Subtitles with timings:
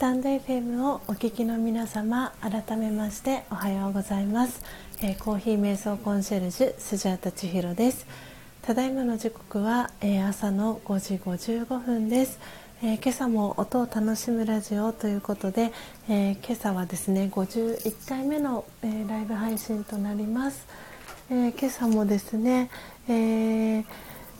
[0.00, 4.62] タンド FM をお聞きの皆様改めましておはようございます、
[5.02, 8.06] えー、コーヒー瞑想コンシェルジュスジャータ千尋です。
[8.62, 12.40] ただいまの時刻は、えー、朝の5時55分です、
[12.82, 15.70] えー、今朝も音を楽しむラジオということで、
[16.08, 20.66] え今朝はですね51回目の、えライブ配信となります、
[21.30, 22.70] え今朝もですね、
[23.06, 23.84] え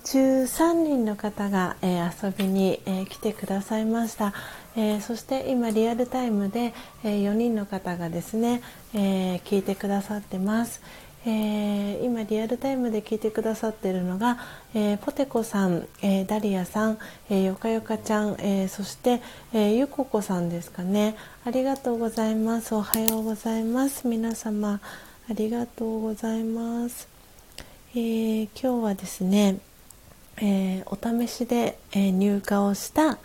[0.04, 4.32] 13人の方が、え遊びに、え来てくださいました、
[4.76, 6.72] えー、そして今リアルタイムで、
[7.04, 8.62] えー、4人の方がですね、
[8.94, 10.80] えー、聞いてくださってます、
[11.26, 14.38] えー、今リアルタイムで聞いてくださってるのが、
[14.74, 16.98] えー、ポテコさん、えー、ダリアさん、
[17.28, 19.20] えー、よかよかちゃん、えー、そして、
[19.52, 21.16] えー、ゆここさんですかね。
[21.44, 22.74] ありがとうございます。
[22.74, 24.06] おはようございます。
[24.06, 24.80] 皆様
[25.30, 27.06] ありがとうございます、
[27.92, 29.58] えー、今日はですね、
[30.40, 33.18] えー、お試しで、えー、入荷をした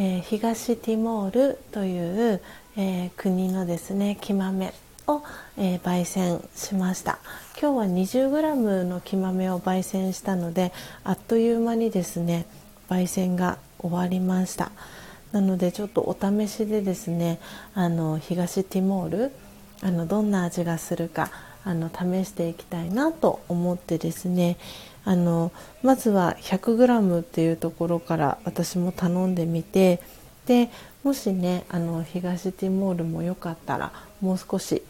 [0.00, 2.40] えー、東ティモールという、
[2.76, 4.72] え、国のですね木豆
[5.08, 5.22] を、
[5.56, 7.18] え、焙煎しました。
[7.60, 10.72] 今日は 20g の木豆を焙煎したので
[11.02, 12.46] あっという間にですね
[12.88, 14.70] 焙煎が終わりました。
[15.32, 17.40] なのでちょっとお試しでですね
[17.74, 19.32] あの東ティモール
[19.82, 21.32] あのどんな味がするか
[21.64, 24.58] あの試していきたいなと思ってですね
[25.08, 25.52] あの
[25.82, 30.02] まずは 100g っていうところから私も頼んでみて
[30.44, 30.68] で
[31.02, 33.90] もしねあの東ティモールもよかったら
[34.20, 34.82] もう少し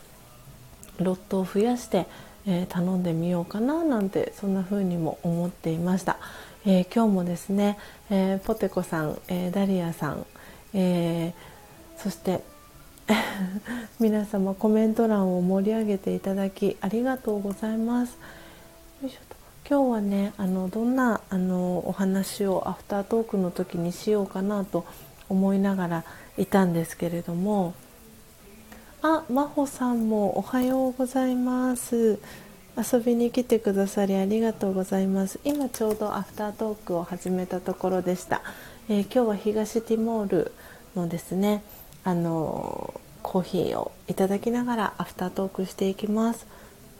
[0.99, 2.09] ロットを増やして、
[2.49, 6.19] えー、頼んでみようかななんてそんな風にも思っていました、
[6.67, 7.79] えー、今日もですね、
[8.11, 10.27] えー、ポテコさん、えダリアさん、
[10.75, 11.33] え
[11.97, 12.43] そして
[14.01, 18.19] 皆様コメント欄を盛り上げていただきありがとうございます。
[19.69, 24.87] 今日はねあのどんなあのお話をアフタートークの時にしようかなと
[25.29, 26.05] 思いながら
[26.39, 27.75] いたんですけれども
[29.03, 32.19] あ真帆さんもおはようございます。
[32.79, 35.39] 遊びに来てくださりありがとうございます。
[35.45, 38.41] 今ちょうどアフタートークを始めたところでした、
[38.89, 40.53] えー、今日は東ティモール
[40.97, 41.63] のですね
[42.05, 46.47] あのコーヒーをいただきながらアフタートークしていきます。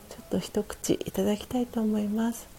[0.09, 2.58] ちょっと一口いただきたいと思います。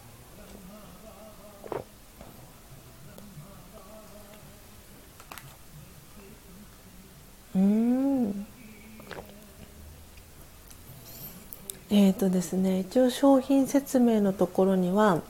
[7.55, 8.45] うん。
[11.89, 15.21] えーとですね、一応商品説明のところには、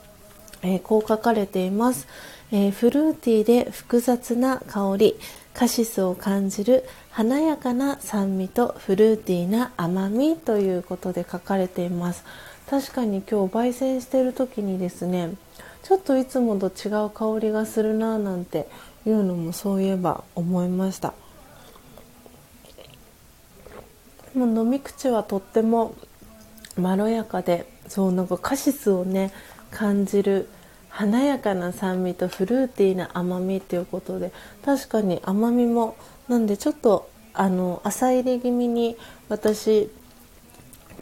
[0.62, 2.06] えー、こう書かれています、
[2.52, 5.16] えー、フルーティーで複雑な香り
[5.54, 12.24] カシスを感じる華やかな酸味とフルーティーな甘みということで書かれています。
[12.70, 15.34] 確かに今日焙煎してる時にですね
[15.82, 18.68] ちょっといつもと違う香りがするなぁなんて
[19.04, 21.12] いうのもそういえば思いました。
[24.34, 25.94] もう飲み口はとっても
[26.76, 29.32] まろやかでそうなんかカシスをね
[29.70, 30.48] 感じる
[30.88, 34.32] 華やかな酸味とフルーティーな甘みっていうことで
[34.64, 35.96] 確かに甘みも
[36.28, 38.96] なんでちょっとあの浅入り気味に
[39.28, 39.90] 私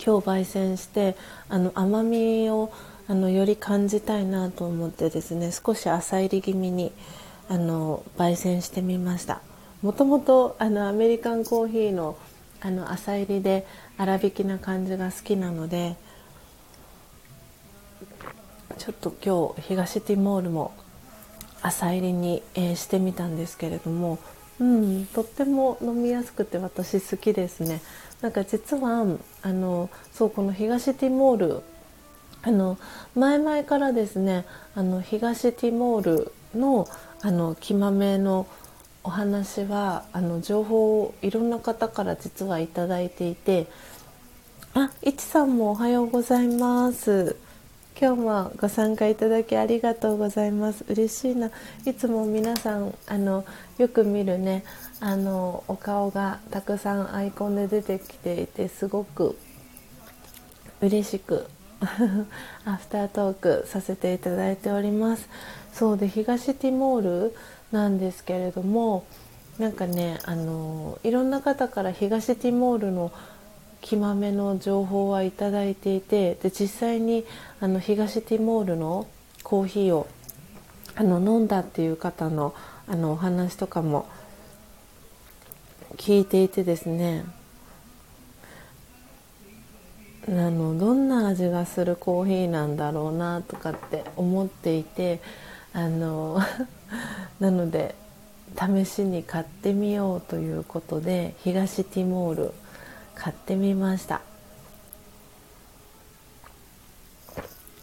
[0.03, 1.17] 今日焙煎して
[1.49, 2.73] あの甘みを
[3.09, 6.93] あのより感じたいなと思ってですね少し浅入り気味に
[7.49, 9.43] あの焙煎してみました。
[9.83, 12.17] もともとあのアメリカンコーヒーの
[12.61, 13.67] あの浅入りで
[13.99, 15.97] 粗挽きな感じが好きなので
[18.79, 20.73] ちょっと今日東ティモールも
[21.63, 24.19] 浅入りに、えー、してみたんですけれども、
[24.59, 27.83] うん、とっても飲みやすくて私好きですね。
[28.23, 29.07] なんか実は
[29.43, 31.63] あのそうこの東ティモール
[32.43, 32.79] あの
[33.15, 36.87] 前々からですねあの東ティモールの
[37.23, 38.47] あの木豆の
[39.03, 43.67] お話はあの情報をいろんな方から実はいただいていて
[44.75, 47.37] あいちさんもおはようございます。
[48.01, 50.85] 今日もご参加いただきありがとうございます。
[50.89, 51.51] 嬉しいな。
[51.85, 53.45] いつも皆さんあの
[53.79, 54.65] よく見るね
[55.01, 59.37] あのお顔がたくさんアイコンで出てきていてすごく
[60.81, 61.47] 嬉しく
[61.81, 65.29] アフタートークさせていただいております。
[65.73, 67.37] そうで東ティモール
[67.73, 69.05] なんですけれども
[69.59, 73.13] なんかねあのいろんな方から東ティモールの
[73.81, 77.25] 木豆の情報はいただいていてで実際に
[77.61, 79.07] あの東ティモールの
[79.43, 80.07] コーヒーを
[80.97, 82.55] あの飲んだっていう方の
[82.87, 84.09] あのお話とかも
[85.97, 87.25] 聞いていてですね。
[90.29, 95.21] あのどんな味がするコーヒーなんだろうなとかって思っていて
[95.73, 96.41] あの
[97.41, 97.95] なので
[98.59, 102.53] 試しに買ってみようということで東ティモール
[103.15, 104.21] 買ってみました。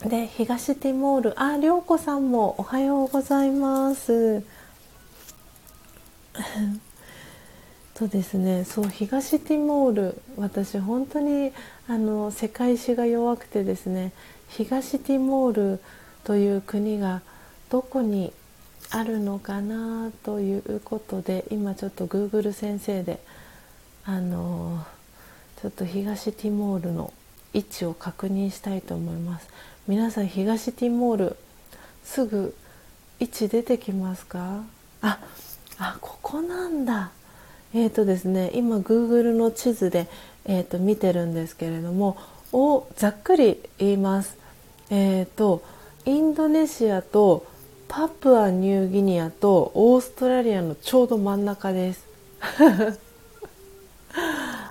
[0.06, 4.44] で東ティモールあ涼子さんもおはようございます。
[7.98, 8.64] とですね。
[8.64, 11.52] そう東ティモール私本当に
[11.88, 14.14] あの世界史が弱くてですね
[14.50, 15.80] 東ティモール
[16.24, 17.22] という国が
[17.72, 18.32] どこに
[18.92, 23.20] あるのかなということで今ちょっと Google 先生で
[24.06, 24.86] あの
[25.62, 27.12] ちょっと東ティモールの
[27.54, 29.50] 位置を確認したいと思います。
[29.88, 31.36] 皆さん東ティモール
[32.04, 32.54] すぐ
[33.20, 34.64] 位置出てきますか？
[35.02, 35.20] あ
[35.80, 37.12] あここなんだ。
[37.74, 40.08] えーとですね今 Google の地図で、
[40.46, 42.18] えーと見てるんですけれども
[42.54, 44.38] をざっくり言います。
[44.90, 45.62] えーと
[46.06, 47.46] インドネシアと
[47.90, 52.06] パプアニューギニアとオーストラリアのちょうど真ん中です。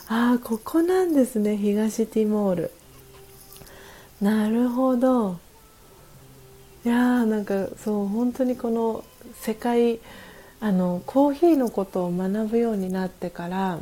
[0.09, 2.71] ああここなんですね東ティモール。
[4.21, 5.37] なるほど。
[6.85, 9.05] いやーなんかそう本当にこの
[9.41, 9.99] 世界
[10.67, 13.79] あのコーヒーのことを学ぶようになってから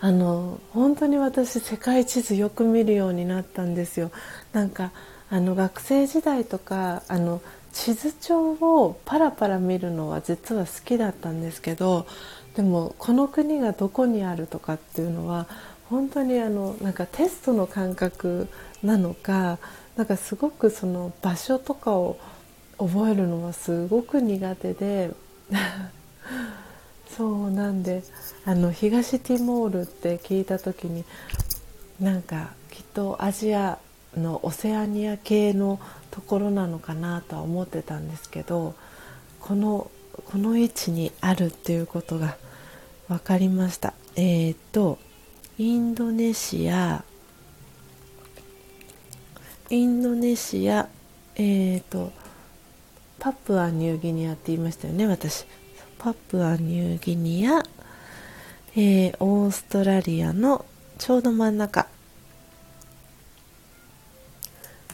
[0.00, 4.10] あの本当に私世界地図よく見るようになったんですよ。
[4.52, 4.90] なんか
[5.30, 7.40] あの学生時代とかあの
[7.72, 12.08] 地図帳をパラパラ見るのは実は好きだったんですけど
[12.56, 15.46] でもこの国がどこにあるとかっていうのは
[15.88, 18.48] 本当にあのなんかテストの感覚
[18.82, 19.60] なのか
[19.94, 22.18] なんかすごくその場所とかを
[22.78, 25.12] 覚えるのはすごく苦手で
[27.16, 28.02] そうなんで
[28.44, 31.04] あの東ティモールって聞いた時に
[32.00, 33.78] なんかきっとアジア
[34.16, 35.78] のオセアニア系の
[36.10, 38.74] ところなのかなとは思ってたんですけど
[39.40, 39.90] この
[40.24, 42.36] この位置にあるっていうことが
[43.08, 43.92] 分かりました。
[44.16, 44.98] えっ、と
[45.58, 47.04] インドネシア。
[49.68, 50.88] インドネシア
[51.34, 52.12] えっ、と
[53.18, 55.46] パプアニューギニアって言いましたよね私。
[55.98, 57.62] パプアニューギニア、
[58.74, 60.64] えー、オーストラリアの
[60.98, 61.86] ちょうど真ん中。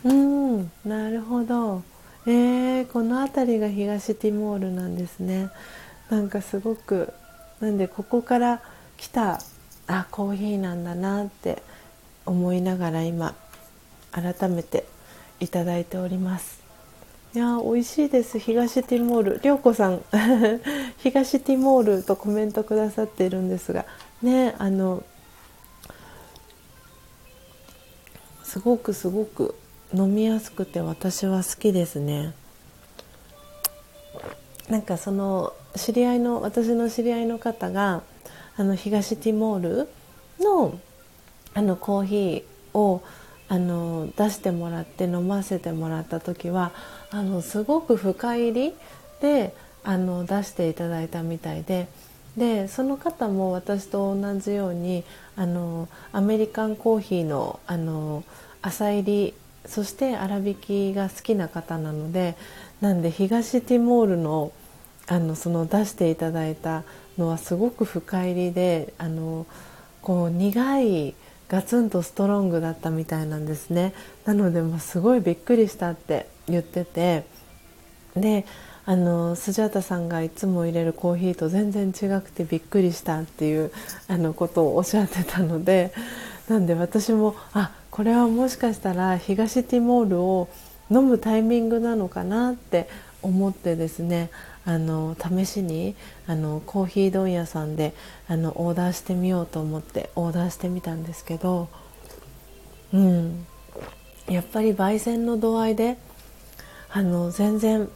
[0.05, 1.83] うんなるほど。
[2.27, 5.51] えー、この辺りが東ティモールなんですね。
[6.09, 7.13] なんかすごく
[7.61, 8.63] なんでここから
[8.97, 9.41] 来た
[9.87, 11.63] あコーヒーなんだなって
[12.25, 13.35] 思いながら今
[14.13, 14.85] 改めて
[15.41, 16.62] いただいております。
[17.35, 18.39] いや美味しいです。
[18.39, 19.41] 東ティモール。
[19.43, 20.03] 涼子さん。
[20.99, 23.87] 東ティモールとコメントくださっているんですが。
[24.21, 25.03] ねあの
[28.45, 29.55] すごくすごく
[29.95, 32.35] 飲みやすくて私は好きですね。
[34.69, 38.03] なんかその知り合いの私の知り合いの方が
[38.59, 39.89] あの東ティモール
[40.39, 40.79] の
[41.55, 43.03] あのコーヒーを
[43.49, 46.73] あの出してもらって飲ませてもらった時は
[47.13, 48.75] あのすごく深入り
[49.21, 49.55] で
[49.85, 51.89] あの出していただいたみたいで
[52.37, 55.05] でその方も私と同じように
[55.37, 58.25] あのアメリカンコーヒーのあの
[58.63, 59.35] 朝入り
[59.67, 62.37] そして粗挽きが好きな方なので
[62.81, 64.53] なんで東ティモールの
[65.07, 66.85] あのその出していただいた
[67.19, 69.47] のはすごく深入りであの
[70.01, 71.15] こう苦い
[71.49, 73.93] ガツンとストロングだったみたいなんですね。
[74.25, 77.25] なので、もすごいびっくりしたって言ってて。
[78.17, 78.45] で
[78.85, 83.71] あのスジャータさんがいつも入れるコーヒーと全然違くてびっくりしたっていう
[84.09, 85.93] あのことをおっしゃってたので。
[86.49, 90.49] なんで私もあこれはもしかしたら東ティモールを
[90.91, 92.89] 飲むタイミングなのかなって
[93.23, 94.31] 思ってですね
[94.65, 95.95] あの試しに
[96.27, 97.95] あのコーヒー問屋さんで
[98.29, 101.69] あのオーダーしてみようと思ってオーダーしてみたんですけど、
[102.93, 103.47] うん、
[104.29, 105.97] やっぱり焙煎の度合いで
[106.95, 107.89] あの全然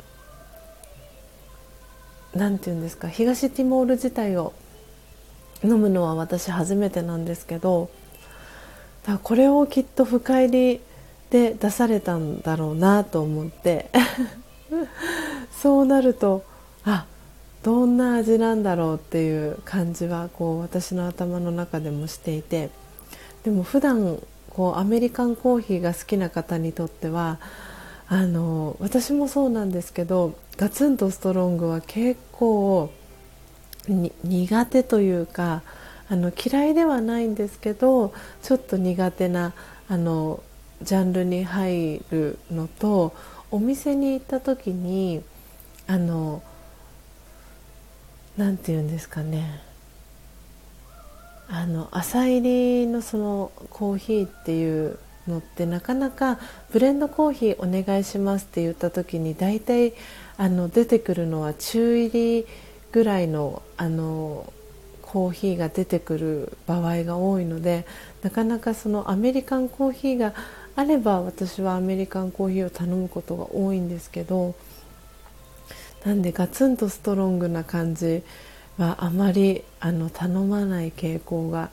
[2.34, 4.54] 何て言うんですか東ティモール自体を
[5.62, 7.90] 飲むのは私初めてなんですけど
[9.06, 10.80] だこれをきっと深入り
[11.30, 13.90] で出されたんだろうなと思って
[15.52, 16.44] そうなると
[16.84, 17.04] あ
[17.62, 22.70] どんな味なんだろうっていう感じはこう私の頭の中でもしていて
[23.44, 24.18] でも普段
[24.50, 27.38] こうアメリカンコーヒーが好きな方にとっては
[28.08, 32.92] あの私もそうなんですけどガツンとストロングは結構
[33.88, 35.62] 苦手というか
[36.08, 38.12] あの嫌いではないんですけど
[38.42, 39.54] ちょっと苦手な
[39.88, 40.42] あの
[40.82, 43.14] ジャンルに入るのと
[43.50, 45.22] お店に行った時に
[45.86, 46.42] あの
[48.36, 49.62] 何て言うんですかね。
[51.48, 56.38] あの朝入りのそのコーヒーっていうのってなかなか
[56.72, 59.94] ブレンドコーヒーお願いしますって言った時に大体
[60.36, 62.46] あの出てくるのは中入り
[62.92, 64.52] ぐらいのあの
[65.02, 67.86] コーヒーが出てくる場合が多いので
[68.22, 70.34] なかなかそのアメリカンコーヒーが
[70.74, 74.54] あれば私はアメリカンコーヒーを頼むことが多いんですけど
[76.04, 78.22] なんでガツンとストロングな感じ
[78.78, 81.70] はあまりあの頼まない傾向が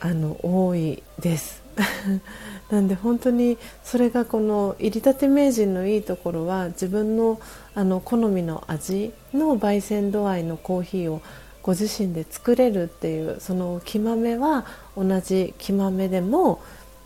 [0.00, 1.67] あの多いです。
[2.70, 7.40] なんで本当にそれがこの入りたて名人のいいところは自分の
[7.74, 11.22] あの好みの味の焙煎度合いのコーヒーを
[11.62, 14.64] ご自身で作れるっていうその木豆は
[14.96, 16.60] 同じ木豆でも、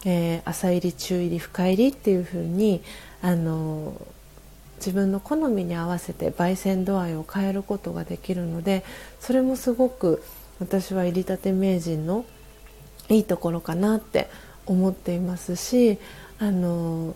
[0.04, 2.82] えー、朝入り中入り深入りっていう風に
[3.22, 3.94] あの
[4.76, 8.84] 自分の好みに合わせて焙煎度合いを変えることができるので
[9.20, 10.22] それもすごく
[10.58, 12.24] 私は入りたて名人の
[13.08, 14.28] いいところかなって
[14.66, 15.98] 思っていますし
[16.39, 17.14] あの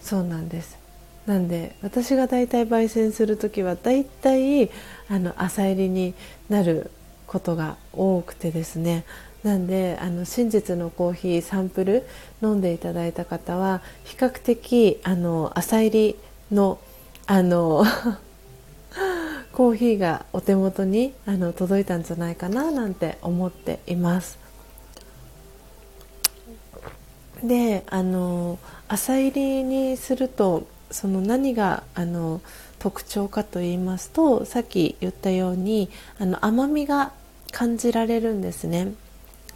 [0.00, 0.78] そうなんです
[1.26, 4.70] なんで私が大体焙煎する時は大体
[5.10, 6.14] あの朝入りに
[6.48, 6.90] なる
[7.26, 9.04] ことが多くてですね
[9.44, 12.06] なんであの真実のコーヒーサンプル
[12.42, 16.16] 飲んでいただいた方は比較的あの朝入り
[16.50, 16.78] の
[17.26, 17.84] あの
[19.52, 24.47] コーヒーがお手元にあの届いたんじゃないかななんて思っています。
[27.42, 28.58] であの
[28.88, 32.40] 朝入りにするとその何があの
[32.78, 37.12] 特徴かと言いますとさっき言ったようにあの甘みが
[37.52, 38.92] 感じられるんですね。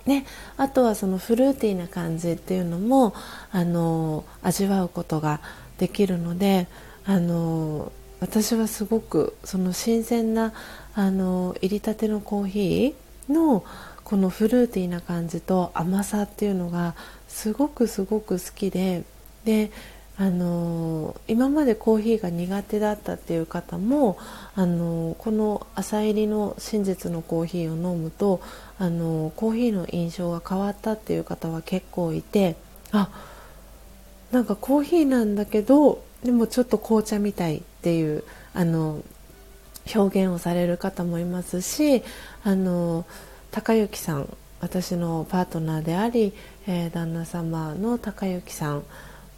[0.05, 0.27] ね、
[0.57, 3.15] あとはそのフルーティーな感じっていうのも
[3.53, 5.41] あの味わうことが
[5.79, 6.67] できるので
[7.05, 10.53] あの私はすごくその新鮮な
[10.95, 13.65] あの入りたてのコーヒーの
[14.03, 16.97] このフルーティーな感じと甘さっていうのが
[17.33, 19.03] すごくすごく好きで
[19.45, 19.73] で
[20.19, 24.19] あの今までコーヒーが苦手だったっていう方も
[24.55, 28.43] あのこの朝入りの真実のコーヒーを飲むと
[28.79, 32.57] あのコーヒーの印象が変わったっていう方は結構いて
[32.93, 33.09] あ
[34.31, 38.23] なんかコーヒーなんだけどでもちょっと紅茶みたいっていう
[38.53, 39.03] あの
[39.95, 42.03] 表現をされる方もいますし
[42.45, 43.07] あの
[43.51, 46.33] 高之さん私のパートナーであり、
[46.67, 48.83] えー、旦那様の高之さん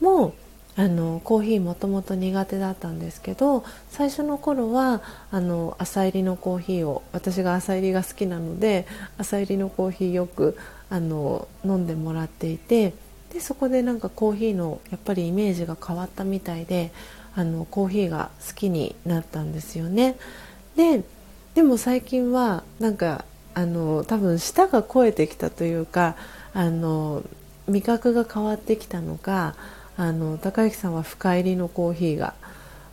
[0.00, 0.34] も
[0.76, 8.86] あのコーヒーもともと苦手だったんですけど最初の頃はあの朝入りのコーヒーを私が朝入りが好きなので
[9.16, 10.58] 朝入りのコーヒーよく
[10.90, 12.92] あの飲んでもらっていて
[13.32, 16.92] でそこでなんかコーヒーのやっぱりイメージが変わったみたいで
[17.36, 20.16] あのコーヒーが好きになったんですよね。
[20.76, 21.02] で
[21.54, 23.24] でも最近はなんか
[23.54, 26.16] あの多分舌が肥えてきたというか
[26.54, 27.22] あの
[27.66, 29.56] 味覚が変わってきたのか
[29.96, 32.34] あの高之さんは深入りのコーヒーが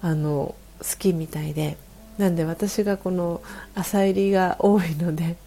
[0.02, 1.78] あの好きみたいで
[2.18, 3.42] なんで私がこの
[3.76, 5.38] 浅入りが多いので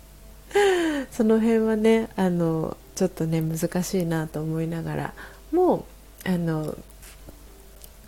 [1.11, 5.15] その辺はねあのちょっとね難しいなと思いながら
[5.53, 5.85] もう
[6.29, 6.77] あの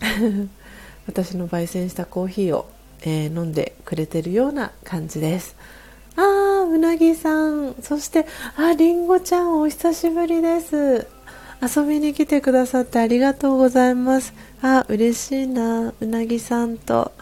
[1.06, 2.68] 私の焙煎したコーヒーを、
[3.02, 5.55] えー、飲んでくれてるような感じです。
[6.16, 7.74] あーうなぎさん。
[7.82, 8.26] そして
[8.56, 11.06] ありんごちゃんお久しぶりです。
[11.62, 14.34] 遊びに来てくださってありがとうございます。
[14.62, 17.12] あ嬉しいなうなぎさんと、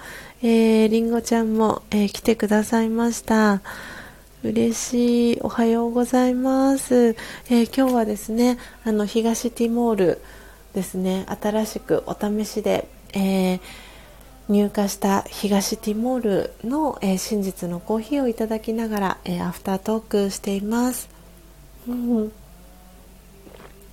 [0.43, 3.63] えー、りんごちゃんも、えー、来てくださいました。
[4.43, 5.41] 嬉しい。
[5.41, 7.17] おはようございます。
[7.49, 10.21] えー、今日はですね、あの、東ティモール
[10.75, 13.61] ですね、新しくお試しで、えー、
[14.49, 21.09] 入荷した東ティモールの、えー、真実のコーヒーをいただきながら、えアフタートークしています。
[21.89, 22.33] うん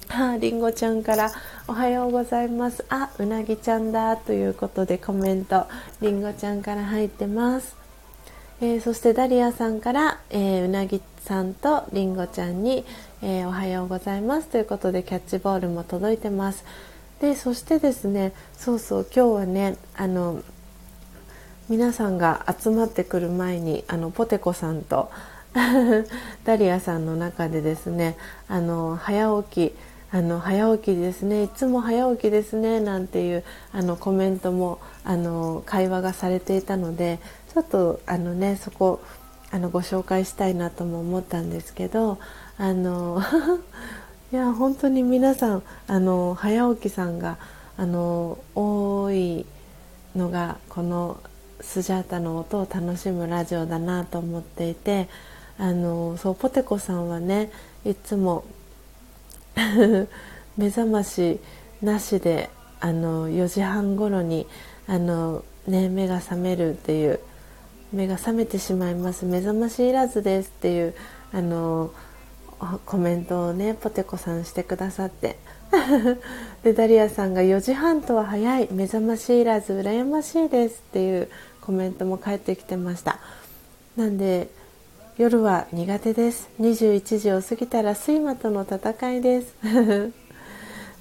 [0.09, 1.31] は あ、りんごちゃんから
[1.67, 2.83] おはようございます。
[2.89, 5.67] あ、うなぎちゃんだということでコメント、
[6.01, 7.75] りんごちゃんから入ってます。
[8.59, 12.85] えー、そしてダリアさんから、えー、うなぎさんとりんごちゃんに、
[13.23, 16.63] えー、おはようございますということでキャッチボールも届いてます
[17.21, 20.41] でそしてですねそうそう今日はねあの
[21.69, 25.11] 皆さんが集まってくる前にあのポテコさんと
[26.43, 28.17] ダリアさんの中でですね
[28.47, 29.75] あの早起き
[30.11, 37.19] あの早起きですねいつも早起きですねなんていうあのコメントもあの会話がされていたので
[37.53, 38.99] ちょっとあのねそこ
[39.51, 42.17] あのご紹介したいなとも思ったんですけど
[42.57, 43.21] あの
[44.31, 47.37] いや本当に皆さんあの早起きさんが
[47.75, 49.45] あの多い
[50.15, 51.19] のがこの
[51.59, 55.09] スジャータの音を楽しむラジオだなと思っていて
[55.57, 57.51] あのそうポテコさんはね
[57.83, 58.45] いつも
[60.57, 61.41] 目覚まし
[61.81, 62.49] なしで
[62.79, 64.47] あの4時半ごろに
[64.87, 67.19] あの、ね、目が覚めるっていう
[67.91, 69.25] 目が覚めてしまいます。
[69.25, 70.95] 目覚ましいらずですっていう
[71.33, 71.91] あの
[72.85, 75.37] コメントをねポテコさんしてくださって。
[76.63, 78.69] でダリアさんが4時半とは早い。
[78.71, 81.29] 目覚ましいらず羨ましいですっていう
[81.61, 83.19] コメントも返ってきてました。
[83.95, 84.49] なんで
[85.17, 86.49] 夜は苦手です。
[86.59, 89.55] 21時を過ぎたら睡魔との戦いです。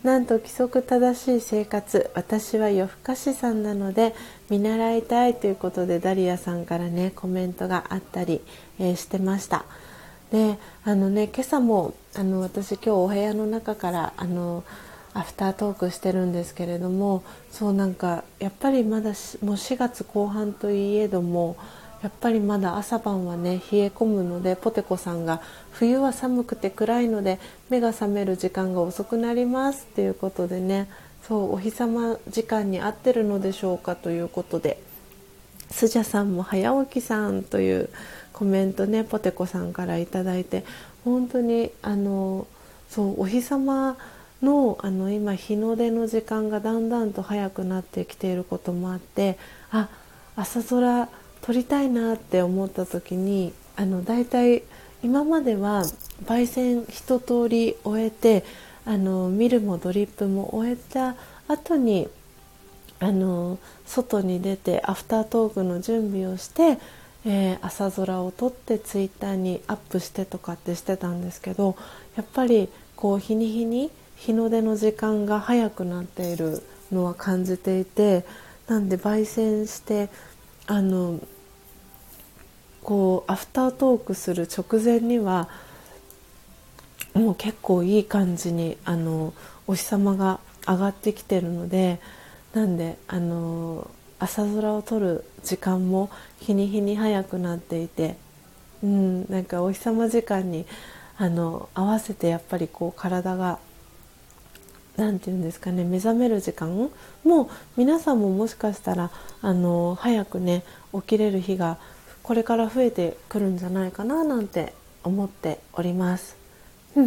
[0.03, 2.11] なんと規則正しい生活。
[2.15, 4.15] 私は夜更かしさんなので
[4.49, 8.41] 見習いたいということでダリアさんからねコメントがあったり、
[8.79, 9.65] えー、してました。
[10.31, 14.65] であのね今朝もあの私今日お部屋の中からあの
[15.13, 19.15] アフタートークしてるんですけれどもそうなんかやっぱりまだもう
[19.57, 21.57] 4月後半といえども
[22.03, 25.43] やっぱりまだ朝晩はね冷え込むのでポテコさんが
[25.73, 27.39] 冬は寒くて暗いので
[27.69, 30.89] 目が覚める時間が遅くなりますっていうことでね
[31.23, 34.81] そうお日様時間に合ってるのでしょうかということで
[35.71, 37.91] スジャさんも早起きさんという
[38.41, 40.65] コメントねポテコさんから頂いて
[41.05, 42.47] 本当にあの
[42.89, 43.99] そうお日様
[44.41, 49.37] のあの今日の出の時間がだんだんと早くなってきていることもあって
[49.71, 49.91] あ
[50.37, 51.11] 朝空
[51.43, 54.63] 撮りたいなって思った時にあのだいたい
[55.03, 55.83] 今までは
[56.25, 58.43] 焙煎一通り終えて
[58.87, 61.15] あのミルもドリップも終えた
[61.47, 62.09] 後に
[63.01, 66.79] あの外に出てアフタートークの準備をして、
[67.25, 71.77] えー、朝空を撮ってツイッターにアップしてとかってしてたんですけど
[72.17, 78.25] やっぱりこう日に日に日の出の時間が早くなっているのは感じていて
[78.69, 80.09] なんで焙煎して
[80.67, 81.21] あの
[82.83, 85.49] こうアフタートークする直前には
[87.15, 89.35] もう結構いい感じにあの
[89.67, 92.01] お日様が上がってきてるので
[92.55, 93.91] なんであの
[94.21, 98.17] 朝空を撮る時間も日に日に早くなっていて、
[98.85, 100.67] うん、なんかお日様時間に
[101.17, 103.59] あの合わせてやっぱりこう体が
[104.97, 106.91] 何て言うんですかね目覚める時間
[107.25, 109.11] も皆さんももしかしたら
[109.41, 111.79] あの早くね起きれる日が
[112.23, 116.37] これから増えてくるんじゃないかななんて思っております。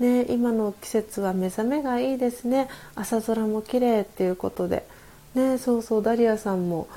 [0.00, 4.84] ね、今の季節は目覚めがいいですね朝空も綺麗っていうことで、
[5.34, 6.88] ね、そうそうダリアさんも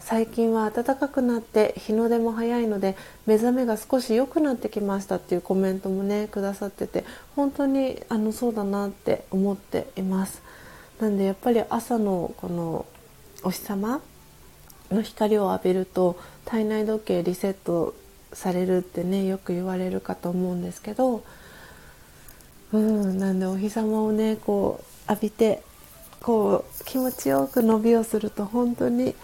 [0.00, 2.96] 最近は暖かくなって日の出も早いので
[3.26, 7.04] 目覚めが少し良くなってきましたっていうコメントもねくださってて
[7.36, 10.42] 本当にあのそうだなって思っています。
[11.00, 12.86] なんでやっぱり朝のこの
[13.44, 14.00] お日様
[14.90, 17.94] の光を浴びると体内時計リセット
[18.32, 21.22] されるってねよく言われるかと思うんですけど
[22.72, 25.62] うんなんでお日様をねこう浴びて
[26.22, 29.14] こう気持ちよく伸びをすると本当に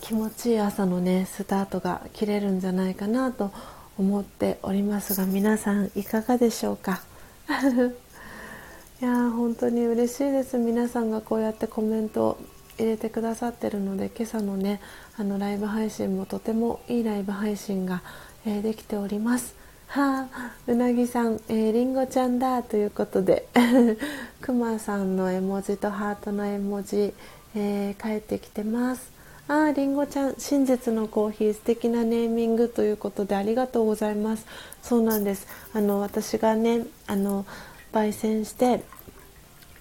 [0.00, 3.52] 気持ちいい朝のねスタートが切れるんじゃないかなと
[3.98, 7.02] 思っておりますが皆さんいかがでしょうか？
[9.00, 10.56] いや本当に嬉しいです。
[10.58, 12.38] 皆さんがこうやってコメントを
[12.78, 14.80] 入れてくださってるので今朝のね
[15.16, 18.02] あのライブ配信もとてもいいライブ配信が、
[18.46, 19.57] えー、できております。
[19.88, 23.48] はあ、うなぎさん、えー、りんごちゃんだということで
[24.42, 27.14] くまさんの絵文字とハートの絵文字、
[27.56, 29.10] えー、返ってきてます。
[29.48, 34.44] ありんごちゃん真実のコーヒー素敵なネーミングということでありがとうございます。
[34.82, 35.46] そうなんです。
[35.72, 37.46] あの私がねあの
[37.90, 38.82] 焙煎して、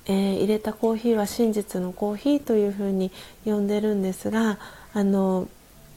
[0.06, 3.12] えー、入れたコーヒーは真実のコーヒーというふうに
[3.44, 4.58] 呼んでるんですが
[4.94, 5.50] あの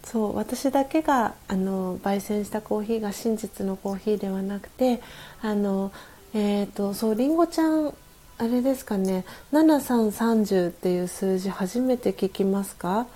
[0.05, 5.01] そう私だけがあの焙煎したコーヒーが真実のコーヒーではなくて
[5.43, 5.93] あの
[6.33, 7.93] えーと、そうりんごちゃん
[8.39, 13.07] あれですかね7330っていう数字初めて聞きますか？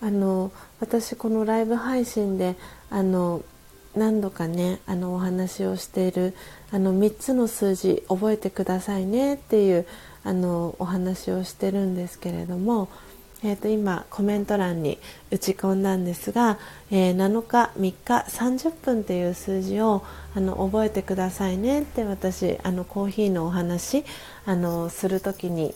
[0.00, 2.56] あの私このライブ配信で
[2.90, 3.42] あの
[3.96, 6.34] 何度かねあのお話をしている
[6.70, 9.86] あの3つの数字覚えてくださいねっていう
[10.24, 12.88] あのお話をしてるんですけれども、
[13.44, 14.98] えー、と今コメント欄に
[15.30, 16.58] 打ち込んだんですが、
[16.90, 17.94] えー、7日3日
[18.28, 20.02] 30分っていう数字を
[20.34, 24.04] あの覚えてくださいねって私あのコーヒーのお話
[24.44, 25.74] あのする時に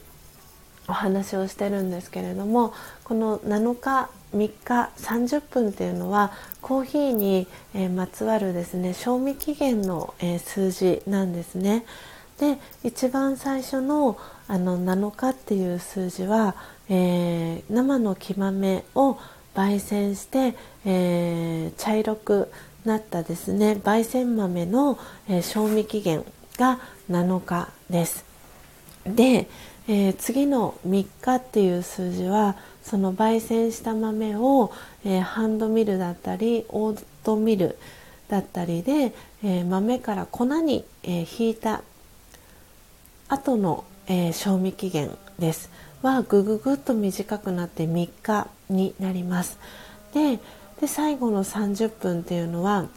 [0.89, 2.75] お話をしてるんですけれども
[3.05, 11.85] この7日3日30分っていうのはコーヒーに、えまつわるですね賞味期限の、え数字なんですね。
[12.43, 16.57] で一番最初のあの7日っていう数字は、
[16.89, 19.17] えー、生の木豆を
[19.55, 22.53] 焙煎して、えー、茶色く
[22.85, 24.99] なったですね焙煎豆の、
[25.29, 26.25] えー、賞味期限
[26.59, 28.25] が7日です。
[29.07, 29.49] で、
[29.87, 34.73] えー、次の3日っていう数字はその焙煎した豆を、
[35.05, 37.79] えー、ハンドミルだったりオートミル
[38.29, 39.15] だったりで、
[39.45, 41.83] えー、豆から粉に、え引いた
[43.33, 45.71] 後の、え賞味期限です
[46.03, 49.59] はぐぐぐっと短くなって3日になります。
[50.13, 50.39] で
[50.81, 52.89] で最後の30分っていうのは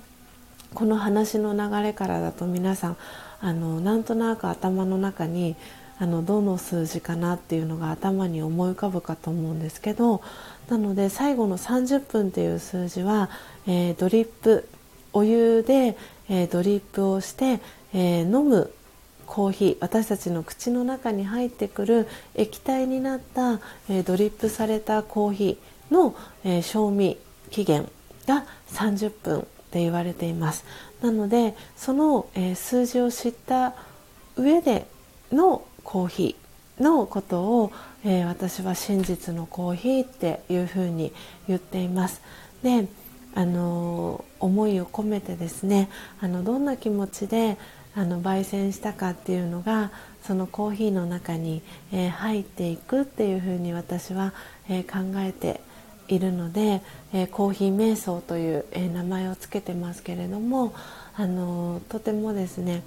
[0.73, 2.97] この話の流れからだと皆さん
[3.39, 5.55] あのなんとなく頭の中に
[5.99, 10.21] あのどの数字かなっていうのが頭に思い浮かぶかと思うんですけど
[10.67, 13.29] なので最後の30分っていう数字は、
[13.67, 14.67] えー、ドリップ
[15.13, 15.95] お湯で、
[16.27, 17.61] えー、ドリップをして、
[17.93, 18.73] えー、飲む
[19.25, 27.17] コーヒー私たちの口の中に入ってくる液体になった、えドリップされたコーヒーの、え賞味
[27.51, 27.89] 期限
[28.27, 30.65] が30分って言われています
[31.01, 33.73] なのでその、え数字を知った
[34.35, 34.87] 上で
[35.31, 37.71] のコーヒーのことを、
[38.03, 41.13] えー、私は真実のコーヒーっていうふうに
[41.47, 42.21] 言っています。
[42.63, 42.87] で
[43.37, 45.89] あの思いを込めてですね
[46.21, 47.57] あのどんな気持ちで
[47.95, 49.91] あの焙煎したかっていうのが
[50.23, 51.61] そのコーヒーの中に、
[51.91, 54.33] えー、入っていくっていうふうに私は、
[54.69, 55.61] えー、考えて
[56.07, 56.81] いるので、
[57.13, 60.73] え、コーヒー瞑想という、え名前をつけてますけれども
[61.15, 62.83] あのとてもですね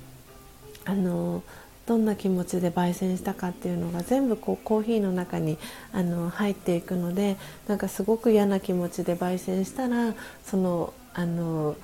[0.84, 1.42] あの
[1.86, 5.58] どんな気持ちで焙煎したかっていうのが全部こうコーヒーの中に
[5.92, 10.14] あの入っていくのでなんかすごく嫌な気持ちで焙煎したら
[10.44, 11.76] そのあの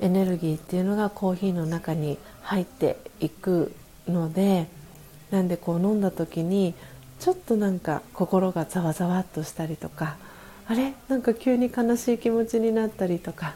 [0.00, 2.18] エネルギーっていうのがコーヒーの中に
[2.50, 3.72] 入っていく
[4.08, 4.66] ので
[5.30, 6.74] なんでこう飲んだ時に
[7.20, 10.16] ちょっとなんか心がざわざわっとしたりとか
[10.66, 10.94] あれ？
[11.08, 13.54] なんか急に悲しい気持ちになったりとか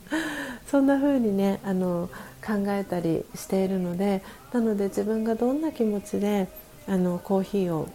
[0.66, 2.08] そんな風にねあの
[2.42, 6.48] 考えたりしているのでなので自分がどんな気持ちで
[6.88, 7.88] あのコーヒーを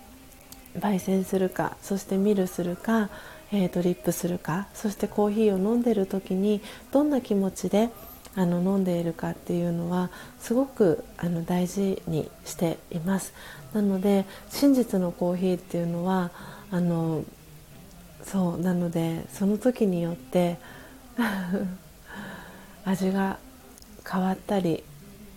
[0.77, 3.09] 焙煎するかそしてミルするか、
[3.51, 6.61] えー、ドリップするかそしてコーヒーを飲んでる時に
[6.91, 7.89] どんな気持ちで
[8.37, 13.33] あの飲んでいるかっていうのはすごくあの大事にしています。
[13.73, 16.29] なので真実のコーヒーっていうのは
[16.69, 17.25] あの
[18.23, 20.59] そうなのでその時によって
[22.85, 23.39] 味が
[24.09, 24.83] 変わったり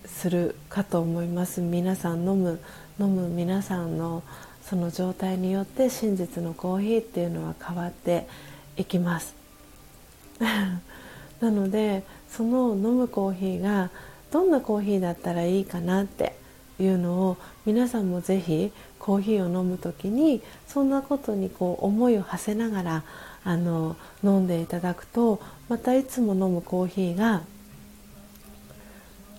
[0.05, 1.63] するかと思います。
[1.63, 2.61] 皆さん飲む
[3.01, 4.23] 飲む皆さんの
[4.63, 8.29] その状態によって真実のコーヒーっていうのは変わって
[8.77, 9.35] いきます。
[11.41, 13.91] なのでその飲むコーヒーが
[14.31, 16.35] どんなコーヒーだったらいいかなって
[16.79, 17.37] いうのを
[17.67, 23.05] 皆さんもぜひコーヒーを飲む時にそんなことにこう思いを馳せながら
[23.45, 27.43] あの飲んでいただくとまたいつも飲むコーヒーが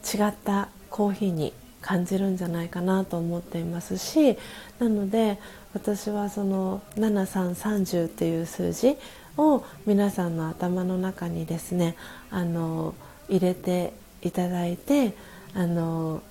[0.03, 4.38] 違ったコーヒーに感じるんじゃないかなと思っていますし
[4.80, 5.39] なので
[5.73, 8.97] 私はその7330っていう数字
[9.38, 11.95] を皆さんの頭の中にですね
[12.30, 12.94] あの
[13.30, 15.14] 入れていただいて
[15.53, 16.22] あの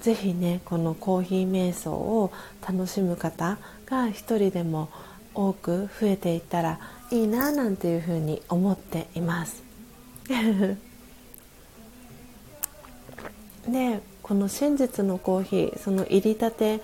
[0.00, 2.32] ぜひねこのコーヒー瞑想を
[2.66, 4.88] 楽しむ方が一人でも
[5.34, 6.80] 多く増えていったら
[7.10, 9.62] いいななんていうふうに思っています。
[13.68, 16.80] でこの真実のコーヒーその入りたて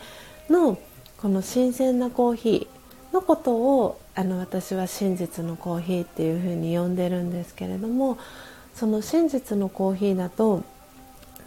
[0.49, 0.79] の
[1.17, 2.82] この新鮮なコーヒー
[3.13, 8.19] のことをあの私は真実のコーヒーっていうふうに呼んでるんですけれども
[8.75, 10.63] その真実のコーヒーだと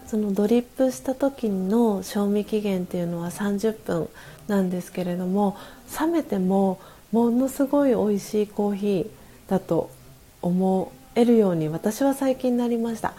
[0.07, 4.09] そのドリップした時の賞味期限っていうのは30分
[4.47, 5.57] なんですけれども
[5.99, 6.79] 冷めても
[7.11, 9.07] ものすごい美味しいコーヒー
[9.47, 9.89] だと
[10.41, 13.09] 思えるように私は最近なりました。
[13.09, 13.13] っ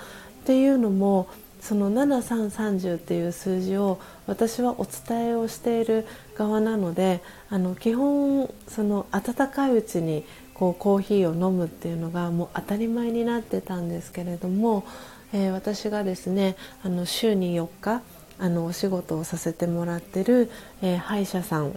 [0.46, 1.28] ていうのも
[1.66, 3.98] その7330っていう数字を
[4.28, 6.06] 私はお伝えをしている
[6.36, 7.20] 側なので
[7.50, 10.24] あの基本その温かいうちに
[10.54, 14.86] こうコーヒーを飲むっていうのがもう当たり前になってたんですけれども、
[15.32, 18.00] えー、私がですねあの週に4日
[18.38, 20.48] あのお仕事をさせてもらってる、
[20.82, 21.76] えー、歯医者さん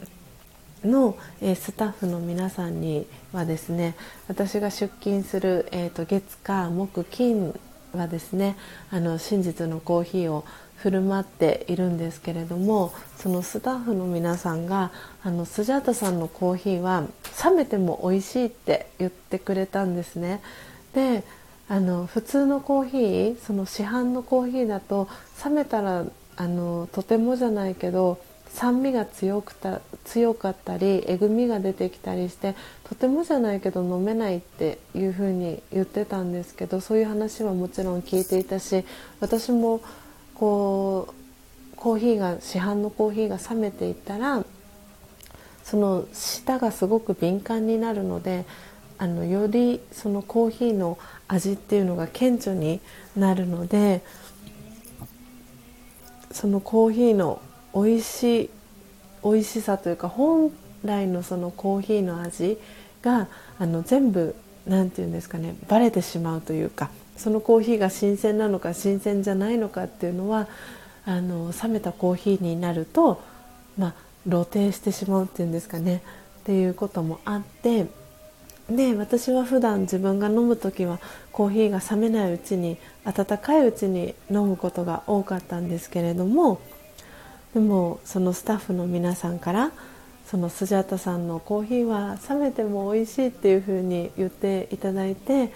[0.86, 3.96] の、えー、スタッフの皆さんにはですね
[4.28, 7.60] 私が出勤する、えーと月火木金
[7.94, 8.58] はですね
[8.92, 10.46] あの真実のコーヒーを
[10.78, 14.92] 振る舞っているんですけれどもそのスタッフの皆さんが
[15.24, 17.04] あのスジャータさんのコーヒーは
[17.44, 20.42] 冷めても美味しいって言ってくれたんですね。
[20.94, 21.24] で
[21.68, 25.08] あの普通のコーヒーその市販のコーヒーだと
[25.44, 26.06] 冷めたら
[26.36, 28.18] あのとてもじゃないけど
[28.48, 38.86] 酸味が強くた強かったりえぐみが出てきたりしてとてもじゃないけど飲めないっていうふうに言ってたんですけどそういう話はもちろん聞いていたし
[39.20, 39.82] 私も
[40.34, 41.14] こ
[41.74, 44.44] うコーヒーが市販のコーヒーが冷めていったら
[45.64, 48.46] その舌がすごく敏感になるので
[48.98, 52.82] あのよりそのコーヒーの味っていうのが顕著に
[53.16, 54.02] なるので
[56.32, 57.42] そのコーヒーの
[57.76, 58.50] 美味しい
[59.24, 60.52] 美味しさというか本
[60.84, 62.58] 来のそのコーヒーの味
[63.02, 63.28] が
[63.58, 64.36] あの全部
[64.68, 70.48] 何て言うんですかねバレてしまうというかそのコーヒーが新鮮なのか新鮮じゃないのかっていうのは
[71.06, 73.22] あの冷めたコーヒーになると、
[73.78, 73.94] まあ、
[74.24, 76.02] 露呈してしまうっていうんですかね
[76.42, 77.88] っていうこともあって
[78.70, 81.00] で私は普段自分が飲む時は
[81.32, 86.62] コーヒーが冷めないうちに温かいうちに飲むことが多かったんですけれども
[87.54, 89.72] でもそのスタッフの皆さんから
[90.30, 95.52] そのスジャータさんのコーヒーは冷めても美味しいっていうふうに言っていただいて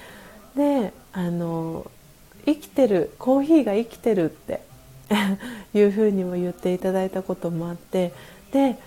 [0.55, 1.89] であの
[2.45, 4.61] 生きてるコーヒーが生きてるって
[5.75, 8.13] いうふうにも言っていただいたこともあって
[8.51, 8.77] で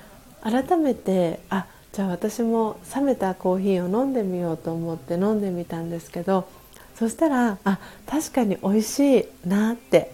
[0.43, 6.49] 改めてあじゃあ私も冷めたコーヒーを飲んでみようと思って飲んでみたんですけど
[6.97, 10.13] そしたらあ確かに美味しいなって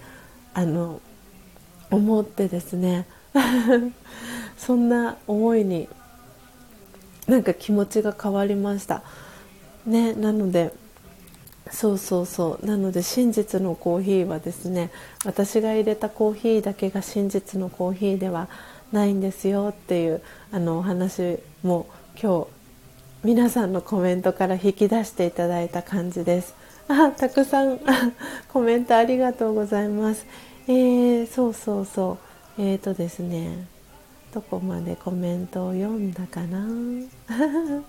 [0.52, 1.00] あの
[1.92, 3.06] 思ってですね。
[4.58, 5.88] そんな思いに
[7.26, 9.02] なんか気持ちが変わりました。
[9.86, 10.72] ねなので
[11.70, 12.66] そうそうそう。
[12.66, 14.90] なので真実のコーヒーはですね
[15.24, 18.48] 私が入れたコーヒーだけが真実のコーヒーでは
[18.92, 21.86] ないんですよっていうあのお話も
[22.20, 22.62] 今日
[23.24, 26.54] 皆さんのコメントから引き出していただいた感じです。
[26.88, 27.78] あたくさん
[28.52, 30.26] コメントありがとうございます。
[30.68, 32.18] えー、そうそうそ
[32.58, 32.62] う。
[32.62, 33.66] えーとですね。
[34.32, 36.66] どこまでコメントを読んだかな？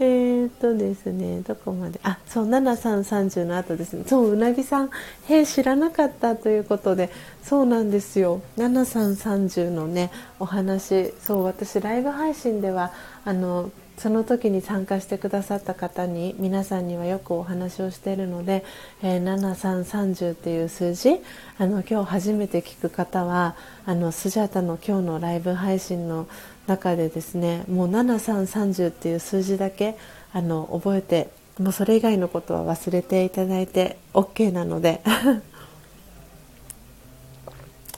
[0.00, 1.42] えっとですね。
[1.42, 2.00] どこまで？
[2.02, 4.04] あそう7330の後ですね。
[4.06, 4.90] そううなぎさん
[5.28, 7.10] 「へえ知らなかった」ということで。
[7.44, 8.40] そうなんですよ。
[8.56, 10.10] 7330のね
[10.40, 11.12] お話。
[11.22, 12.90] そう私ライブ配信では
[13.24, 18.64] あのその時に参加してくださった方に皆さんにはよくお話をしているので、
[19.02, 21.16] えー、7330っていう数字
[21.58, 23.56] あの今日初めて聞く方は
[23.86, 26.28] あのスジャータの今日のライブ配信の
[26.68, 29.96] 中でですねもう7330っていう数字だけ
[30.32, 35.00] あの覚えてもうそれ以外のことは忘れていただいて OK なので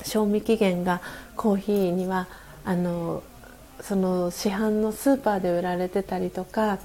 [0.02, 1.02] 賞味期限が
[1.36, 2.26] コーヒーには
[2.64, 3.22] あの
[3.82, 6.78] その市販のスーパーで売られてたりとか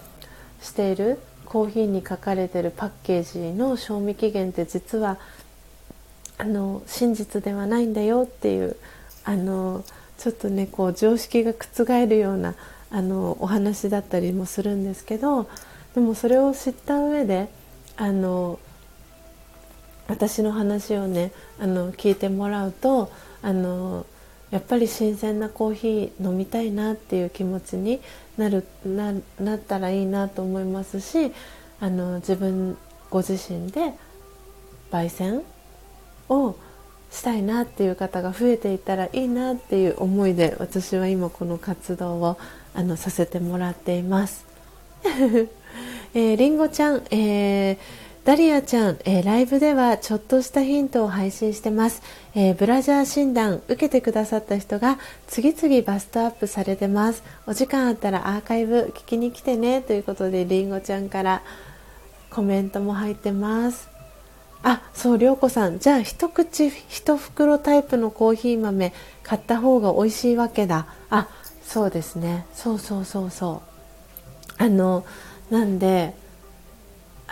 [0.62, 5.18] しているコーヒーに書かれてるパッケージの賞味期限って実は
[6.38, 8.76] あの真実ではないんだよっていう
[9.24, 9.84] あの
[10.18, 12.56] ちょっとねこう常識が覆るような
[12.92, 15.50] あのお話だったりもするんですけど
[15.94, 17.50] でもそれを知った上で
[17.98, 18.60] あの
[20.08, 23.12] 私の話をねあの聞いてもらうと
[23.42, 24.06] あの
[24.52, 28.00] やっぱり新鮮なコーヒー飲みたいなっていう気持ちに
[28.38, 31.32] なるななったらいいなと思いますし
[31.80, 32.78] あの自分
[33.10, 33.94] ご自身で
[34.92, 35.42] 焙煎
[36.30, 36.56] を
[37.12, 42.38] したいなっていう方が増えていたらいいなっていう思いで私は今この活動を
[42.74, 44.46] あのさせてもらっています。
[46.14, 52.02] えー、りんごちゃん、えーダリアちゃん、えー、ライブではちょっとしたヒントを配信してます、
[52.34, 54.98] えー、ブラジャー診断受けてくださった人が
[55.28, 57.22] 次々バストアップされてます。
[57.46, 59.80] お時間あったらアーカイブ聞きに来てね。
[59.84, 61.44] ということでりんごちゃんから
[62.32, 63.90] コメントも入ってます。
[64.64, 65.78] あそう涼子さん。
[65.78, 68.92] じゃあ一口一袋タイプのコーヒー豆
[69.22, 70.88] 買った方が美味しいわけだ。
[71.12, 71.28] あ
[71.62, 72.48] そうですね。
[72.56, 73.62] そうそうそうそ
[74.60, 74.64] う。
[74.64, 75.06] あの
[75.52, 76.16] なんで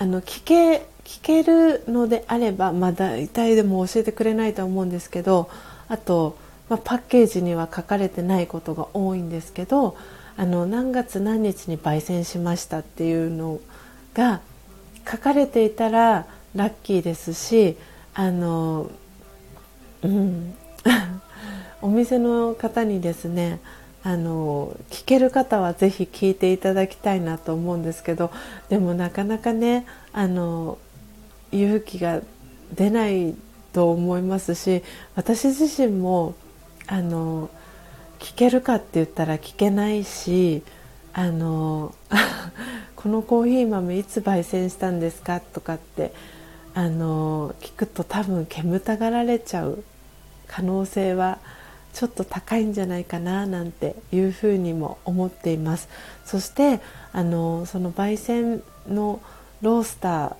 [0.04, 5.50] あの聞け聞けるのであれば、まあ、大体でも教えてくれないと思うんですけど
[5.88, 9.96] あと、まあ、パッケージには書かれてないことが多いんですけど
[10.36, 13.62] あの何月何日に焙煎しましたっていうの
[14.14, 14.42] が
[15.10, 17.78] 書かれていたらラッキーですし
[18.14, 18.92] あの、
[20.02, 20.54] うん、
[21.82, 23.62] お店の方にですね
[24.04, 28.32] あの聞ける方はぜひ聞いていただきたいなと思うんですけど
[28.68, 30.78] でもなかなかねあの
[31.52, 32.22] 勇気が
[32.74, 33.36] 出ない
[33.72, 34.84] と思いますし
[35.16, 36.36] 私自身も
[36.88, 37.50] あの
[38.20, 40.64] 聞けるかって言ったら聞けないし
[41.14, 41.96] あの
[42.96, 46.14] このコーヒー豆いつ焙煎したんですかとかって
[46.74, 49.84] あの聞くと多分煙たがられちゃう
[50.48, 51.40] 可能性は
[51.94, 55.88] ちょっと高いんじゃないかななんていうふうにも思っています。
[56.26, 59.22] そしてあのその焙煎の
[59.62, 60.36] ロースタ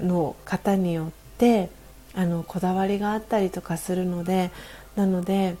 [0.00, 1.70] ーの方によって
[2.14, 4.50] あのこだわりがあったりとかするので
[4.96, 5.56] なので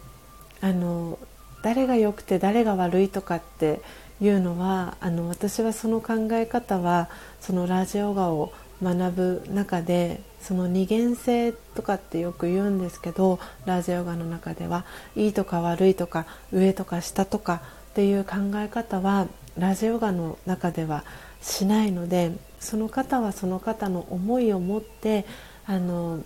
[0.60, 1.18] あの
[1.62, 3.80] 誰が良くて誰が悪いとかって
[4.20, 7.08] いうのはあの私はその考え方は
[7.40, 8.52] そのラジオガを
[8.82, 14.84] 学ぶ中でその二元性とかってよく言うんですけどラージヨガの中では
[15.16, 19.26] いいとか悪いとか上とか下とかっていう考え方は
[19.56, 21.04] ラージヨガの中では
[21.42, 25.24] しないのでその方はその方の思いを持って
[25.66, 26.22] あの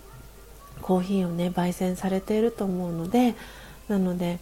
[0.81, 3.35] コーヒーをね焙煎されていると思うので
[3.87, 4.39] なので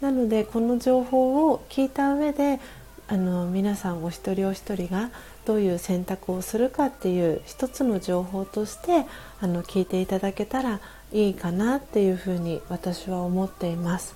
[0.00, 2.60] なのでこの情報を聞いた上で
[3.08, 5.10] あの皆さんお一人お一人が
[5.46, 9.06] どういう選択をするかっていう一つの情報として
[9.40, 10.80] あの聞いていただけたら
[11.12, 14.14] いいかなっていうふうに私は思っています。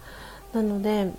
[0.52, 1.12] なので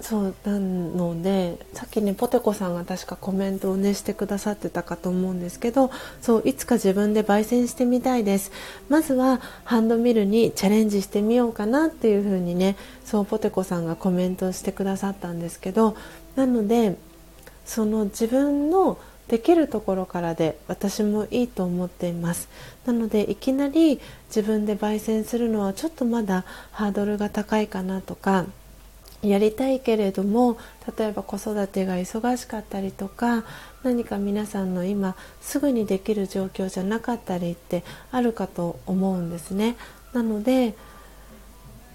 [0.00, 8.50] そうなのでさっきねポテコさんが確かコメントをねしてくださってたかと思うんですけどそういつか自分で焙煎してみたいです
[8.88, 15.94] まずはハンドミルにチャレンジしてみようかなっていう風にねそうポテコさんがコメントしてくださったんですけど
[16.34, 16.96] なので
[17.64, 18.98] その自分の
[19.28, 22.48] できるところからで私もいいと思っています。
[22.84, 28.46] なのでいきなり自分で焙煎するのはちょっとまだハードルが高いかなとか
[29.22, 30.58] やりたいけれども
[30.98, 33.44] 例えば子育てが忙しかったりとか
[33.84, 39.76] 何か皆さんの今すぐにできる状況じゃなかったりってあるかと思うんですね。
[40.12, 40.74] なので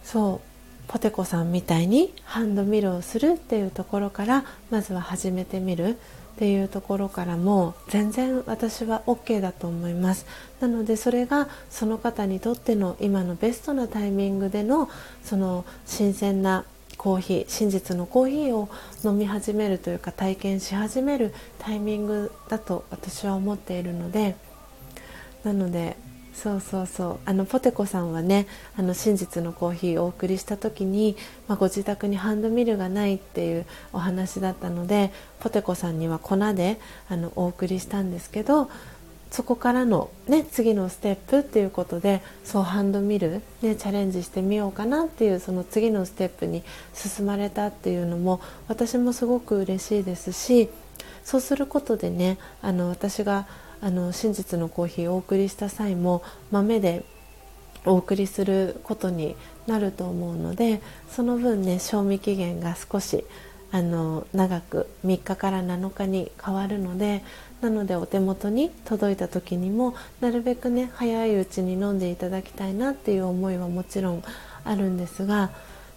[0.03, 0.41] そ
[0.88, 10.26] ポテコさんみたいにハンドミルをするっていうところからまずは始めてみるっていうところからも全然私は OK だと思います。
[10.60, 14.88] なのでそれがその方にとっての今のベストなタイミングでの
[15.24, 16.64] その新鮮な
[16.98, 18.70] コーヒー真実のコーヒーを
[19.04, 24.36] 飲み始めるというか体験し始めるタイミングだと私は思っているので
[25.44, 25.98] なので
[26.42, 27.20] そうそうそう。
[27.26, 28.46] あのポテコさんはね
[28.78, 38.70] あの真実のコーヒーをお送りした時に、まあ、ご自宅にハンドミルがないっていうお話だったのでポテコさんには粉であのお送りしたんですけど
[39.32, 50.70] そこからの、ね、次のステップっていうことでそうハンドミル、ね、チャレンジしてみようかなっていうその次のステップに進まれたっていうのも私もすごく嬉しいですし
[51.24, 53.48] そうすることでねあの私が
[53.82, 57.04] あの真実のコーヒーをお送りした際も豆で
[57.86, 59.36] お送りすることに
[59.66, 63.24] なると思うのでその分ね賞味期限が少し
[63.72, 67.24] あの長く3日から7日に変わるので
[67.62, 74.24] なのでお手元に届いた時にもなるべくね早いうちに飲んでいただきたいなっていう思いはもちろん
[74.64, 75.52] あるんですが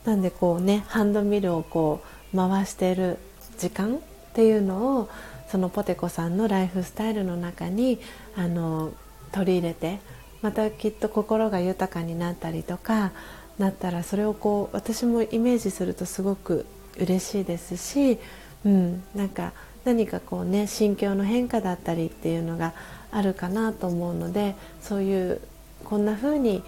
[0.04, 2.02] なんでこうねハンドミルをこ
[2.32, 3.18] う回してる
[3.58, 3.98] 時間っ
[4.32, 5.08] ていうのを
[5.50, 7.98] そのポテコさんのライフスタイルの中に
[8.36, 8.92] あの
[9.32, 9.98] 取り入れて
[10.42, 13.12] またきっと心が豊かになったりとか
[13.58, 16.66] なったらそれをこう私もイメージするとすごく
[16.98, 18.18] 嬉しいですし、
[18.64, 19.52] うん、なんか
[19.84, 22.72] 何かこうね心境の変化だったりっていうのが
[23.10, 25.40] あるかなと思うのでそういう
[25.84, 26.62] こんな風に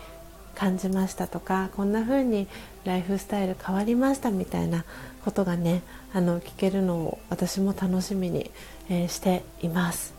[0.55, 2.47] 感じましたとかこんな風に
[2.85, 4.85] ライフスタイル変わりましたみたいな
[5.25, 5.83] ことがね
[6.15, 8.51] あの聞けるのを私も楽しみに、
[8.89, 10.15] えー、しています。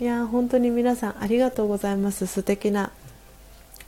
[0.00, 2.26] いや本当に皆さんありがとうございます。
[2.26, 2.90] 素敵な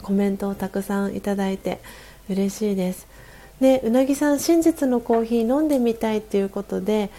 [0.02, 1.80] コメントをたくさんいただいて
[2.28, 3.06] 嬉しいです。
[3.60, 7.10] でうなぎさん真実のコーヒー飲んでみたいっていうことで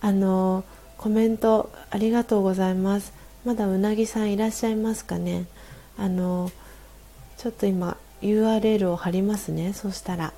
[0.00, 0.64] あの
[0.98, 3.12] コメントありがとうございます。
[3.44, 5.46] まだうなぎさんいらっしゃいますかね。
[5.96, 6.50] あの
[7.36, 9.72] ちょっと今 URL を貼りますね。
[9.72, 10.32] そしたら。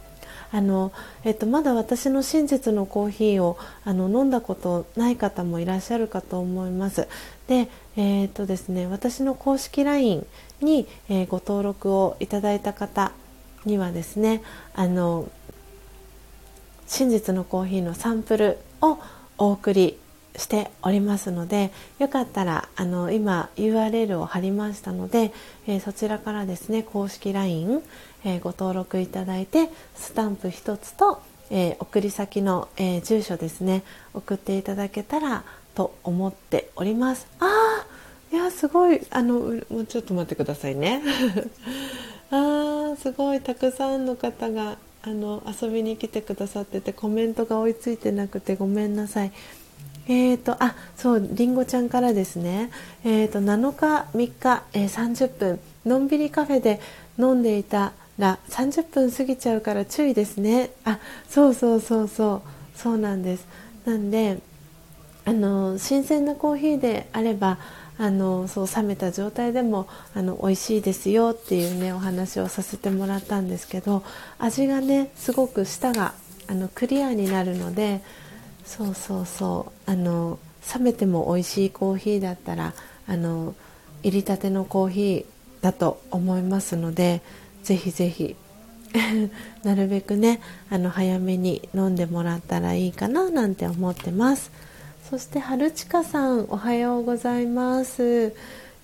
[0.52, 0.92] あの、
[1.24, 7.08] えっと、まだ私の真実のコーヒーをあの飲んだことない方もいらっしゃるかと思います。
[7.46, 10.26] で,、えー、っとですね、私の公式 LINE
[10.60, 13.12] に、えー、ご登録をいただいた方
[13.64, 14.42] にはですね
[14.74, 15.28] あの
[16.86, 18.98] 真実のコーヒーのサンプルを
[19.38, 19.98] お送り
[20.36, 25.32] しておりますのでよかったらあの今 URL を貼りましたので、
[25.66, 27.82] えー、そちらからですね公式 LINE、
[28.24, 31.20] えー、ご登録いただいてスタンプ1つと、
[31.50, 33.82] えー、送り先の、え住所ですね
[34.14, 35.44] 送っていただけたら
[35.74, 37.26] と思っております。
[37.38, 39.40] あーいやすごいあの
[39.70, 41.02] もうちょっと待ってくださいね。
[42.30, 49.32] あーすごいたくさんの方があの遊びに来てくださっててコメントが追いついてなくてごめんなさい。
[50.08, 52.70] えーと、あそうりんごちゃんからですね、
[53.04, 56.80] えーと、7日3日、えー、30分のんびりカフェで
[57.18, 60.70] 飲んでいたら30分過ぎちゃうから注意ですね。
[60.84, 60.98] あ
[61.28, 62.60] そうそうそうそう。
[62.76, 63.46] そうなんです。
[63.84, 64.38] なんで
[65.24, 67.58] あの新鮮なコーヒーであれば
[67.98, 74.02] あのそう冷めた状態でもあの美味しいですよっていうねお話をさせてもらったんですけど
[74.38, 76.14] 味がねすごく舌が
[76.46, 78.00] あのクリアになるので
[78.64, 79.90] そうそうそう。
[79.90, 80.38] あの
[80.74, 82.74] 冷めても美味しいコーヒーだったら
[83.06, 83.54] あの
[84.02, 85.24] 入りたてのコーヒー
[85.62, 87.22] だと思いますので
[87.62, 88.36] ぜひぜひ
[89.62, 94.50] なるべくねあの早めに飲んでもらったらいいかななんて思ってます。
[95.08, 98.32] そして春近さんおはようございます。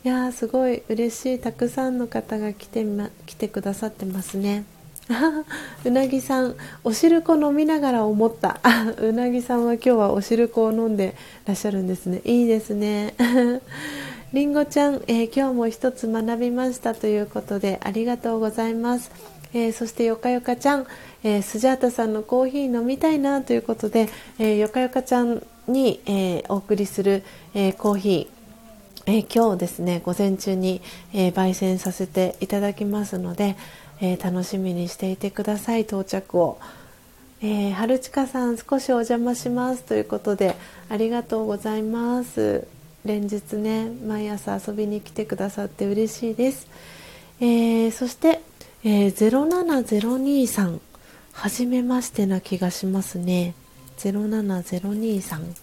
[0.04, 1.38] いやーすごい嬉しい。
[1.38, 4.64] たくさんの方が来て,、ま、来てくださってますね。
[5.84, 8.58] うなぎさんお汁粉飲みながら思った。
[9.00, 11.14] うなぎさんは今日はお汁粉を飲んで
[11.44, 12.20] らっしゃるんですね。
[12.24, 13.14] いいですね。
[14.32, 19.12] りんごちゃん、えー、今日も一つ学びましたということでありがとうございます、
[19.54, 20.86] えー、そしてよかよかちゃん、
[21.22, 24.08] えー、スジャータさんのコーヒー飲みたいなということで、
[24.38, 27.22] えよかよかちゃんに、え、お送りする、
[27.54, 30.82] え、コーヒー、えー、今日ですね午前中に、
[31.14, 33.56] え焙煎させていただきますので、
[34.00, 36.58] え楽しみにしていてください到着を。
[37.42, 40.56] えー、春近さん少しお邪魔しますということで
[40.88, 42.66] ありがとうございます。
[43.06, 46.66] 連日ね毎朝遊びに来てくださって嬉しいです、
[47.40, 48.40] えー、そして、
[48.84, 50.80] えー、07023さん
[51.32, 53.54] 初めましてな気がしますね。
[53.98, 55.54] 07023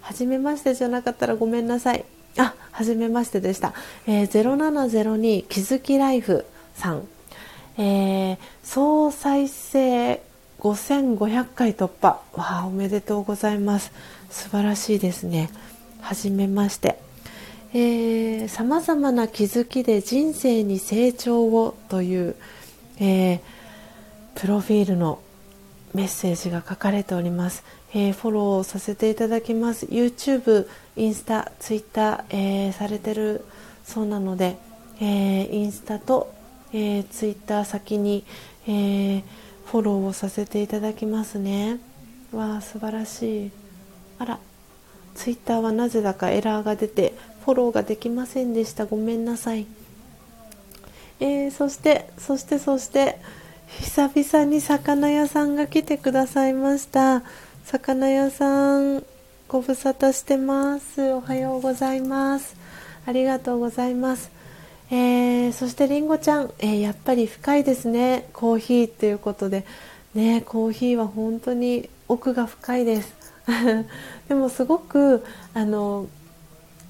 [0.00, 2.04] はじめましてじゃなかったらごめんなさい。
[2.36, 3.74] あはじめましてでした、
[4.06, 6.44] えー、0702気づきライフ。
[6.74, 7.06] さん、
[7.76, 10.22] えー、総再生
[10.60, 12.20] 5500回突破。
[12.32, 13.92] わあおめでとうございます。
[14.30, 15.50] 素晴らしいですね。
[16.00, 16.98] はじめまして。
[18.48, 22.36] さまざまな気づきで人生に成長をという、
[23.00, 23.40] えー、
[24.36, 25.18] プロフィールの
[25.92, 29.86] メッセージが書かれております、えー、フォローさせていただきます。
[29.86, 33.44] YouTube、インスタ、ツイッター、えー、されてる
[33.84, 34.56] そうなので、
[35.00, 36.32] えー、インスタと、
[36.74, 38.24] えー、ツイッター先に、
[38.66, 39.22] えー、
[39.66, 41.78] フォローをさせていただきますね。
[42.32, 43.50] わあ素晴らしい。
[44.18, 44.38] あら
[45.14, 47.14] ツイッターはなぜだかエラーが出て
[47.44, 48.86] フォローができませんでした。
[48.86, 49.66] ごめんなさい、
[51.20, 53.20] えー、そしてそしてそして
[53.80, 57.22] 久々に魚屋さんが来てくださいました。
[57.64, 59.04] 魚屋さん
[59.46, 61.12] ご無沙汰してます。
[61.12, 62.56] おはようございます。
[63.06, 64.33] ありがとうございます。
[64.96, 68.28] えー、そしてりんごちゃん、えー、やっぱり深いですね。
[68.32, 69.64] コーヒーということで。
[70.14, 73.12] ねコーヒーは本当に奥が深いです。
[74.28, 76.06] でもすごくあの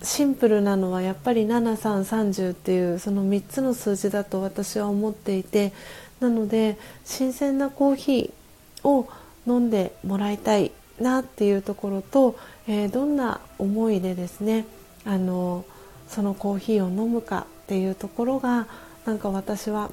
[0.03, 5.73] シンプルなのはやっぱり7330っていうその3つの数字だと私は思っていて。
[6.21, 9.09] なので新鮮なコーヒーを
[9.47, 12.37] 飲んでもらいたいなっていうところと、
[12.69, 14.65] えー、どんな思いでですね
[15.05, 15.65] あの
[16.09, 18.66] そのコーヒーを飲むかっていうところが
[19.07, 19.91] なんか私は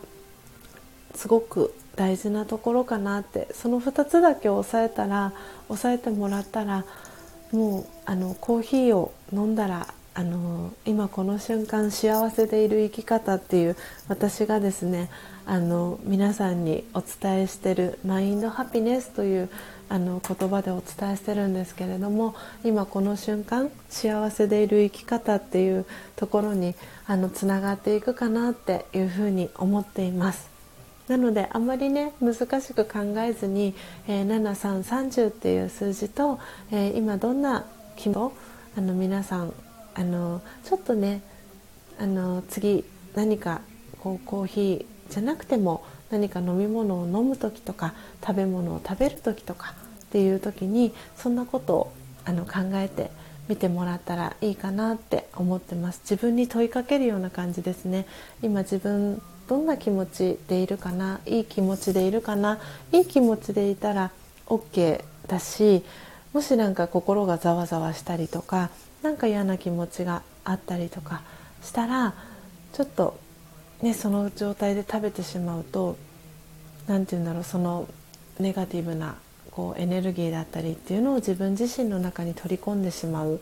[1.15, 5.33] すごく大事なところかなってその2つだけ押さえたら
[5.69, 6.85] 押さえてもらったら
[7.51, 13.77] もうあのコーヒーを飲んだらあの今この瞬間幸せでいる生き方っていう
[14.09, 15.09] 私がですね
[15.45, 19.49] あの皆さんにお伝えしてるマインドハピネスという
[19.87, 25.85] あの言葉でお伝えしてるんですけれども今この瞬間幸せでいる生き方っていう
[26.15, 26.75] ところに
[27.11, 30.49] あのつながっていくかなっていうふうに思っています。
[31.09, 33.75] なのであまりね難しく考えずに、
[34.07, 36.39] えー、7330っていう数字と、
[36.71, 37.65] えー、今どんな
[37.97, 38.31] 気分
[38.77, 39.51] あの皆さん
[39.93, 41.21] あのちょっとね
[41.99, 43.59] あの次何か
[43.99, 47.93] こうコーヒーじゃなくても何か飲み物を飲む時とか
[48.25, 49.73] 食べ物を食べる時とか
[50.05, 51.93] っていう時にそんなことを
[52.23, 53.11] あの考えて
[53.51, 56.01] みてもらったらいいかなって思ってます。
[56.03, 58.05] 自分に問いかけるような感じですね。
[58.41, 61.19] 今自分どんな気持ちでいるかな？
[61.25, 62.59] いい気持ちでいるかな？
[62.93, 64.11] いい気持ちでいたら
[64.47, 65.83] OK だし
[66.31, 68.69] もし何か心がざわざわしたりとか
[69.01, 71.21] 何か嫌な気持ちがあったりとか
[71.61, 72.13] したら
[72.71, 73.19] ちょっと、
[73.81, 75.97] ね、その状態で食べてしまうと
[76.87, 77.87] 何て言うんだろうその
[78.39, 79.15] ネガティブな
[79.51, 83.39] こうエネルギーだったりっていうのを自分自身の中に取り込んでしまう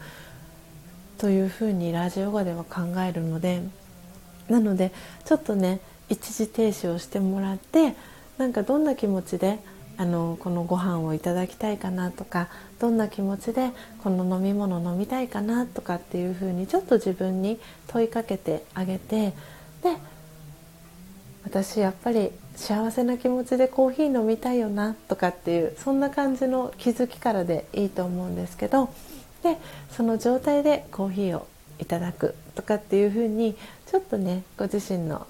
[1.17, 3.61] というふうにラジオガでは考えるので
[4.49, 4.91] なので
[5.25, 5.79] ちょっとね
[6.09, 7.93] 一時停止をしてもらって
[8.37, 9.59] なんかどんな気持ちで
[9.97, 12.47] あのこのご飯をいただきたいかなとか
[12.79, 13.71] どんな気持ちで
[14.01, 19.33] この飲み物飲みたいかなとかっていうふうにちょっと自分に問いかけてあげて
[19.83, 19.97] で
[21.49, 28.93] 私やっぱり幸せな気持ちでコーヒー飲みたいよなとかっていうそんな感じの気づきからでいいと思うんですけど
[29.41, 29.57] で
[29.89, 31.47] その状態でコーヒーを
[31.79, 33.55] いただくとかっていうふうに
[33.87, 35.25] ちょっとねご自身の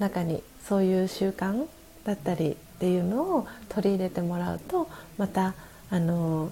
[0.00, 1.66] 中にそういう習慣
[2.04, 5.54] だったりっていうのを取り入れてもらうとまた
[5.88, 6.50] あの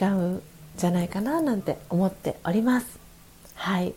[0.00, 0.42] 違うん
[0.76, 2.98] じゃないかななんて思っております。
[3.54, 3.94] はい、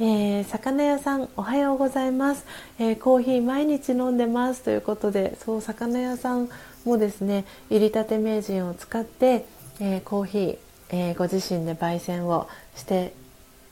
[0.00, 2.46] えー、魚屋さんおはようございます、
[2.78, 4.62] えー、コーヒー毎日飲んでます。
[4.62, 6.48] ということでそう魚屋さん
[6.84, 9.44] もですね入りたて名人を使って、
[9.80, 10.58] えー、コーヒー、
[10.88, 13.12] えご自身で焙煎をして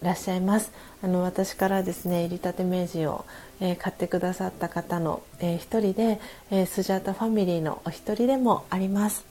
[0.03, 0.73] らっしゃいます。
[1.03, 3.25] あの私からですね入りたて名人を、
[3.61, 6.21] え、買ってくださった方の、えー、一人で、
[6.51, 9.25] え、スジャータファミリーのお一人でもあります。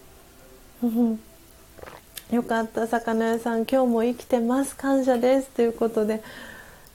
[2.31, 3.65] よかった魚屋さん。
[3.65, 4.75] 今日も生きてます。
[4.75, 5.49] 感謝です。
[5.49, 6.23] ということで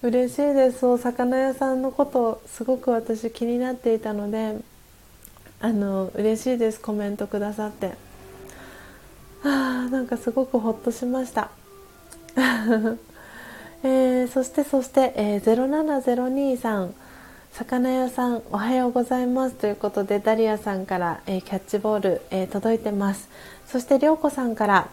[0.05, 0.81] 嬉しいです。
[0.81, 4.59] そう魚屋さんのことすごく私気になっていたので
[5.60, 6.81] あの嬉しいです。
[6.81, 7.93] コメントくださって。
[9.43, 11.51] あなんかすごくほっとしました。
[13.82, 16.94] えー、そしてそして、えー、0702さん
[17.52, 19.55] 魚屋さんおはようございます。
[19.55, 23.31] ということでダリアさんから、えー、キャッチボール、えー、届いてます。
[23.66, 24.89] そしてりょうこさんから、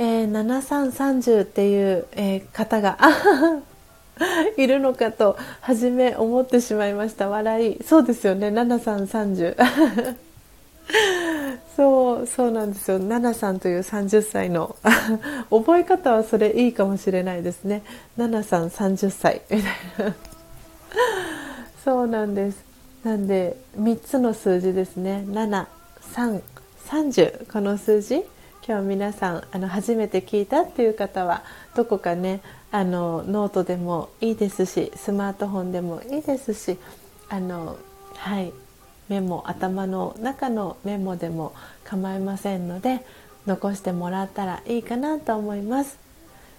[0.00, 2.98] えー、7330っていう、えー、方が
[4.56, 7.28] いるのかと初め思ってしまいました。
[7.28, 7.84] 笑い。
[7.84, 8.48] そうですよね。
[8.48, 10.16] 7330
[11.76, 12.98] そうそうなんですよ。
[12.98, 14.76] ナナさんという30歳の。
[15.50, 17.82] 覚え方はそれいいかもしれないですね。
[18.16, 19.68] ナナさん30歳みた
[20.04, 20.14] いな
[21.84, 22.64] そうなんです。
[23.04, 25.24] なんで3つの数字ですね。
[25.28, 28.24] 7330この数字
[28.68, 31.44] 今日皆さんあの初めて聞いたっていう方は
[31.76, 32.40] どこかね
[32.72, 36.76] あのノートでもいいですしスマートフォンでもいいですし
[37.28, 37.78] あの
[38.16, 38.52] はい
[39.08, 43.06] メモ頭の中のメモでも構いませんので
[43.46, 46.00] 残してもらったらいいかなと思います。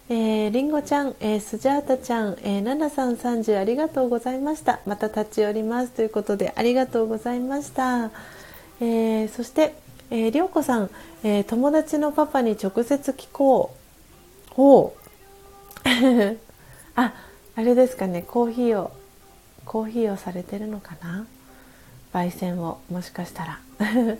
[0.09, 4.79] えー、りんごちゃん、えー、スジャータちゃん、えー、ナナさん30ありがとうございました。
[4.85, 8.11] また立ち寄りますということでありがとうございました。
[8.79, 9.75] えー、そして、
[10.09, 10.89] えー、りょうこさん、
[11.23, 13.75] えー、友達のパパに直接聞こ
[14.49, 14.53] う。
[14.53, 15.07] ほう。
[16.95, 17.13] あ、
[17.55, 18.91] あれですかね、コーヒーを、
[19.65, 21.25] コーヒーをされてるのかな？
[22.13, 23.59] 焙煎をもしかしたら、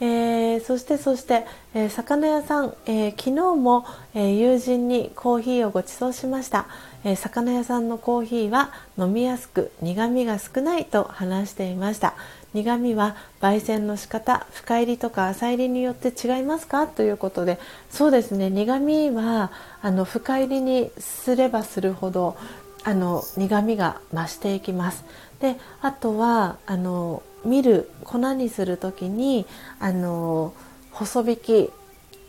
[0.00, 6.66] えー、そしてそして、えー、魚屋さん、えー、昨日も、え友人にコーヒーをご馳走しました、
[7.04, 12.14] え魚屋さんのコーヒーは飲みやすく苦みが少ないと話していました
[12.54, 16.86] 苦みは焙煎の仕方深入りとか浅入りによって違いますか？
[16.86, 17.58] ということで
[17.90, 18.50] そうですね。
[18.50, 19.52] 苦みは
[19.82, 22.36] あの深入りにすればするほど
[22.84, 25.04] あの苦みが増していきます。
[25.40, 29.46] であとはあの見る粉にする時に
[29.78, 30.52] あの
[30.90, 31.70] 細引き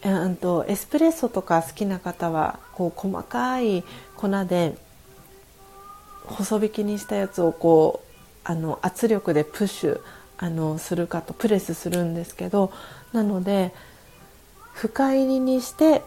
[0.06, 3.84] うんとエスプレッソとか好きな方はこう細かい
[4.16, 4.78] 粉で
[6.26, 8.09] 細引きにしたやつをこう
[8.49, 10.01] あの圧力でプッシュ
[10.39, 12.71] あのするかとプレスするんですけど
[13.13, 13.71] なので
[14.73, 16.01] 深入りにして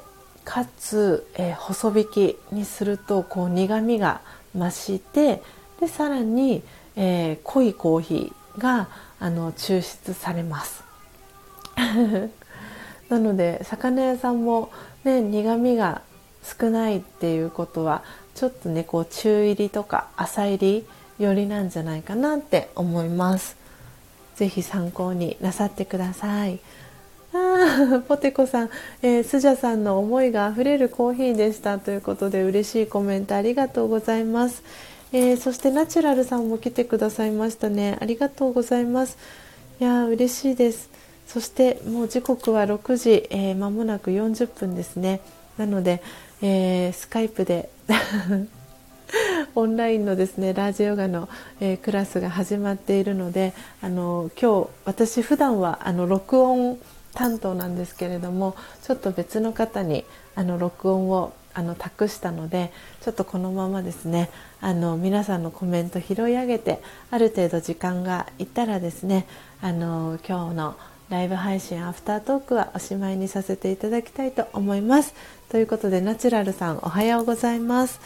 [0.44, 4.23] かつ、えー、細引きにするとこう苦みが
[4.56, 5.40] 増して
[5.78, 6.64] でさらに、
[6.97, 8.89] えー、濃いコーヒーが
[9.20, 10.82] あの抽出されます。
[13.09, 14.70] なので魚屋さんも、
[15.05, 16.02] ね、苦みが
[16.43, 18.02] 少ないっていうことは
[18.35, 20.86] ちょっとねこう中入りとか浅入り
[21.24, 23.57] 寄りなんじゃないかなって思います。
[24.36, 26.59] 是非参考になさってください。
[27.35, 28.70] あポテコさん、
[29.01, 34.62] えー、スジャさんの思いがあふれるコーヒーでしたということで嬉しいコメントありがとうございます。
[35.12, 37.97] えー、そしてナチュラルさんも来てくださいましたね。
[38.01, 39.16] ありがとうございます。
[39.81, 40.90] いや嬉しいです。
[41.27, 45.20] そしてもう時刻は6時、えー、間もなく40分ですね。
[45.57, 46.03] なので、
[46.43, 47.70] えー、スカイプで
[49.55, 51.29] オンラインのですねラージヨガの、
[51.61, 56.79] えー、クラスが始まっているのであの今日私普段はあの録音
[57.15, 60.05] 担当なんですけれどもちょっと別の方に
[60.35, 62.73] あの録音をあの託したので
[63.03, 64.31] ちょっとこのままですね
[64.61, 66.81] あの皆さんのコメント拾い上げて
[67.11, 69.27] ある程度時間がいったらですね
[69.61, 70.77] あの今日の
[71.11, 75.15] ライブ配信アフタートークはおしまいにさせていただきたいと思います。
[75.51, 78.01] ということでナチュラルさんおはようございます。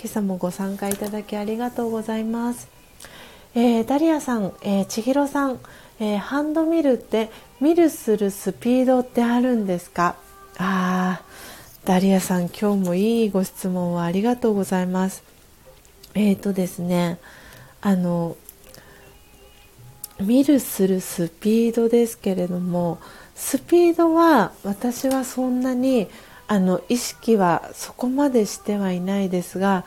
[0.00, 2.68] 今朝もご参加いただきありがとうございます、
[3.54, 5.60] えー、ダリアさん、えー、千尋さん
[6.00, 7.28] えー、ハンドミルって
[7.60, 10.14] ミルするスピードってあるんですか？
[10.56, 15.24] あーダリアさん今日もいいご質問をありがとうございます。
[16.14, 17.18] えーとですね
[17.80, 18.36] あの
[20.20, 23.00] ミルするスピードですけれども
[23.34, 26.06] スピードは私はそんなに
[26.48, 29.84] あの意識はそこまでしてはいないですが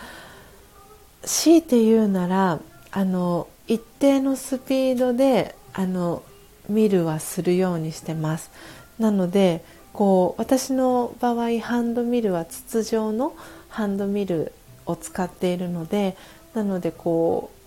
[1.23, 2.59] 強いて言うなら
[2.91, 6.23] あの一定のスピードであの
[6.69, 8.51] 見るはするようにしてます。
[8.99, 9.63] なので
[9.93, 13.33] こう私の場合ハンドミルは筒状の
[13.69, 14.53] ハンドミル
[14.85, 16.15] を使っているので
[16.53, 17.61] なのでこう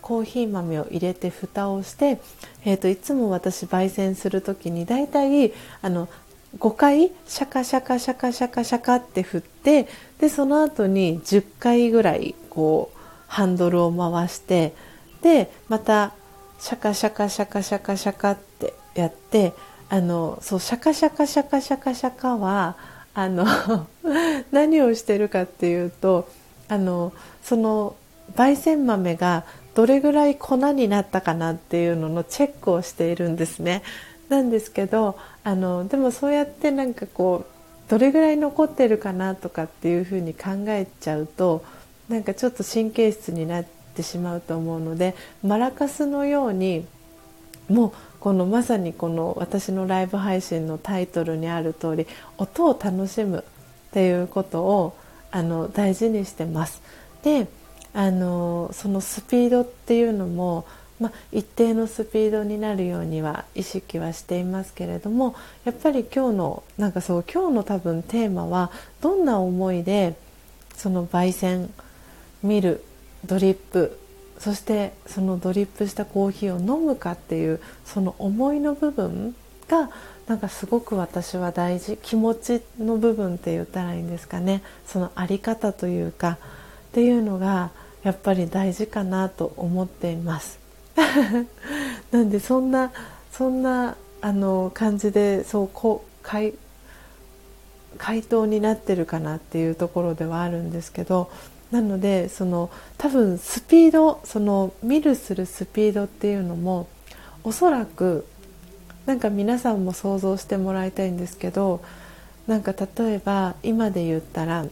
[0.00, 2.20] コーヒー豆を入れて蓋をして、
[2.64, 5.52] えーと、いつも私焙煎する時にだいたい
[5.82, 6.08] あの
[6.56, 9.86] 5回シャカシャカシャカシャカシャカって振って
[10.18, 14.74] でその後に10回ぐらいこうハンドルを回して
[15.20, 16.14] でまた
[16.58, 19.52] シャカシャカシャカシャカシャカってやって
[19.90, 22.76] あのそうシャカシャカシャカシャカシャカは
[23.14, 23.46] あの
[24.50, 26.28] 何をしてるかっていうと
[26.68, 27.12] あの
[27.42, 27.94] その
[28.34, 29.44] 焙煎豆が
[29.74, 33.82] どれぐらい粉になったかなっていうののチェックをしているんですね。
[34.28, 41.64] なんですけどあのでもそうやってなんかこうどれぐらい残ってるかなとかっていうふうに考えちゃうと
[42.08, 43.64] なんかちょっと神経質になっ
[43.94, 46.86] てしまうと思うのでマラカスのように
[47.68, 52.06] もうこのまさにこの私のライブ配信のタイトルにある通り
[52.36, 53.44] 音を楽しむ
[53.88, 54.96] っていうことを
[55.30, 56.82] あの大事にしてます。
[57.22, 57.46] で
[57.94, 60.66] あのそのスピードっていうのも、
[61.00, 68.70] まあ、一定のスピードになるようには意識はしていますけれどもやっぱり今日のなんかそう今日の多分テーマは
[69.00, 70.16] どんな思いで
[70.74, 71.70] その焙煎
[72.42, 72.84] 見る
[73.24, 73.98] ドリップ
[74.38, 79.34] そしてそのドリップしたコーヒーを飲むかっていうその思いの部分
[79.68, 79.90] が
[80.26, 86.38] なんかすごく私は大事気持ちの部分って言ったらいいんですかねその在り方というか
[86.88, 87.70] っていうのが
[88.02, 90.67] やっぱり大事かなと思っています。
[92.10, 92.92] なんでそんな
[93.32, 96.54] そんなあの感じでそうこう回
[97.96, 101.30] 回答になってるかなっていうところではあるんですけど
[101.70, 106.88] なのでその多分スピードその見るするスピードっていうのも
[107.44, 108.26] おそらく
[109.06, 111.80] なんか皆さんも想像してもらいたいんですけど
[112.46, 114.66] なんか例えば今で言ったら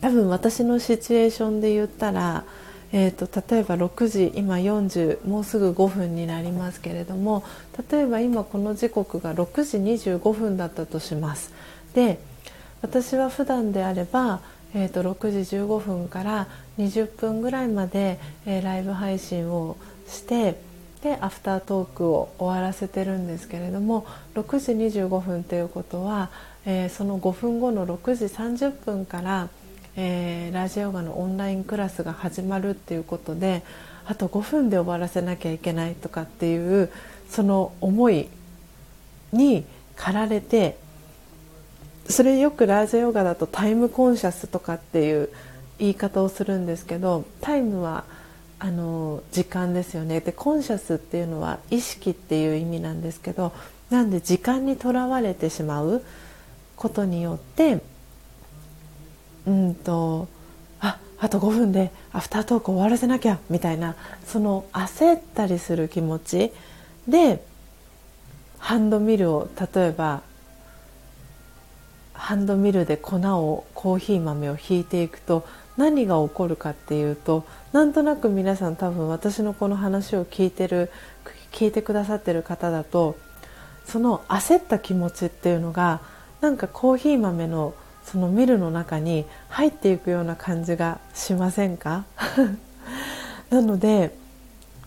[0.00, 2.44] 多分私のシチュエーションで言ったら、
[2.92, 7.44] えーと、例えば6時今40もうすぐ5分になりますけれども
[7.90, 11.52] 例えば今この時刻が6時25分だったとします。
[11.94, 12.18] で
[12.80, 14.40] 私は普段であれば
[14.74, 16.46] えーと、6時15分から
[16.78, 20.60] 20分ぐらいまで、えー、ライブ配信をして
[21.02, 24.04] でアフタートークを終わらせてるんですけれども
[24.34, 26.28] 6時25分ということは、
[26.66, 29.48] えー、その5分後の6時30分から、
[30.00, 33.64] えー、ラジオガのオンラインクラスが始まるっていうことで
[34.06, 36.92] あと5分で終わらせなきゃいけないとかっていう
[37.28, 38.28] その思い
[39.32, 39.64] に
[39.96, 40.78] 駆られて
[42.08, 45.30] それよくラージャヨガだとタイムコンシャスとかっていう
[45.80, 48.04] 言い方をするんですけどタイムは
[48.60, 50.20] あの時間ですよね。
[50.20, 53.52] でコンシャスっていうのは意識っていう意味なんですけど
[53.90, 56.04] なんで時間にとらわれてしまう
[56.76, 57.80] ことによって
[59.48, 60.28] うんと
[60.80, 63.96] ああと5分でアフタートーク終わらせなきゃみたいな
[64.26, 66.52] その焦ったりする気持ち
[67.08, 67.42] で
[68.58, 70.22] ハンドミルを例えば
[72.12, 75.46] ハンドミルで粉をコーヒー豆をひいていくと
[75.78, 80.90] 何が起こるかっていうとなんとなく皆さん多分私のこの話を聞いてる
[81.52, 83.16] 聞いてくださってる方だと
[83.86, 86.00] その焦った気持ちっていうのが
[86.40, 87.72] なんかコーヒー豆の
[88.10, 92.04] そのミルの中に入っていくような感じがしませんか？
[93.50, 94.14] なので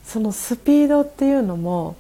[0.03, 1.95] そのスピードっていうのも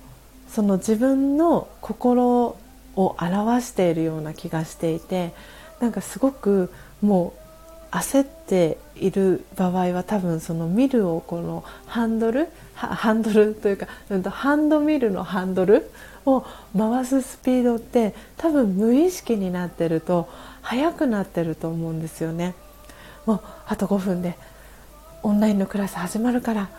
[0.49, 2.55] その自分の心
[2.95, 5.33] を表しているような気がしていて
[5.79, 6.71] なんかすごく
[7.01, 7.33] も
[7.91, 13.87] う焦っている場合は多分そのミルをこのハンドルハンドルというか
[14.29, 15.91] ハンドミルのハンドル
[16.25, 16.45] を
[16.77, 20.29] 回すスピードって多分無意識になってると
[20.61, 22.53] 速くなってると思うんですよね。
[23.25, 24.37] もうあと5分で
[25.23, 26.69] オンラインのクラス始まるから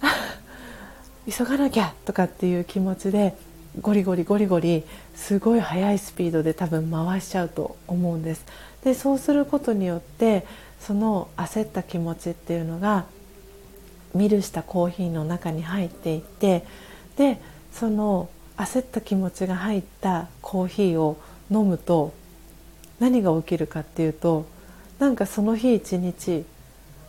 [1.30, 3.36] 急がなきゃとかっていう気持ちで
[3.80, 4.84] ゴリゴリゴリゴリ
[5.14, 8.44] すごい速いスピードで多分回しちゃうと思うんです
[8.82, 10.46] でそうすることによって
[10.80, 13.06] その焦った気持ちっていうのが
[14.14, 16.64] ミルしたコーヒーの中に入っていって
[17.16, 17.40] で
[17.72, 21.16] その焦った気持ちが入ったコーヒーを
[21.50, 22.12] 飲むと
[23.04, 24.46] 何が起きるかっていうと
[24.98, 26.46] なんかその日一日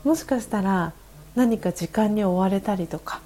[0.03, 0.91] もしかしたら
[1.35, 3.21] 何か時間に追われたりとか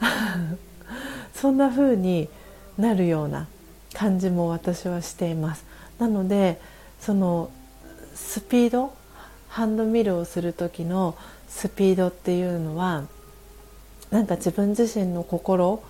[1.36, 2.30] そんな風に
[2.78, 3.46] なるような
[3.92, 5.66] 感じも私はしています。
[5.98, 6.58] なので
[6.98, 7.50] その
[8.14, 8.94] スピード
[9.48, 11.14] ハンドミルをする時の
[11.46, 13.04] スピードっていうのは
[14.10, 15.82] なんか自分自身の心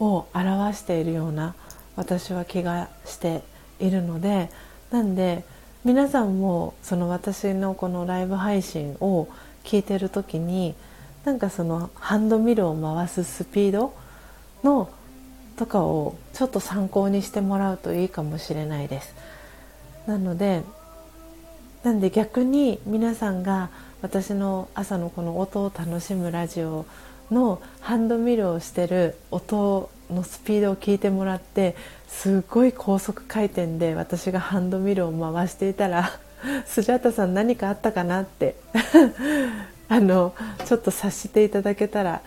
[0.00, 1.54] を表しているような
[1.94, 3.44] 私は気がして
[3.78, 4.50] いるので
[4.90, 5.44] なんで
[5.84, 9.28] 皆さんもその私のこのライブ配信を
[9.64, 10.74] 聞いてる時に
[11.24, 13.94] なんかそのハンドミルを回すスピード
[14.62, 14.90] の
[15.56, 19.14] とかをちょっと参考にしてもらうといいかもしれないです。
[20.06, 20.62] なので
[21.82, 23.70] なんで逆に皆さんが
[24.02, 26.84] 私の朝のこの音を楽しむラジオ
[27.30, 31.74] のハンドミルをしてる音のスピードを聞いてもらって
[32.08, 36.10] すごい高速回転で私がハンドミルを回していたら
[36.66, 38.54] スジャータさん何かあったかなって
[39.88, 40.34] あの
[40.64, 42.20] ちょっと察していただけたら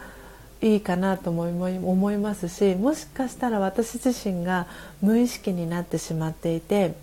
[0.62, 4.68] いいかなと思いますしもしかしたら私自身が
[5.02, 6.94] 無意識になってしまっていて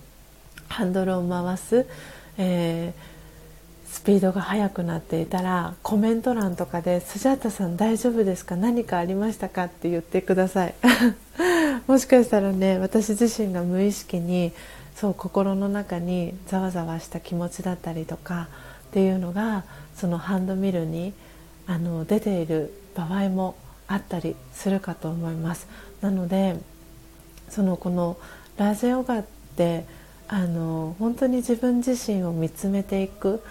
[0.68, 1.86] ハンドルを回す、
[2.38, 8.56] えー、スピードが速くなっていたらコメント欄とかで「スジャータさん大丈夫ですか？
[8.56, 10.74] 何かありましたか?」って言ってください
[11.86, 14.52] もしかしたらね私自身が無意識に
[14.94, 18.48] そう心の中にざわざわした気持ちだったりとか
[18.88, 19.64] っていうのが
[19.94, 21.12] そのハンドミルに
[21.66, 23.56] あの出ている場合も
[23.88, 25.66] あったりするかと思います。
[26.00, 26.56] なので
[27.48, 28.16] そのこの
[28.56, 29.24] ラージヨガっ
[29.56, 29.84] て
[30.28, 33.42] あの本当に自分自身を見つめていく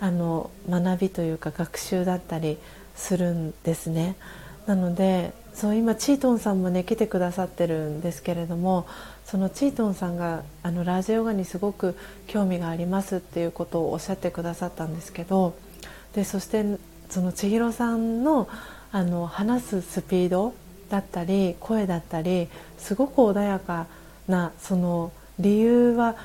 [0.00, 2.58] あの学びというか学習だったり
[2.96, 4.16] するんですね。
[4.66, 8.86] なのでそう今チートンさんもね来てくださってるんですけれども
[9.24, 15.54] そのチートンさんがあのラージヨガにすごく興味がありますっていうことをおっしゃってくださったんですけど
[16.14, 16.64] でそして
[17.08, 18.48] その千尋さんの
[18.90, 20.54] あの話すスピード
[20.88, 22.48] だったり声だったり
[22.78, 23.86] すごく穏やか
[24.28, 25.10] なその
[25.40, 26.16] 理由は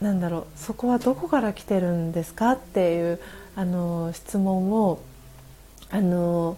[0.00, 3.20] 何だろうそこはどこから来てるんですかっていう
[3.56, 5.02] あの質問を
[5.90, 6.56] あの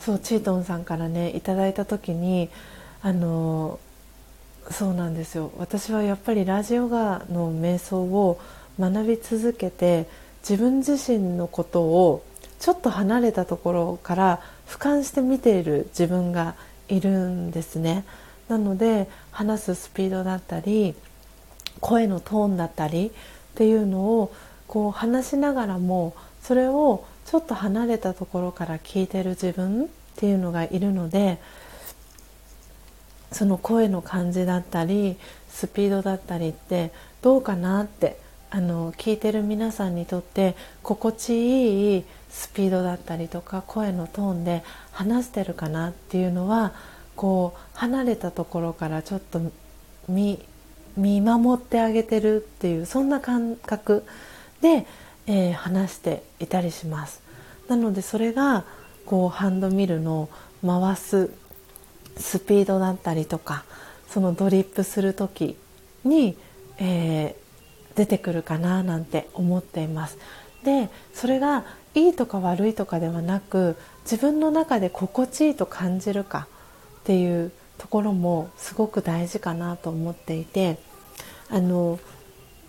[0.00, 2.48] そうチートンさんからねいただいた時に
[3.02, 3.78] あの
[4.70, 5.50] そうなんですよ。
[5.56, 8.40] 私はやっぱりラジオガの瞑想を
[8.78, 10.06] 学び続けて
[10.48, 12.22] 自分自身のことを
[12.58, 16.54] ちょっと離れたところから俯瞰して見ている自分が
[16.88, 18.04] いるんですね。
[18.48, 20.94] なので話すスピードだったり
[21.80, 23.10] 声のトーンだったりっ
[23.54, 24.32] ていうのを
[24.66, 29.86] こう話しながらもそれをちょっと離れたところから聞いてる自分っ
[30.16, 31.38] ていうのがいるので
[33.32, 35.16] その声の感じだったり
[35.50, 36.90] スピードだったりって
[37.20, 38.18] どうかなって
[38.50, 46.72] あの聞いてる皆さんにとって心地いいスピードだったりとか声のトーンで話してるかなっていうのは
[47.14, 49.40] こう離れたところからちょっと
[50.08, 50.42] 見
[50.96, 54.04] 見守ってあげてるっていうそんな感覚
[54.60, 54.86] で、
[55.28, 57.20] えー、話していたりします。
[57.68, 58.64] なのでそれが
[59.06, 60.28] こうハンドミルの
[60.66, 61.30] 回す
[62.16, 63.64] スピードだったりとか
[64.08, 65.56] そのドリップする時
[66.04, 66.36] に、
[66.78, 70.18] えー、出てくるかななんて思っています。
[70.64, 71.64] でそれが
[71.94, 76.48] いいとか悪いとかではなく自分の中で心地いいと感じるか
[77.00, 80.78] っていうところもすごく大事かなと思っていて
[81.48, 81.98] あの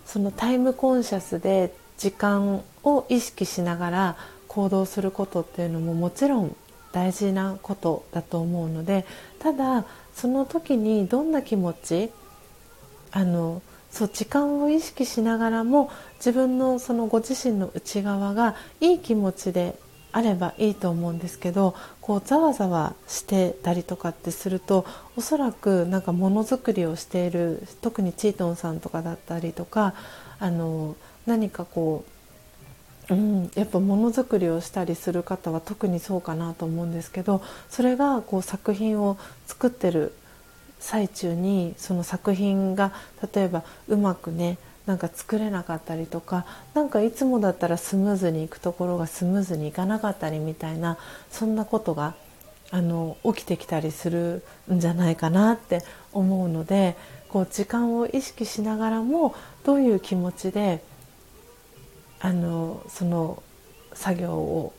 [0.06, 4.16] そのタイムコンシャスで時間を意識しながら
[4.48, 6.56] 行動することっていうのももちろん
[6.92, 9.04] 大事なことだと思うので
[9.38, 12.10] ただその時にどんな気持ち
[13.12, 13.60] あの
[13.90, 19.78] そう時間を意識しながらも自分のそのご自身の内側がいい気持ちで
[20.12, 24.86] あればいいと思うんですけどこうざわざわしてたりとかってすると
[25.16, 29.94] おそらくなんかものづくりをしている特にチートンさんとかだったりとか
[30.38, 32.04] あの何かこ
[33.10, 40.12] う、うん、やっぱものづくりをしたりする方は特にそうかなと思うんですけどそれがこう作品を作ってる
[40.78, 42.92] 最中にその作品が
[43.34, 50.98] 例えばうまくねなんか作れなかったりとか何かいつもだったらスムーズにいくところがスムーズにいかなかったりみたいな
[51.30, 52.14] そんなことが
[52.72, 54.42] あの起きてきたりする
[54.72, 55.82] んじゃないかなって
[56.12, 56.96] 思うので
[57.28, 59.34] こう時間を意識しながらも
[59.64, 60.82] どういう気持ちで
[62.20, 63.42] あのその
[63.94, 64.72] 作業を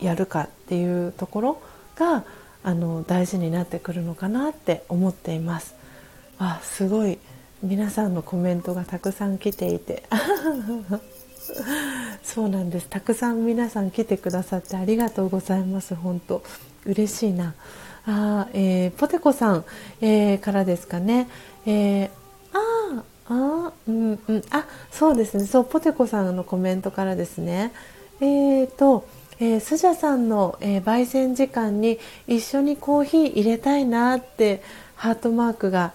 [0.00, 1.62] やるかっていうところ
[1.96, 2.24] が
[2.62, 5.74] あの大事になってくるのかなって思っています。
[6.38, 7.18] あすごい。
[7.62, 10.02] 皆さんのコメントがたくさん来ていて。
[12.22, 12.88] そうなんです。
[12.88, 15.94] たくさん皆さん来てくださってありがとうございます。
[15.94, 16.42] 本当。
[16.84, 17.54] 嬉しいな。
[18.06, 19.64] あ、えー、ポテコさん、
[20.00, 21.28] えー、からですかね、
[21.64, 22.08] えー、
[22.52, 24.42] ああうんうん。
[24.50, 25.46] あそうですね。
[25.46, 27.72] そうポテコさんのコメントからですね。
[28.20, 29.06] えーと
[29.40, 34.62] えー、スジャさんの、えー、焙煎時間に一緒にコーヒー入れたいなって
[34.94, 35.92] ハートマークが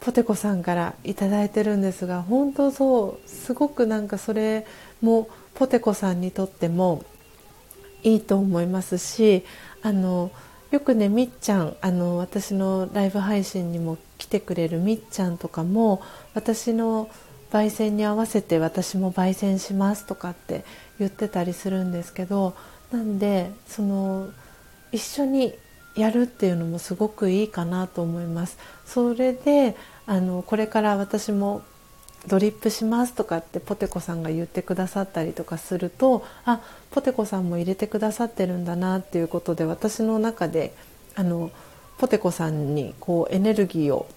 [0.00, 4.66] ポテコさんから頂いてるんですが本当そうすごくなんかそれ
[5.00, 7.04] もポテコさんにとっても
[8.02, 9.44] いいと思いますし
[9.82, 10.30] あの
[10.74, 16.02] よくねみっちゃんあの私のライブ配信にも来てくれるみっちゃんとかも
[16.34, 17.08] 私の
[17.52, 20.64] 焙煎に合わせて私も焙煎しますとかって
[20.98, 22.56] 言ってたりするんですけど
[22.90, 24.30] なんでその
[24.90, 25.54] 一緒に
[25.94, 28.58] やるっていうのもすごくいいかなと思います。
[28.84, 29.76] それで
[30.06, 31.62] あのこれから私も
[32.26, 36.60] ドリップしますとかってポテコさんが言ってくださったりとかするとあ
[36.90, 40.74] ポテコさんも入れてくださってるんだなっていうことで私の中で
[41.14, 41.50] あの
[41.98, 44.08] ポテコさんにこうエネルギーを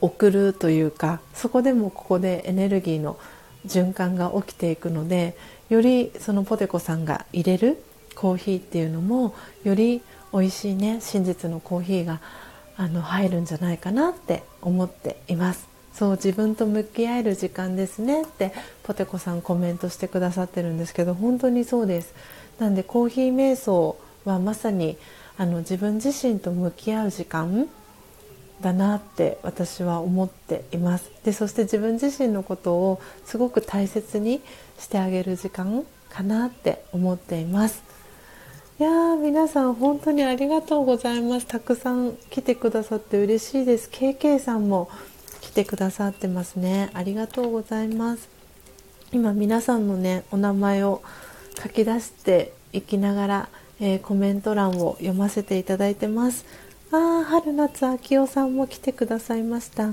[0.00, 3.18] 送るというかそこでもここでエネルギーの
[3.66, 5.36] 循環が起きていくので
[5.68, 7.82] よりそのポテコさんが入れる
[8.14, 9.34] コーヒーっていうのも
[9.64, 10.02] より
[10.32, 12.20] 美味しいね真実のコーヒーが
[12.76, 15.77] あの入るんじゃないかなって思っています。
[15.98, 18.52] そう自分と向き合える時間ですねって
[18.84, 22.14] ポテコさんコメントしてくださってるんですけど本当にそうです。
[22.60, 24.96] なんでコーヒー瞑想はまさに
[25.36, 27.68] あの自分自身と向き合う時間
[28.60, 31.10] だなって私は思っています。
[31.24, 34.40] でそして自分自身のことをすごく大切に
[34.78, 37.82] してあげる時間かなって思っています。
[38.78, 41.46] いやー皆さん本当にありがとうございます。
[41.46, 43.90] たくさん来てくださって嬉しいです。
[43.90, 44.88] KK さんも
[45.58, 46.88] てくださってますね。
[46.94, 48.28] ありがとうございます。
[49.10, 51.02] 今皆さんのねお名前を
[51.60, 53.48] 書き出していきながら、
[53.80, 56.46] えー、コメント欄を読ませていただいてます。
[56.92, 59.90] あー春夏秋代さんも来てくださいました。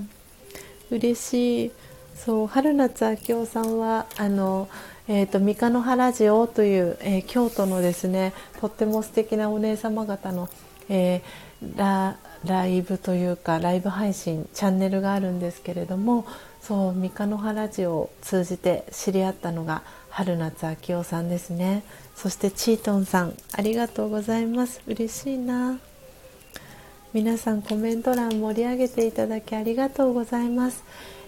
[0.92, 1.72] 嬉しい。
[2.16, 4.68] そう春夏秋代さんはあの
[5.08, 10.50] えーと、三日の原ジオという、えー、京都のですねとっても素敵なお姉様方の、
[10.90, 16.26] えー、ラライブというかライブ配信チャンネルがあるんですけれども
[16.62, 21.84] そう三日の原寺を通じて知り合ったのが春夏秋夫さんですね。
[22.16, 24.82] そしてチートンさんありがとうございます。
[24.88, 25.78] 嬉しいな。
[27.14, 30.84] 皆さんコメント欄盛り上げていただきありがとうございます。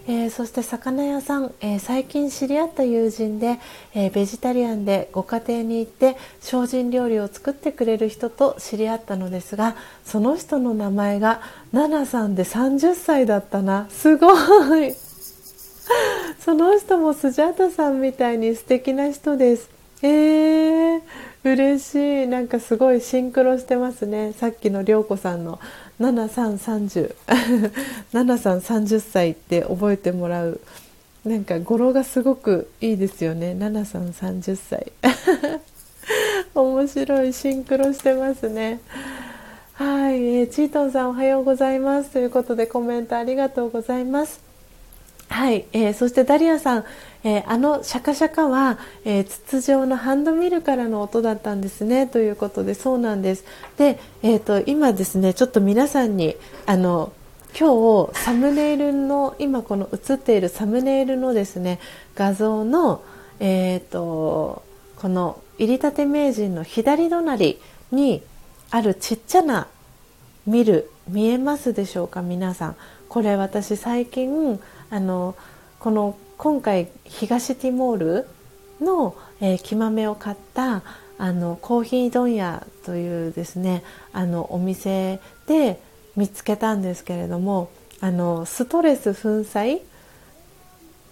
[0.10, 3.60] えー、そして魚屋さん、えー、最近知り合った友人で、
[3.94, 9.76] えー、ベジタリアンでご家庭に行って精進料理を作ってくれる人と知り合ったのですが
[10.06, 11.42] その人の名前が
[11.74, 13.88] ナナさんで30歳だったな。
[13.90, 14.32] すご
[14.78, 14.96] い。
[16.40, 19.70] その人もスジャータさんみたいに素敵な人です。
[20.02, 21.02] えー、
[21.44, 22.28] 嬉しい。
[22.28, 24.34] なんかすごいシンクロしてますね。
[24.34, 25.60] さっきの涼子さんの
[26.00, 27.16] 7330
[28.14, 30.62] 7さん30歳って覚えてもらう。
[31.26, 33.52] なんか語呂がすごくいいですよね。
[33.52, 34.92] 7さん30歳。
[36.56, 37.34] 面白い。
[37.34, 38.80] シンクロしてますね。
[39.74, 42.12] はい、えー、チートンさんおはようございます。
[42.12, 44.40] ということでコメントありがとうございます。
[45.30, 46.86] はい、えー、そしてダリアさん、
[47.24, 53.46] えー、あのシャカシャカは、えー、筒状のハンドミルからの音だったんですねということでそうなんです。
[53.78, 56.36] で、えーと、今ですねちょっと皆さんに
[56.66, 57.12] あの
[57.60, 61.80] 今日サムネイルの今この映っているサムネイルのですね
[62.16, 63.04] 画像の、
[63.40, 64.64] えーと、
[64.98, 67.60] この入りたて名人の左隣
[67.92, 68.22] に
[68.70, 69.68] あるちっちゃな
[70.46, 72.76] ミル見えますでしょうか皆さん。
[73.10, 75.36] これ私最近あの
[75.80, 78.28] この今回東ティモール
[78.80, 80.84] の、えー、木豆を買った
[81.18, 83.84] あのコーヒー問屋というですね
[84.14, 85.82] あのお店で
[86.16, 89.82] 見つけたんですけれどもあのストレス粉砕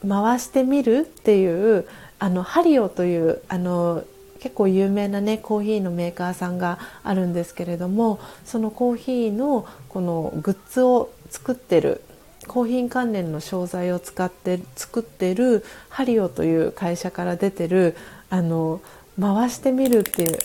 [0.07, 1.87] 回してみるっていう
[2.19, 4.03] あのハリオというあの
[4.39, 12.01] 結構有名なねコーヒーのメーカーさんがあるんですけれどもそのコーヒーのこのグッズを作ってる
[12.47, 17.95] コーヒー関連の商材を使って作ってるハリオという会社から出てる
[18.29, 18.81] あの
[19.19, 20.39] 回してみるっていう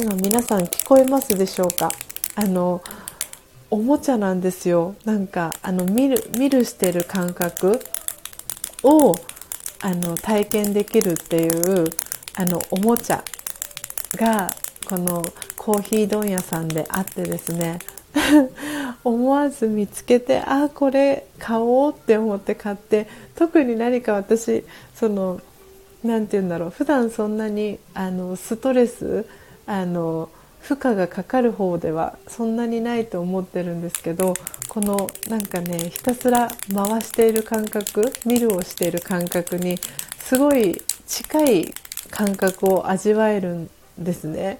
[0.00, 1.90] 今皆さん聞こえますでしょうか？
[2.34, 2.82] あの
[3.70, 4.94] おもちゃなんですよ。
[5.04, 7.80] なんかあの見る見るしてる感覚
[8.82, 9.14] を
[9.80, 11.86] あの体験できるっていう
[12.34, 13.24] あのおもちゃ
[14.14, 14.50] が
[14.88, 15.24] この
[15.56, 17.78] コーヒー問屋さんであってですね
[19.04, 24.64] 思わず見つけてあこれ買おうって思って買って特に何か私
[24.94, 25.40] その
[26.02, 29.26] 何て言うんだろう普段そんなにあのストレス
[29.66, 30.28] あの
[30.60, 34.34] 負荷がかかる方ではそんなにないと思ってるんですけど
[34.68, 39.78] このなんかねひたすら回している感覚ミルをしている感覚に
[40.18, 41.74] すごい近い
[42.10, 44.58] 感覚を味わえるんですね。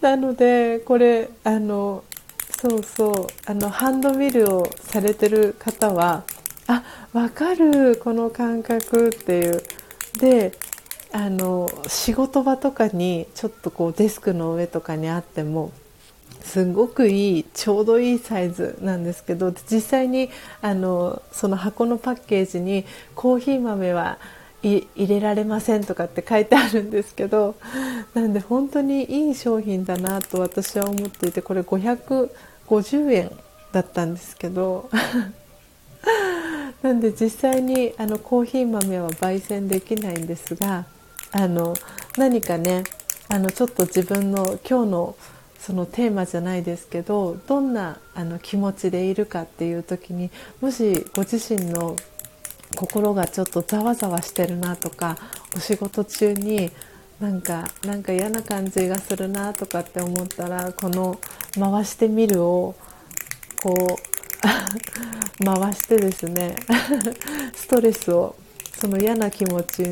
[0.00, 2.04] なのでこれあの
[2.58, 6.24] そうそうあのハンドミルをされてる方は
[6.66, 6.82] あ
[7.12, 9.62] 分かるこの感覚っていう。
[10.18, 10.52] で
[11.12, 15.72] あの仕事場とかにちょっとこうデスクの上とかにあっても
[16.42, 20.30] すごくいいちょうどいいサイズなんですけど実際に
[20.62, 24.18] あのその箱のパッケージにコーヒー豆は
[24.62, 27.54] 入れられませんとかって書いてあるんですけど
[28.14, 33.30] なんで本当にいい商品だなと私は思っていてこれ550円
[33.72, 34.90] だったんですけど
[36.82, 40.84] なんで実際にあのコーヒー豆は焙煎できないんですが
[41.32, 41.74] あの
[42.16, 42.84] 何かね
[43.28, 45.16] あのちょっと自分の今日の
[45.58, 50.30] そのテーマじゃないですけどどんなあの気持ちでいるかっていう時に
[50.60, 51.96] もしご自身の
[52.74, 55.16] 心がちょっとざわざわしてるなとか
[55.56, 56.70] お仕事中に
[57.20, 61.18] なんかなんか嫌な感じがするなとかって思ったらこの
[61.58, 62.74] 「回してみる」を
[63.62, 66.56] こう 回してですね
[67.54, 68.34] ストレスを
[68.80, 69.82] その嫌な気持ち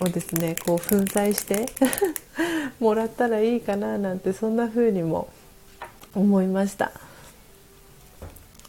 [0.00, 1.66] をですねこう粉砕して
[2.78, 5.28] もらったらいいかななんてそんな風にも
[6.14, 6.92] 思いました。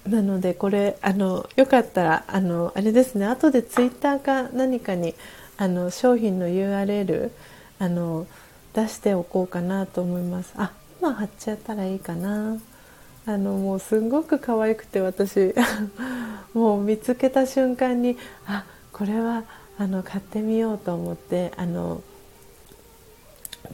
[0.08, 3.26] なのでこれあのよかったらあのあれですね。
[3.26, 5.16] 後でツイッターか何かに
[5.58, 7.32] あの商品の URL
[7.80, 8.28] あの
[8.74, 10.54] 出しておこうかなと思います。
[10.58, 12.58] あ今貼っちゃったらいいかな。
[13.26, 15.54] あのもうすんごく可愛くて私
[16.54, 18.18] もう見つけた瞬間に
[18.48, 19.44] あこれは
[19.78, 22.02] あの買ってみようと思ってあの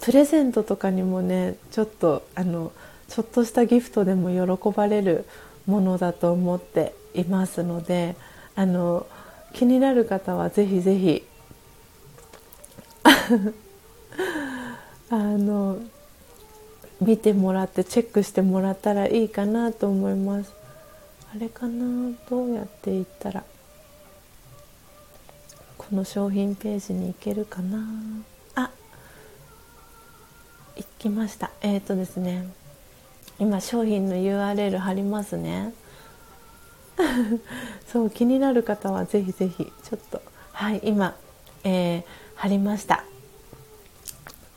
[0.02, 2.74] プレゼントとかにもねちょっとあの
[3.08, 5.26] ちょっとしたギフトでも喜ばれる
[5.66, 8.16] ものだと思っていますので
[8.56, 9.08] あの
[9.54, 11.26] 気になる方はぜひぜひ
[15.10, 15.80] あの
[17.02, 20.54] 見てもらってチェックしてもらったらいいかなと思います。
[21.34, 22.12] あれかな？
[22.30, 23.44] どうやっていったら
[25.78, 27.80] この商品ページに行けるかな？
[28.56, 28.72] あ
[30.76, 31.52] 行きました。
[31.62, 32.48] えっ、ー、とですね。
[33.40, 35.74] 今商品の URL 貼りますね。
[37.92, 40.22] そう気になる方はぜひぜひちょっと。
[40.52, 41.16] はい今、
[41.64, 42.04] えー、
[42.36, 43.04] 貼りました。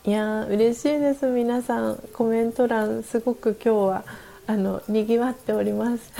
[0.05, 1.26] いや嬉しいです。
[1.26, 4.05] 皆さんコメント欄すごく今日は
[4.46, 6.12] あのにぎわっております。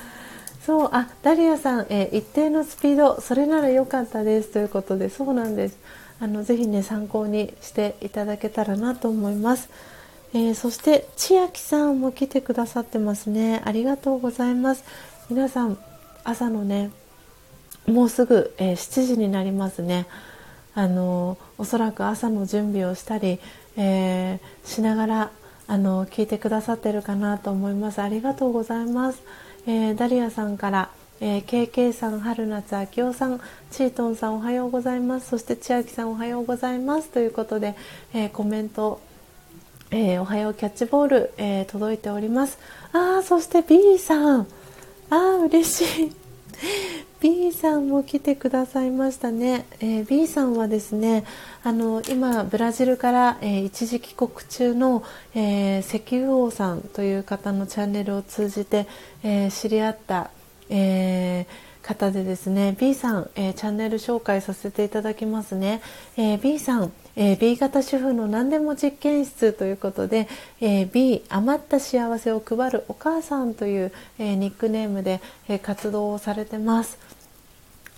[0.64, 4.50] そうあダリアさん、えー、一定のスピードそれなら良かったです。
[4.50, 5.78] ということでそうなんです。
[6.20, 9.68] あのぜひね参考にしていただけたらなと思います、
[10.34, 13.62] えー、そして千秋さんも来てくださってますね。
[13.64, 14.84] ありがとうございます。
[15.30, 15.78] 皆さん
[16.24, 16.90] 朝のね
[17.86, 20.06] もうすぐ、えー、7時になりますね。
[20.74, 23.38] あのおそらく朝の準備をしたり、
[23.76, 25.30] えー、しながら
[25.68, 28.02] あの聞いてくださってるかなと思います。
[28.02, 29.22] ありがとうございます。
[29.68, 30.90] えー、ダリアさんから、
[31.20, 33.40] えー、KK さん、春夏秋夫さん、
[33.70, 35.28] チートンさんおはようございます。
[35.28, 37.08] そして千秋さんおはようございます。
[37.10, 37.76] ということで、
[38.12, 39.00] えー、コメント、
[39.96, 42.58] えー、おはようキャッチボール、えー、届いております。
[42.92, 44.46] ああ、そして B さん、あ
[45.08, 46.12] あ、嬉しい。
[47.22, 51.24] B さんも来てくださいましたね、えー、B さんはですね
[51.62, 55.04] あの今ブラジルから、えー、一時帰国中の、
[55.34, 58.88] えー、石油王さんという方のチャンネルを通じて、
[59.22, 60.30] え知り合った、
[60.68, 61.46] え
[61.84, 65.82] 方でですね B さん、えチャンネル紹介させていただきますね、
[66.16, 70.26] え B さんえー、B 型主婦の何でも実験室ということで、
[70.60, 76.98] えー、B 余った幸せを配るお母さんという、えー、ニックネームで、え活動をされてます。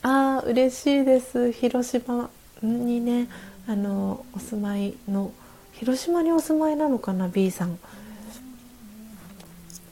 [0.03, 1.51] あー嬉しいです。
[1.51, 2.29] 広島
[2.63, 3.29] にね
[3.67, 5.33] あのお住まいの
[5.73, 7.79] 広島にお住まいなのかな B さん。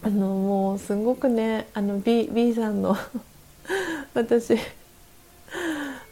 [0.03, 2.95] あのもうすごくねあの B, B さんの
[4.15, 4.59] 私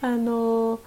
[0.01, 0.81] あの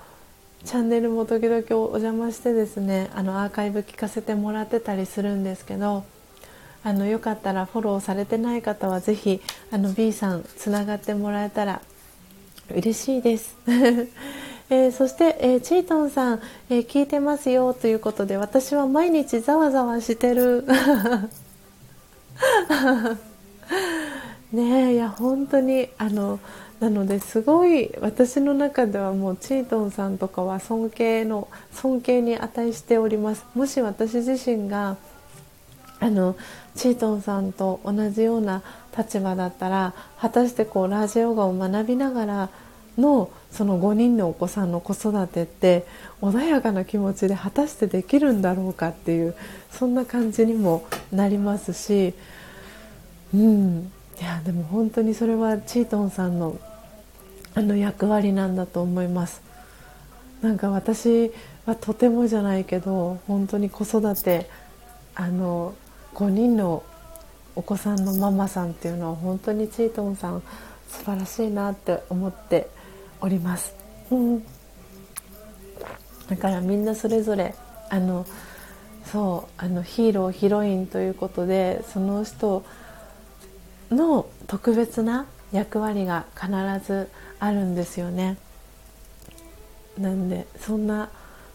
[0.63, 6.03] チャンネルも時々お邪魔してですねあのアーカイブ聞かせてもらってたりするんですけど
[6.83, 11.81] あのよかったらフォローされてない方はぜひあの B さんつながってもらえたら
[12.75, 13.55] 嬉しいです、
[14.69, 20.65] えー、そして、えー、チートンさん、えー、聞いてますよということで私は毎日ざわざわしてる。
[24.56, 26.40] ねいや本当にあの
[26.80, 33.45] なのですごい私の中ではもうチートンさんとかは尊敬の尊敬に値しております。
[33.53, 34.98] もし私自身が
[35.99, 36.36] あの
[36.76, 38.61] チートンさんと同じような
[38.98, 42.49] 立場だったら果たしてこうラージヨガを学びながら
[42.98, 45.86] のその5人のお子さんの子育てって
[46.22, 49.36] 穏やかな気持ちで果たしてできるんだろうかっていう
[49.72, 52.14] そんな感じにもなりますし
[53.34, 53.91] うん。
[54.21, 56.57] いやでも本当にそれはチートンさんの
[57.53, 59.41] あの役割なんだと思います。
[60.41, 61.31] なんか私
[61.65, 64.49] はとてもじゃないけど本当に子育て
[65.15, 65.73] あの
[66.13, 66.83] 5人の
[67.55, 70.43] お子さんのママさんっていうのは本当にチートンさん
[70.89, 72.69] 素晴らしいなって思って
[73.21, 73.75] おります、
[74.11, 74.43] うん、
[76.27, 77.55] だからみんなそれぞれ
[77.89, 78.25] あの
[79.05, 82.65] そうあのヒーローヒロインということでその人
[83.91, 86.49] の特別な役割が必
[86.85, 87.09] ず
[87.39, 88.37] あるんですよね。
[89.97, 91.09] なんでそんな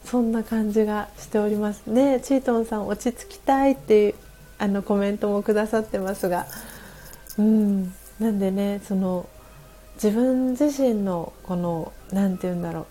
[0.05, 1.87] そんな感じがしております。
[1.87, 4.15] ねチートンさん落ち着きたいっていう
[4.59, 6.47] あのコメントもくださってますが。
[7.39, 7.93] うん。
[8.19, 9.27] なんでねその
[9.95, 12.87] 自分自身のこの何て言うんだろ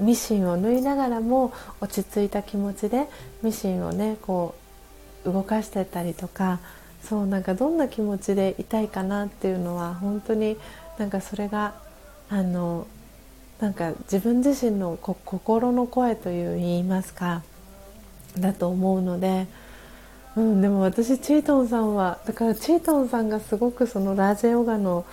[0.00, 0.04] う。
[0.04, 3.08] ミシンを縫いながらも落ち着いた気持ちで
[3.42, 4.54] ミシンをねこ
[5.24, 6.60] う動かしてたりとか
[7.12, 10.56] そうなんかどんな気持ちでいたいかなっていうのは本当に
[10.96, 11.74] なんかそれが
[12.30, 12.86] あの
[13.60, 17.42] なんか自分自身の心の声という言いますか
[18.38, 19.46] だと思うので、
[20.36, 25.04] うん、でも私チートンさんはだからチートンさんがすごくそのラージェヨガの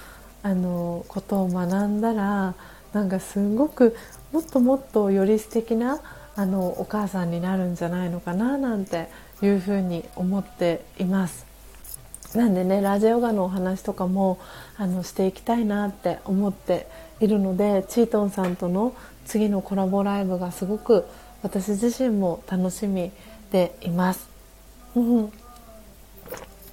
[0.41, 2.55] あのことを学んだら
[2.93, 3.93] なんかすごく
[4.31, 5.99] もっともっとより素敵な
[6.38, 9.09] あのお母さんになるんじゃないのかななんて
[9.41, 11.48] いうふうに思っています。
[12.35, 14.39] なんでねラジオガのお話とかも
[14.77, 16.88] あのしていきたいなって思って
[17.19, 18.95] いるのでチートンさんとの
[19.26, 21.06] 次のコラボライブがすごく
[21.41, 23.11] 私自身も楽しみ
[23.51, 24.30] でいます。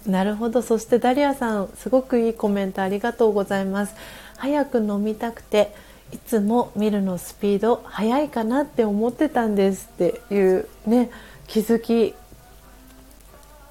[0.06, 3.94] なるほどそしてダリアさんすごくいいコメントありがとうございます
[4.36, 5.74] 早く飲みたくて
[6.12, 11.10] いつも見るのスピード速いかなって思ってたんですっていうね
[11.48, 12.14] 気づき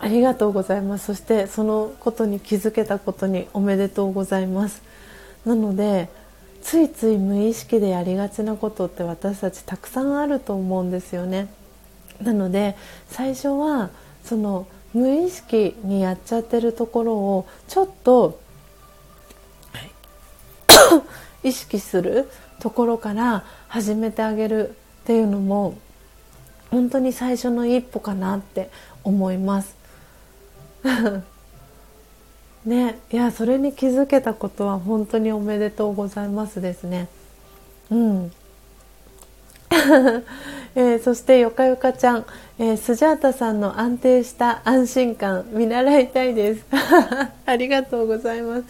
[0.05, 1.05] ありがとうございます。
[1.07, 4.83] そしてそのことに気づけたことにおめでとうございます。
[5.47, 6.09] なので
[6.61, 11.47] ついつい無意識でやりがちなことって私たちたくさんあると思うんですよね。
[12.21, 12.75] なので
[13.09, 13.89] 最初は
[14.23, 18.39] その無意識にやっちゃってるところをちょっと
[21.41, 22.29] 意識する
[22.59, 24.73] ところから始めてあげるっ
[25.05, 25.73] ていうのも
[26.69, 28.69] 本当に最初の一歩かなって
[29.03, 29.84] 思います。
[32.65, 37.07] ねいやそれに気づけたことは本当におめでとうございますですね。
[37.91, 38.31] うん。
[40.75, 42.25] えー、そしてよかよかちゃん、
[42.59, 46.65] えー、スジャータさんの安定した安心感見習いたいです。
[47.45, 48.63] ありがとうございます。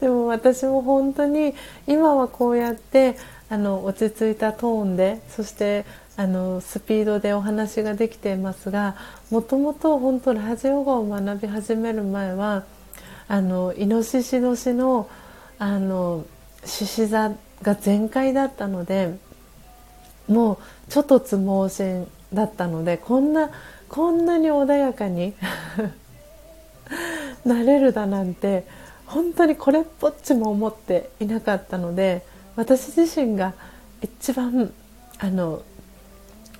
[0.00, 1.54] でも私も本当に
[1.86, 3.16] 今はこうやって
[3.48, 5.84] あの落ち着いたトーンでそして
[6.16, 8.96] あのスピードでお話ができていますが
[9.30, 12.64] もともと本当ラジオ語を学び始める前は
[13.28, 15.08] あのイノシシ年の
[15.58, 16.24] あの
[16.64, 17.32] 獅子座
[17.62, 19.16] が全開だったので
[20.28, 20.58] もう
[20.90, 23.50] ちょっとつ盲信だったのでこんな
[23.88, 25.34] こんなに穏やかに
[27.44, 28.64] なれるだなんて
[29.06, 32.24] 本当にこれっぽっちも思っていなかったので
[32.56, 33.54] 私自身が
[34.02, 34.72] 一番
[35.18, 35.62] あの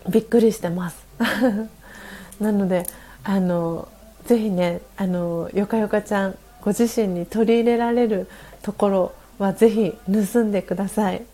[0.08, 1.06] びっくりしてます。
[2.40, 2.86] なので
[3.22, 3.88] あの
[4.26, 8.28] ぜひねあのよかよかちゃんご自身に取り入れられる
[8.62, 9.94] ところはぜひ
[10.32, 11.22] 盗んでください。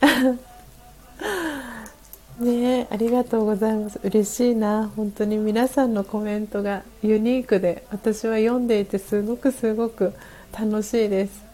[2.38, 3.98] ねありがとうございます。
[4.02, 4.90] 嬉しいな。
[4.94, 10.12] 本当に皆さんのコメントがユニークで私は読んでいてすごくすごく
[10.52, 11.44] 楽しいです。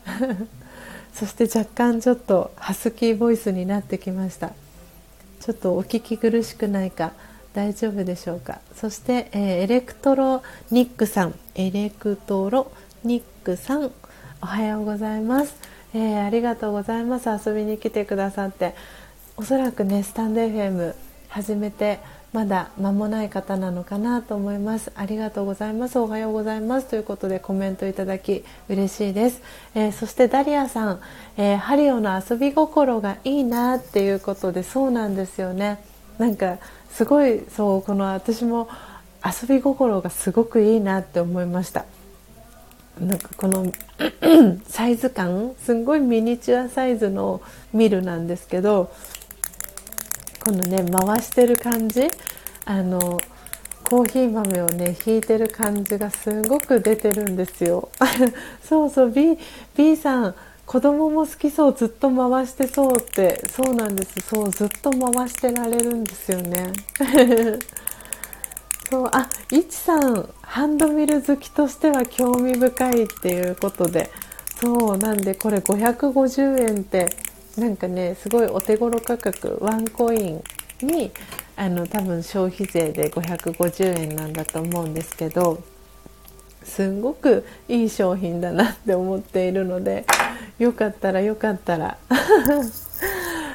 [1.14, 4.52] そして若干ちょっとハスキーボイスになってきました。
[5.42, 7.12] ちょっとお聞き苦しくないか
[7.52, 8.60] 大丈夫でしょうか？
[8.76, 10.40] そして、えー、エレクトロ
[10.70, 11.34] ニックさん。
[11.56, 12.70] エレクトロ
[13.02, 13.90] ニックさん
[14.40, 15.56] おはようございます、
[15.94, 17.28] えー、ありがとうございます。
[17.28, 18.74] 遊びに来てくださって。
[19.36, 20.94] おそらくねスタンド FM
[21.28, 21.98] 始めて
[22.32, 24.90] まだ間もない方なのかなと思います。
[24.94, 25.98] ありがとうございます。
[25.98, 26.86] おはようございます。
[26.86, 29.42] ということでコメントいただき嬉しいです、
[29.74, 31.00] えー、そしてダリアさん、
[31.36, 35.84] えー、ハリオの遊び心がいいなっていうことでそうなんですよね。
[36.16, 36.56] なんか
[36.90, 38.68] すごいそうこの私も
[39.22, 41.84] 遊び心がすごくいいなって思いました。
[42.98, 43.70] なんかこの
[44.64, 47.42] サイズ感すんごいミニチュアサイズの
[47.74, 48.90] ミルなんですけど
[50.44, 52.08] このね回してる感じ。
[52.64, 53.20] あの
[53.84, 57.88] コーヒー豆をね引いてる感じがすごく出てるんですよ。
[58.64, 59.38] そうそう B,
[59.76, 60.34] B さん
[60.66, 64.20] 子供も好きそうずっと回してそうってそうなんです。
[64.20, 66.72] そうずっと回してられるんですよね。
[68.90, 74.10] そうあいちさんハンドミル好きとしては興味深いっていうことで。
[74.62, 77.08] そうなんでこれ550円って
[77.56, 80.44] なんかねすごいお手頃価格ワンコイン
[80.80, 81.10] に
[81.56, 85.62] あの多分消費税で550円なんだと思うんですけど
[86.64, 90.06] すんごくいい商品だなって思っているので
[90.58, 91.98] よかったらよかったら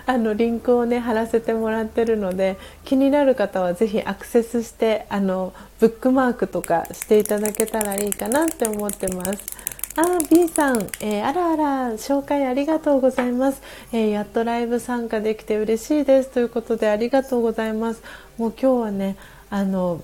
[0.06, 9.67] あのリンクをね貼らせてもらってるので気になる方はぜひアクセスしてあのブックマークとかしていただけたらいいかなって思ってます。
[10.00, 16.30] あ B さん、えー、あらあら紹介ありがとうございます、えー、やっとライブ参加できて嬉しいです。
[16.30, 18.04] ということでありがとうございます。
[18.38, 19.18] もう今日はね
[19.50, 20.04] あの、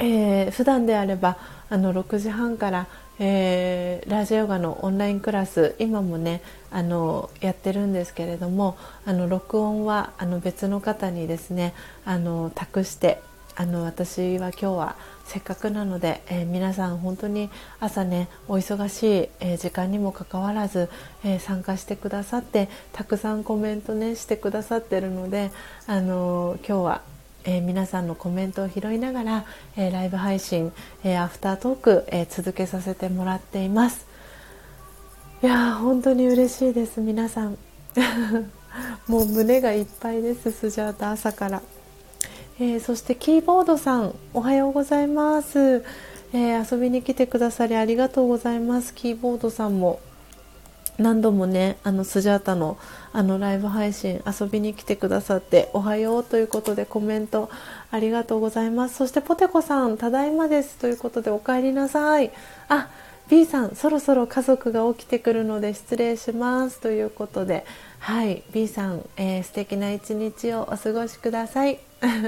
[0.00, 1.36] えー、普段であれば
[1.70, 2.88] あの6時半から、
[3.20, 6.42] えー、ラジオヨガのオンラインクラス今もね
[6.72, 11.74] あのやってるんですけれどもあの録音はあの別の方にですね
[12.04, 13.22] あの託して
[13.54, 14.96] あの私は今日は
[15.26, 17.50] せっかくなので、えー、皆さん本当に
[17.80, 20.88] 朝ねお忙しい、えー、時間にもかかわらず、
[21.24, 25.50] えー、参加してくださってたくさんコメントねしてくださってるので、
[25.86, 27.02] あの今日は
[27.48, 29.44] えー、皆さんのコメントを拾いながら、
[29.76, 30.72] えー、ライブ配信、
[31.04, 34.04] えー、アフタートーク、え続けさせてもらっています。
[35.44, 37.56] いや本当に嬉しいです皆さん。
[39.06, 41.62] もう胸がいっぱいですスジャータ朝から、
[42.58, 45.84] えそしてキーボードさんおはようございます、
[46.32, 48.94] え遊びに来てくださりありがとうございます。
[48.94, 50.00] キーボードさんも
[50.96, 52.78] 何度もねあのスジャータの
[53.12, 57.50] あのライブ配信遊びに来てくださっておはようということでコメント
[57.90, 58.96] ありがとうございます。
[58.96, 60.78] そしてポテコさんただいまです。
[60.78, 62.30] ということでお帰りなさい。
[62.70, 62.88] あ
[63.28, 66.80] B さんそろそろ家族が起きてくるので失礼します。
[66.80, 67.66] ということで
[68.06, 71.80] はい B さん、えー、素敵な一日をお過ごしください、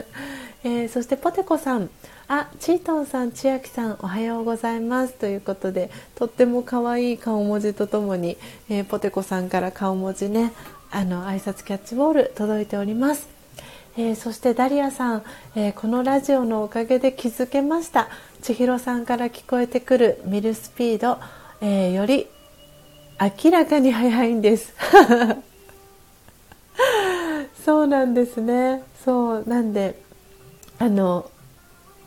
[0.64, 1.88] えー、そしてポテコさん。
[2.26, 5.12] あチートンさん千秋さんおはようございます。
[5.12, 8.36] ということでとっても可愛い顔文字とともに、
[8.68, 10.52] えー、ポテコさんから顔文字ね
[10.90, 13.28] あの挨拶キャッチボール届いております、
[13.96, 15.22] えー、そしてダリアさん、
[15.55, 18.09] えー、このラジオのおかげで気づけました。
[18.42, 21.20] 千尋さんから聞こえてくるミルスピード、
[21.60, 22.26] えより
[23.20, 24.74] 明らかに速いんです。
[27.64, 28.82] そうなんですね。
[29.05, 30.00] そうなんで
[30.78, 31.30] あの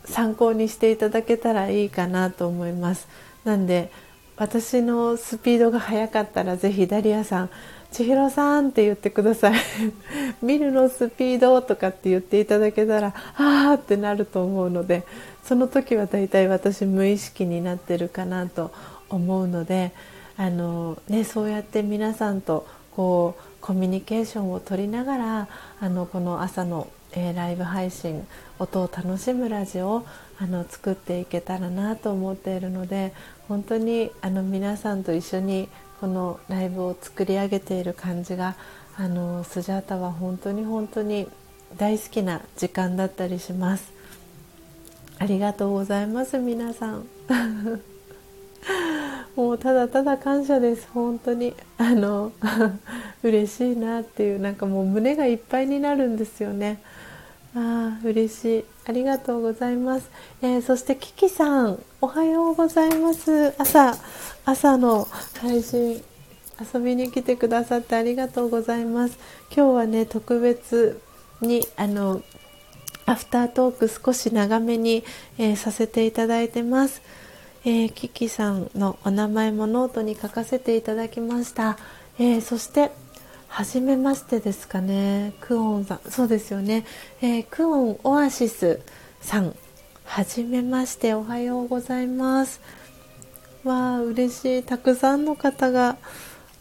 [0.04, 3.06] 参考にしていただけたらいいかなと思います。
[3.44, 3.90] なんで
[4.36, 7.50] 私のスピードが速かったらぜひダリアさん
[7.90, 9.60] 千尋さんって言ってください。
[10.42, 15.04] 見るのスピードとかって言っていただけたらあーってなると思うので
[15.44, 18.72] その時はだいたい私無意識になってるかなと
[19.10, 19.92] 思うので
[20.36, 22.66] あの、ね、そうやって皆さんと
[22.96, 25.48] こうコミュニケーションを取りながら
[25.80, 28.26] あのこの朝の、えー、ライブ配信
[28.58, 30.06] 音を楽しむラジオを
[30.38, 33.14] あの作っていけたらなと思っているので
[33.48, 35.68] 本当にあの皆さんと一緒に
[36.00, 38.56] このライブを作り上げている感じが
[38.96, 41.28] あのスジャータは本当に本当に
[41.78, 43.92] 大好きな時間だったりします。
[45.18, 47.06] ありがとうございます皆さん。
[49.36, 51.54] もうただただ感謝です本当に。
[51.78, 52.32] あの
[53.22, 56.80] 嬉しいなっていうなんかもう胸がいっぱいになるんですよね。
[57.54, 58.64] ああ嬉しい。
[58.84, 60.10] ありがとうございます、
[60.42, 63.54] えー、そしてキキさんおはようございます。
[63.58, 63.96] 朝
[64.44, 65.06] 朝の
[65.40, 66.02] 配信
[66.74, 69.18] 遊びに来てくださってありがとうございます。
[69.54, 71.00] 今日はね特別
[71.40, 72.22] にあの
[73.06, 75.04] アフタートーク少し長めに、
[75.38, 77.02] えー、させていただいてます。
[77.64, 81.78] えー、キキさんのお名前もノートに書かせていただきました、
[82.18, 82.90] えー、そして
[83.46, 85.34] 初めましてですかね。
[85.42, 86.10] クオンさん。
[86.10, 86.86] そうですよね、
[87.20, 88.80] えー、クオンオアシス
[89.20, 89.54] さん。
[90.06, 92.62] 初めましておはようございます。
[93.62, 94.62] わあ嬉しい。
[94.62, 95.98] たくさんの方が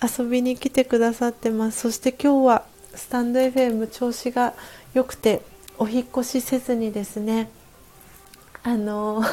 [0.04, 1.80] 遊びに来てくださってます。
[1.80, 4.54] そして今日はスタンド FM 調子が
[4.94, 5.42] 良くて
[5.78, 7.50] お引越しせずにですね。
[8.64, 9.24] あの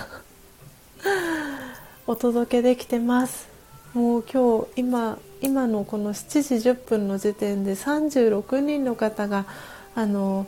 [2.07, 3.49] お届けできてます。
[3.95, 9.47] もう今日今今のこの7時10分の時点で36人の方が
[9.95, 10.47] あの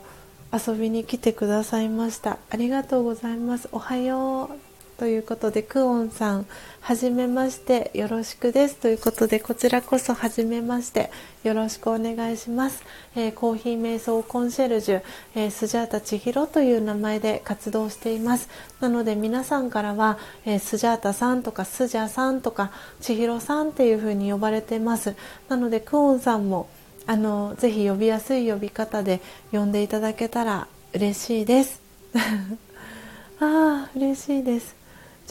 [0.51, 2.37] 遊びに来てくださいました。
[2.49, 3.69] ありがとうございます。
[3.71, 4.70] おはよう。
[5.01, 6.45] ということでクオンさん
[6.79, 8.75] はじめましてよろしくです。
[8.75, 11.09] ということでこちらこそはじめまして
[11.43, 12.83] よろしくお願いします、
[13.15, 15.01] えー、コーヒー瞑想コンシェルジュ、
[15.33, 18.47] えー、スジャータ千尋という名前で活動しています。
[18.79, 25.15] なので皆さんからは、えー、スジャータさんとかスジャさんとか千尋さんっていう風に呼ばれてます。
[25.49, 26.69] なのでクオンさんも
[27.07, 29.19] あのぜひ呼びやすい呼び方で
[29.51, 31.81] 呼んでいただけたら嬉しいです。
[33.41, 34.80] ああ嬉しいです。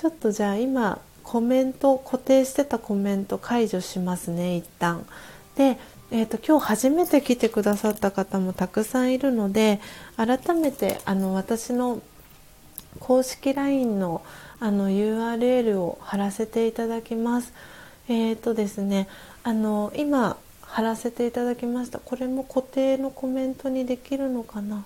[0.00, 5.04] ちょっとじゃあ今コメント固定してたコメント解除しますね一旦。
[5.56, 5.78] で、
[6.10, 9.78] えーと、今日初めて来てくださった方もたくさんいるので
[10.16, 12.00] 改めてあの私の
[12.98, 14.22] 公式 LINE の
[14.58, 17.52] あの URL を貼らせていただきます。
[18.08, 19.06] え、ー、とですね
[19.42, 21.98] あの今貼らせていただきました。
[21.98, 24.82] これも固定のコメントにできるのかな？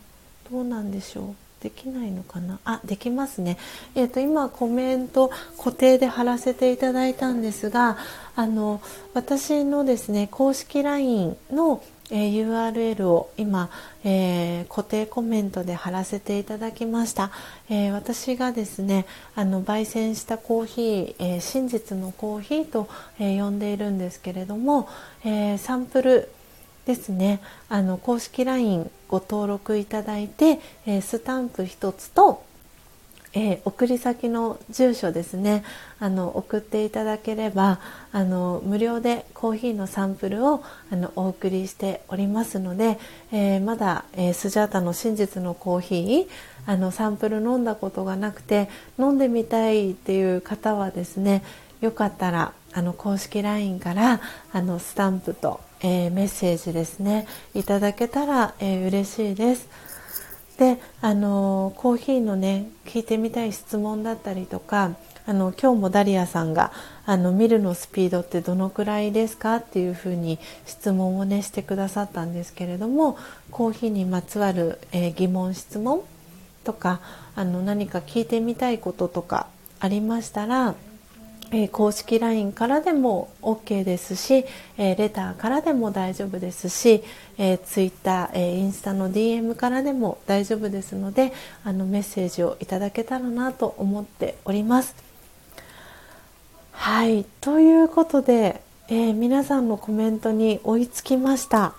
[0.51, 1.44] どうなんでしょう？
[1.65, 2.61] できないのかな？
[2.66, 3.57] あできますね、
[3.95, 7.97] えーと、今コメント固定で貼らせていただいたんですが
[8.36, 8.82] あの
[9.15, 13.70] 私のですね公式 LINE のえー、URL を今、
[14.05, 17.31] えー、固定コメントで貼らせていただきました、
[17.70, 24.86] えー、私がですねあの焙煎したコーヒー、え真実のコーヒーと、え呼んでいるんですけれども、
[25.24, 26.28] えサンプル
[26.86, 27.40] ですね。
[27.69, 32.44] あの公式 LINE ご登録いただいて、えー、スタンプ1つと、
[33.32, 35.65] えー、送り先の住所ですね。
[35.98, 37.81] あの送っていただければ
[38.12, 42.98] あの無料でコーヒーのサンプルをあのお送りしておりますので、
[43.32, 46.27] えー、まだ、え、スジャータの真実のコーヒー
[46.66, 51.43] あのサンプル飲んだことがなくて飲んでみたいっていう方はですね
[51.81, 54.20] よかったらあの公式 LINE から
[54.52, 59.69] あのスタンプとえー、メッセージですねいただけたら、えー、嬉しいです。
[60.59, 64.93] であのコーヒーのね聞いてみたい質問だったりとか
[65.27, 66.70] あの今日もダリアさんが
[67.06, 69.56] あの見るのスピードってどのくらいですか？
[69.56, 73.19] っていうふうに質問をねしてくださったんですけれども
[73.51, 76.02] コーヒーにまつわる、え、疑問質問
[76.62, 77.01] とか
[77.35, 79.48] あの何か聞いてみたいこととか
[79.81, 80.77] ありましたら
[81.55, 84.44] えー、公式 LINE からでも OK ですし、
[84.76, 87.05] えー、レターからでも大丈夫ですし、
[87.39, 94.97] えー、Twitter、えー、インスタの DM からでも大丈夫ですのであのメッセージをいただけたらなと思っております。
[96.73, 101.74] はいということで、えー、皆さんのコメントに追いつきました。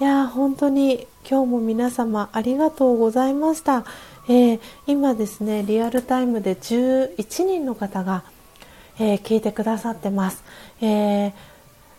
[0.00, 3.84] いや本当に今日も皆様ありがとうございました。
[4.28, 8.24] えー、今ですねリアルタイムで11人の方が
[8.98, 10.42] えー、聞いてくださってます、
[10.80, 11.32] えー、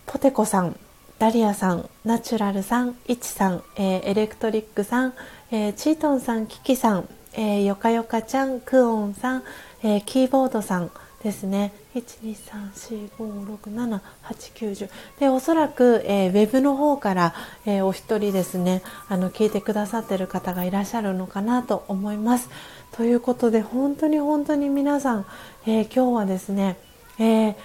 [0.05, 0.77] ポテコさん
[1.19, 5.13] ダリアさんナチュラルさんイチさん、えー、エレクトリックさん、
[5.51, 9.43] えー、チートンさんキキさん、えー、よかよかちゃんクオンさん、
[9.83, 10.91] えー、キーボードさん
[11.23, 11.73] ですね。
[11.95, 17.33] 12345678910でおそらく、えー、ウェブの方から、
[17.65, 18.83] えー、お一人ですね。
[19.09, 22.49] あの聞いてくださってる方がいらっしゃるのかなと思います。
[22.91, 25.25] ということで本当に本当に皆さん、
[25.65, 26.77] えー、今日はですね
[27.19, 27.55] えー、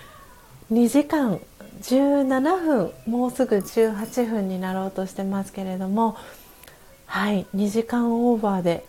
[0.71, 1.41] 2時間
[1.83, 6.17] 17分もうすぐ18分になろうとしてますけれども
[7.07, 8.85] はい2時間オーバーで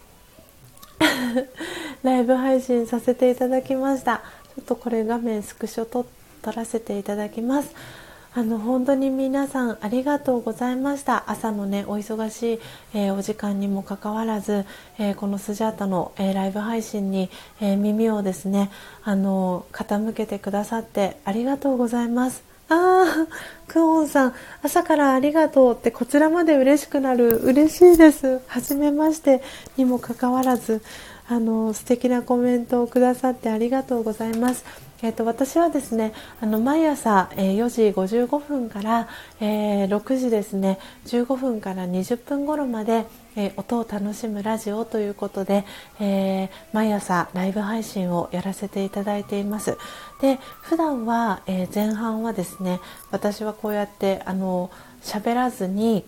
[2.04, 4.22] ライブ配信させていただきました。
[4.56, 6.06] ちょっとこれ画面スクショ撮
[6.52, 7.74] らせていただきます。
[8.36, 12.60] あの本当に皆さんありがとうございました朝のねお忙しい、
[12.96, 14.66] えー、お時間にもかかわらず、
[14.98, 17.30] えー、このスジャータの、えー、ライブ配信に、
[17.62, 18.72] え耳をですね
[19.04, 23.28] あの傾けてくださってありがとうございますああ、
[23.68, 27.38] クオンさん、朝からありがとうってこちらまで嬉しくなる。
[27.38, 28.42] 嬉しいです。
[28.48, 29.44] はじめまして
[29.78, 30.82] にもかかわらず、
[31.28, 34.66] あの、素敵なコメントをくださってありがとうございます。
[35.04, 37.82] えーと、私はですねあの毎朝、えー、4時
[38.24, 39.10] 55分から、
[39.42, 45.66] えー、6時ですね15分から20分頃まで、えー、音を楽しむラジオということで、
[46.00, 49.78] えー、毎朝ライブ配信をやらせていただいています。
[50.22, 52.80] で普段は、え前半はですね
[53.12, 56.06] 私はこうやってあの喋らずに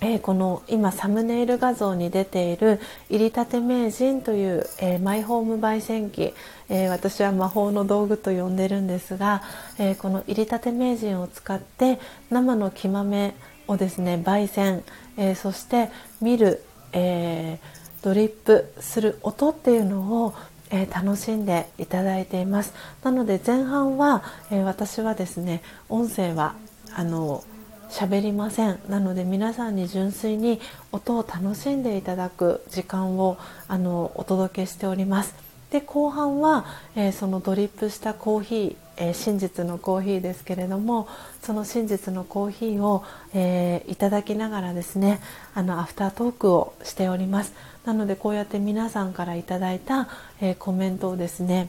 [0.00, 6.34] えー、この今サムネイル画像に出ている入りたて名人という、えー、マイホーム焙煎機、
[6.68, 9.42] えー、私は魔法の道具と呼んでるんですが、
[9.78, 11.98] えこの入りたて名人を使って
[12.30, 13.34] 生の木豆
[13.68, 14.84] をですね焙煎、
[15.16, 15.88] えそして
[16.20, 17.58] 見る、え、
[18.02, 20.34] ドリップする音っていうのを
[20.70, 22.74] え、楽しんでいただいています。
[23.04, 26.56] なので前半は、え、私はですね音声は
[26.92, 27.44] あの
[27.90, 28.78] 喋りません。
[28.88, 30.60] なので皆さんに純粋に
[30.92, 35.34] 音を楽しんでいただく時間をあのお届けしております。
[35.70, 41.08] で後半は、えー、そのドリップしたコーヒー、えー、真実のコーヒーですけれども
[41.42, 43.02] その真実のコーヒーを、
[43.34, 45.20] えー、いただきながらですね
[45.54, 47.52] あのアフタートークをしております。
[47.84, 50.08] なのでこうやって皆さんからいただいた、
[50.40, 51.68] えコメントをですね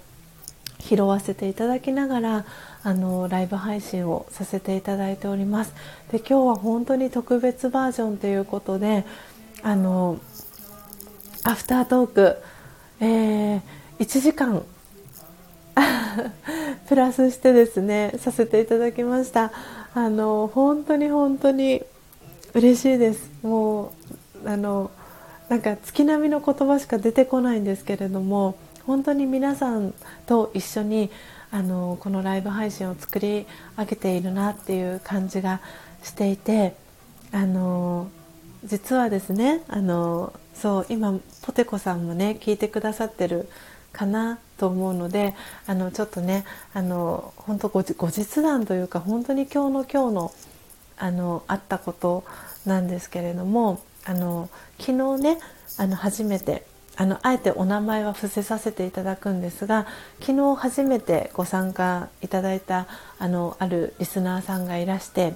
[0.80, 2.46] 拾わせていただきながら
[2.88, 5.74] あのライブ配信をさせていただいております。
[6.09, 9.03] で今日は本当に特別バージョンということで
[9.61, 10.22] あの
[11.43, 12.38] アフタートーク、
[13.01, 13.61] えー、
[13.99, 14.64] 1時間
[16.88, 19.51] プラスしてですねさせていただきました。
[19.93, 21.83] あの本当に本当に
[22.53, 23.30] 嬉しいです。
[23.43, 23.91] も
[24.45, 24.91] うあの
[25.49, 29.93] なんか月並みの言葉しか出てこないんですけれども本当に皆さん
[30.25, 31.11] と一緒に
[31.51, 33.45] あのこのライブ配信を作り
[33.77, 35.61] 上げているなっていう感じが
[36.03, 36.76] していて
[37.32, 38.09] あの
[38.64, 43.48] 実はですねあのそう今ポテコさんもね聞いてくださってる
[43.93, 45.34] かなと思うので
[45.66, 46.43] あのちょっとね
[46.74, 50.34] あの本当後日談というか本当に今日の今日の
[51.00, 52.24] あのあったこと
[52.66, 55.38] なんですけれどもあの昨日ね
[55.77, 56.66] あの初めて
[56.98, 59.85] あのあえてお名前は伏せさせていただくんですが
[60.19, 62.88] 昨日初めてご参加いただいた
[63.19, 65.34] あのあるリスナーさんがいらして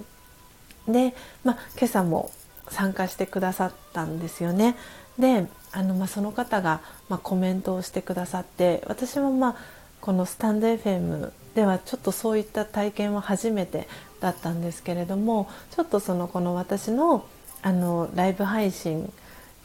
[0.88, 2.31] で、まあ、今朝も
[2.69, 4.75] 参加してくださったんですよね。
[5.19, 9.56] であの、まあ、その方が、まあ、コメントをしてくださって私も、まあ、
[9.99, 13.88] このスタンド FM ではちょっとそういった体験は初めて
[14.19, 17.25] だったんですけれどもちょっとそのこの私の
[17.61, 19.11] あのライブ配信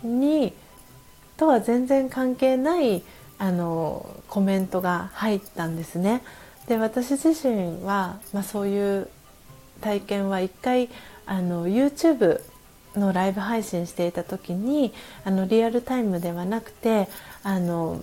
[0.02, 0.52] に
[1.36, 3.02] とは全然関係ない
[3.38, 6.22] あのコメントが入ったんですね。
[6.68, 9.08] で私自身は、まあ、そういう
[9.80, 10.88] 体験は一回
[11.26, 12.40] あの YouTube
[12.96, 14.92] のライブ配信していた時に
[15.24, 17.08] あのリアルタイムではなくて
[17.42, 18.02] あの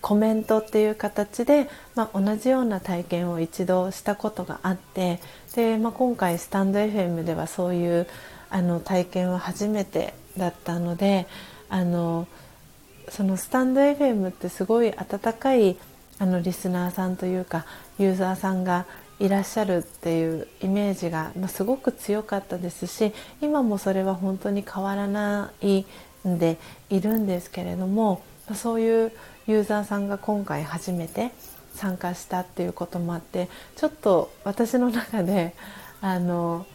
[0.00, 5.20] コメントっていう形で、まあ、同じような体験を一度したことがあって
[5.54, 8.06] で、まあ、今回スタンド FM ではそういう
[8.50, 11.26] あの体験は初めてだったので
[11.68, 12.26] あの
[13.08, 15.76] そのスタンド FM ってすごい温かい
[16.18, 17.64] あのリスナーさんというか
[17.98, 18.86] ユーザーさんが
[19.20, 25.84] いらっしゃるっていうイメージが、まあ、すごく強かったですし今もそれは本当に変わらない
[26.26, 26.58] んで
[26.90, 29.12] いるんですけれども、ま、そういう
[29.46, 31.30] ユーザーさんが今回初めて
[31.74, 35.54] 参加したっていうこともあってちょっと私の中で
[36.00, 36.66] あの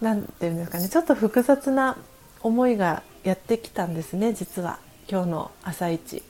[0.00, 1.96] 何て言うんですかねちょっと複雑な
[2.42, 4.78] 思いがやってきたんですね実は。
[5.10, 6.22] 今日の朝一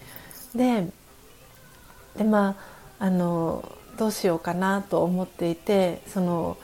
[0.54, 0.86] で
[2.16, 2.56] でま
[2.98, 6.56] ああのどうしようかなと思っていてその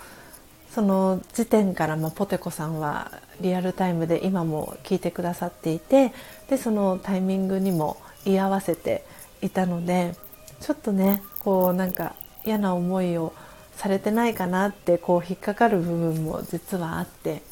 [0.70, 6.12] その時点から、まあ、ポテコさんはリアルタイムで今も聞いてくださっていて
[6.48, 9.04] でそのタイミングにも居合わせて
[9.42, 10.14] いたので
[10.60, 12.14] ちょっとねこうなんか
[12.46, 13.34] 嫌な思いを
[13.74, 17.42] されてないかなってこう引っかかる部分も実はあって。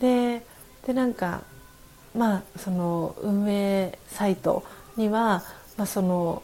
[0.00, 0.44] で
[0.86, 1.42] でなんか
[2.16, 4.64] まあその運営サイト
[4.96, 5.42] には、
[5.76, 6.42] まあ、その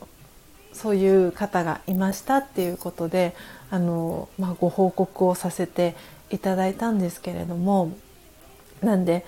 [0.73, 3.35] そういう方がいましたっていうことで
[3.71, 5.97] あの、まあ、ご報告をさせて
[6.31, 7.93] いただいたんですけれども
[8.83, 9.25] なんで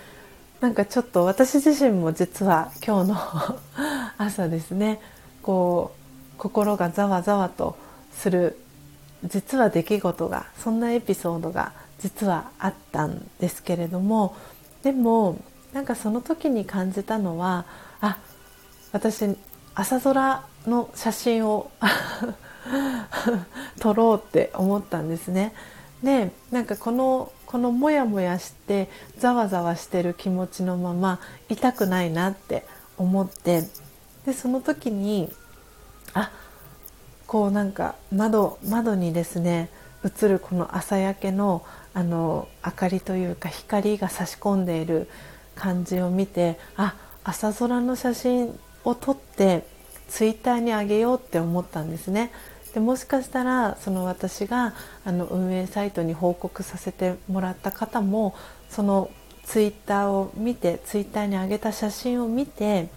[0.60, 3.16] なんかちょっと私自身も実は今日の
[4.18, 5.00] 朝ですね
[5.42, 7.76] こう心がざわざわと
[8.12, 8.58] する
[9.24, 14.36] 実は出来事がそんなエピソードが実はあったんですけれども
[14.82, 15.36] でも
[15.72, 17.64] なんかその時に感じたのは
[18.00, 18.18] あ
[18.92, 19.36] 私
[19.74, 21.70] 朝空の写真を
[23.78, 25.54] 撮ろうって思ったんですね。
[26.02, 32.64] でなんかこのこのモヤモヤしてざわざわしてる気持ちのまま痛くないなって
[32.96, 33.68] 思って
[34.24, 35.30] でその時に
[36.14, 36.30] あ
[37.26, 39.68] こうなんか窓窓にですね
[40.04, 45.08] 映るこの朝焼けのあの明かりというか光が差し込んでいる
[45.60, 49.66] 感じを見てあ朝空の写真を撮って
[50.08, 52.32] ツイッターにあげようって思ったんですね。
[52.72, 54.74] でもしかしたらその私が
[55.04, 58.34] あの運営サイトに報告させてもらった方も
[58.70, 59.10] その
[59.44, 62.88] ツイッターを見てツイッターに上げた写真を見て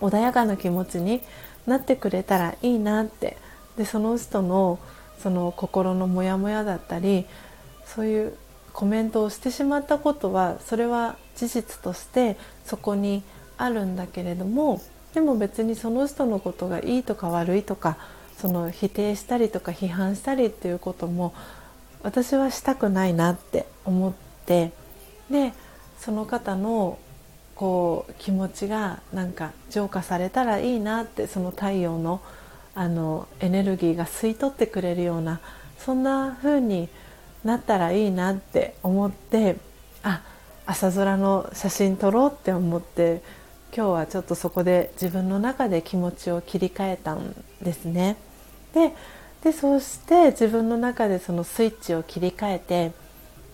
[0.00, 1.22] 穏やかな気持ちに
[1.66, 3.38] なってくれたらいいなって
[3.76, 4.78] でその人の
[5.18, 7.24] その心のモヤモヤだったり
[7.86, 8.36] そういう
[8.74, 13.22] コメントをしてしまったことはそれは事実としてそこに
[13.56, 14.80] あるんだけれども
[15.14, 17.96] でも別にその人のことがいいとか悪いとか
[18.36, 21.34] その否定したりとか批判したりっていうことも
[22.02, 24.12] 私はしたくないなって思っ
[24.46, 24.72] て
[25.30, 25.52] で
[25.98, 26.98] その方の
[27.54, 32.20] こう気持ちがなんか浄化されたらいいなってその太陽の
[32.76, 35.38] あのエネルギーが吸い取ってくれるような
[35.78, 36.88] そんな風に
[37.44, 39.56] なったらいいなって思って
[40.02, 40.22] あ
[40.66, 43.22] 朝空の写真撮ろうって思って
[43.76, 48.16] 今日はちょっとそこで自分の中で気持ちを切り替えたんですね。
[48.72, 48.92] で
[49.42, 52.92] でそして自分の中でそのスイッチを切り替えて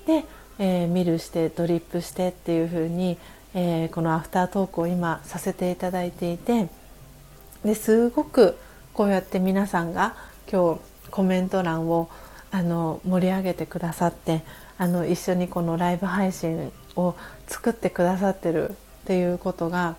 [0.06, 0.24] で、
[0.60, 3.18] えー、ミルしてドリップしてっていう風に、
[3.54, 6.68] えー、このアフタートークを今させていただいていて
[7.64, 8.56] ですごく
[8.94, 10.14] こうやって皆さんが
[10.50, 12.08] 今日コメント欄を
[12.52, 14.42] あの盛り上げてくださって
[14.78, 18.74] あの一緒にこのライブ配信を作ってくださってるっ
[19.06, 19.96] ていうことが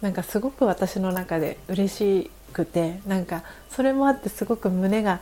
[0.00, 5.20] なんかすごく私の中で嬉しくてなんかそれもあってすごく胸が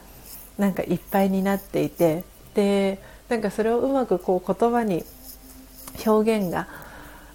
[0.59, 5.05] なんかいっぱいになっていてでなんかそれをうまくこう言葉に
[6.07, 6.69] 表現が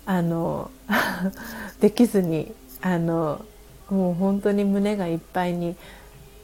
[0.05, 0.71] あの
[1.81, 3.43] できずにあの
[3.89, 5.75] もう本当に胸がいっぱいに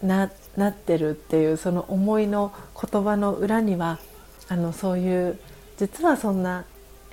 [0.02, 2.54] ななってるっていうその思いの
[2.92, 4.00] 言葉の裏には
[4.48, 5.40] あのそういう
[5.78, 6.66] 実はそんな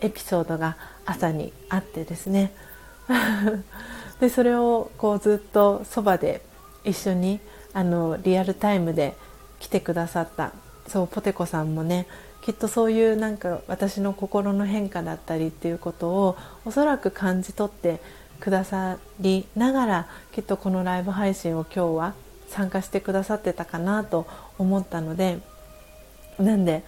[0.03, 2.53] エピソードが朝にあってですね。
[4.21, 6.43] でそれをこうずっとそばで
[6.85, 7.41] 一緒に
[7.73, 9.15] あのリアルタイムで
[9.59, 10.53] 来てくださった
[10.87, 12.07] そうポテコさんもね
[12.43, 18.01] きっとそういうなんか私の心の変化だったりっていうことをおそらく感じ取って
[18.41, 22.15] くださりながらきっとこのライブ配信を今日は
[22.49, 24.27] 参加してくださってたかなと
[24.59, 25.39] 思ったので
[26.39, 26.85] なんで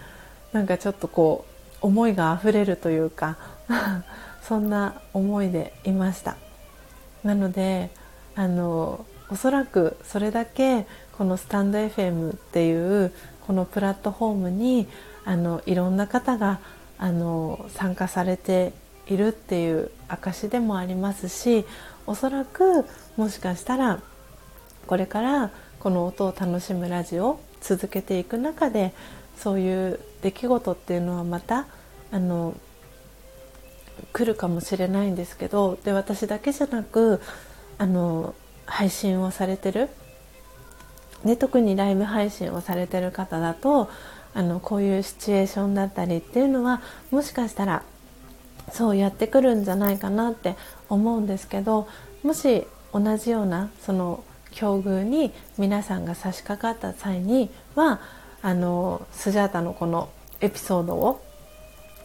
[0.53, 1.54] なんかちょっとこう
[1.85, 3.37] 思いがあふれるというか
[4.43, 6.37] そんな思いでいました。
[7.23, 7.91] なので
[8.35, 13.13] あのおそらくそれだけこのスタンド FM っていう
[13.47, 14.89] このプラットフォームに
[15.27, 16.61] あのいろんな方が
[16.99, 18.73] あの参加されて
[19.07, 21.67] いるっていう証でもありますし
[22.07, 24.01] おそらくもしかしたら
[24.87, 28.95] これからこの音を楽しむラジオを続けていく中で
[29.37, 31.67] そういう出来事っていうのはまた
[32.11, 32.55] あの
[34.15, 37.21] 来るかもしれないんですけどで私だけじゃなく
[37.77, 39.91] あの配信をされてる
[41.27, 43.91] で特にライブ配信をされてる方だと
[44.33, 46.81] あのこういうシチュエーションだったりっていうのは
[47.11, 47.83] もしかしたら
[48.73, 50.57] そうやってくるんじゃないかなって
[50.89, 51.87] 思うんですけど
[52.23, 58.01] もし同じようなその境遇に皆さんが差し掛かった際には
[58.45, 60.11] あのスジャータのこの
[60.43, 61.25] エピソードを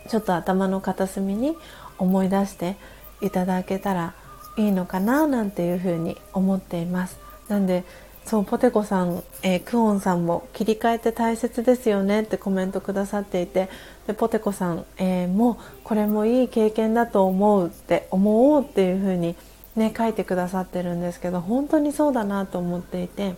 [0.07, 1.53] ちょっと頭の片隅に
[1.97, 2.77] 思い出して
[3.19, 4.13] いただけたら
[4.57, 7.19] いいのかななんていうふうに思っています。
[7.49, 7.83] なんで
[8.23, 13.67] そうポテコさん、えー、クオンさんも切り替えて大切ですよねってコメントくださっていて
[14.07, 19.35] でポテコさん、えー、もうこれもいい経験だと思うって思おうっていうふうに
[19.75, 23.35] ね書いてくださってるんですけど本当にそうだなと思っていて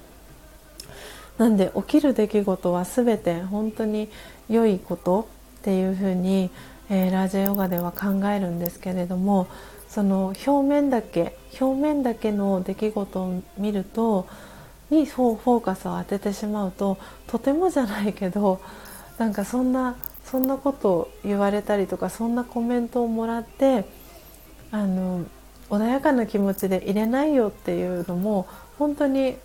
[1.38, 4.10] なんで起きる出来事は全て本当に
[4.50, 5.28] 良いこと
[5.62, 6.50] っていうふうに、
[6.90, 9.48] えー、ラージャヨガでは考えるんですけれども
[9.88, 14.28] その表面だけ表面だけの出来事を見ると
[14.90, 18.62] にフォーカスを当ててしまうととてもじゃないけど
[19.18, 19.96] なんかそんな
[20.26, 23.86] そんなことを言われたりとかそんなコメントをもらって
[24.72, 25.26] あの
[25.70, 29.36] 穏やかな気持ちで入れないよっていうのも本当に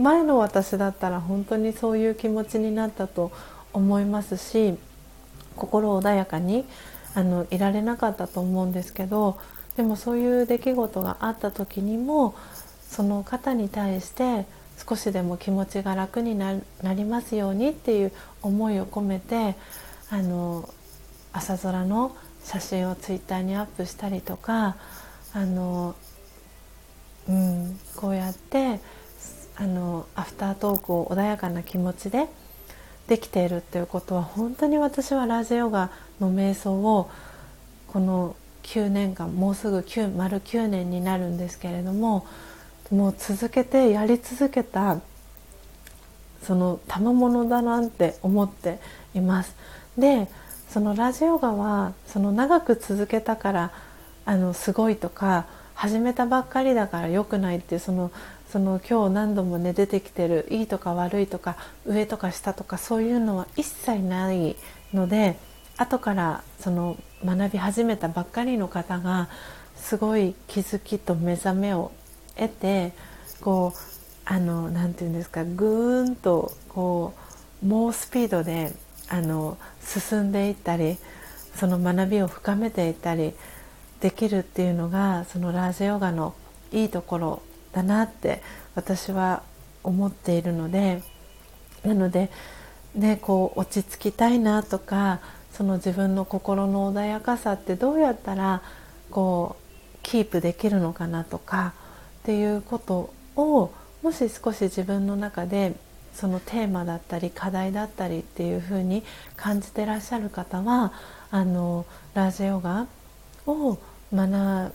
[0.00, 3.30] 前の私だったら本当にそういう気持ちになったと
[3.72, 4.76] 思いますし
[5.56, 6.64] 心穏やかに
[7.14, 9.38] あのいられなかったと思うんですけど
[9.76, 12.34] でもそういう出来事があった時にも
[12.88, 14.46] その方に対して
[14.88, 18.12] 少しでも気持ちが楽になりますようにっていう
[18.42, 19.54] 思いを込めて
[20.10, 20.68] あの
[21.32, 24.76] 朝空の写真をツイッターにアップしたりとか
[25.32, 25.94] あの、
[27.28, 28.80] うん、こうやって
[29.60, 32.28] あのアフタートークを穏やかな気持ちで
[33.08, 37.10] できているっていうことは本当に私はラジオガの瞑想を
[37.88, 42.26] この9年間もうすぐ9丸9年になるんですけれども
[42.90, 44.98] もう続けてやり続けた
[46.42, 48.78] その賜物だなって思って
[49.14, 49.54] います。
[49.98, 50.28] で
[50.70, 53.72] そのラジオガはその長く続けたから
[54.24, 58.10] あのすごいとか始めたばっかりだから良くないっていうその
[58.50, 61.56] その今日何度もね出てきてるいいとか悪いとか
[61.86, 64.56] 上とか下とかそういうのは一切ない
[64.92, 65.36] ので
[65.76, 69.28] 後からその学び始めたばっかりの方が
[69.76, 71.92] すごい気づきと目覚めを
[72.36, 72.92] 得て
[73.40, 73.78] こう
[74.24, 77.14] あのなんていうんですかぐーんとこ
[77.62, 78.72] う猛スピードで
[79.08, 80.98] あの進んでいったり
[81.54, 83.32] その学びを深めていったり
[84.00, 86.34] できるっていうのがそのラージヨガの
[86.72, 88.42] いいところだなって
[88.74, 89.42] 私は
[89.82, 91.02] 思っているので
[91.84, 92.30] なので、
[92.94, 95.20] ね、こう落ち着きたいなとか
[95.52, 98.62] その自分の心の穏やかさってどうやったら
[99.10, 101.74] こうキープできるのかなとか
[102.20, 105.74] っていうことをもし少し自分の中で
[106.14, 109.02] そのテーマだったり課題だったりっていうふうに
[109.36, 110.92] 感じてらっしゃる方は
[111.30, 112.86] あのラージヨガ
[113.46, 113.78] を
[114.12, 114.72] 学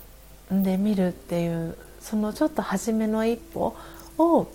[0.54, 3.76] んでみるっていうそのちょっと初めの一歩
[4.20, 4.48] を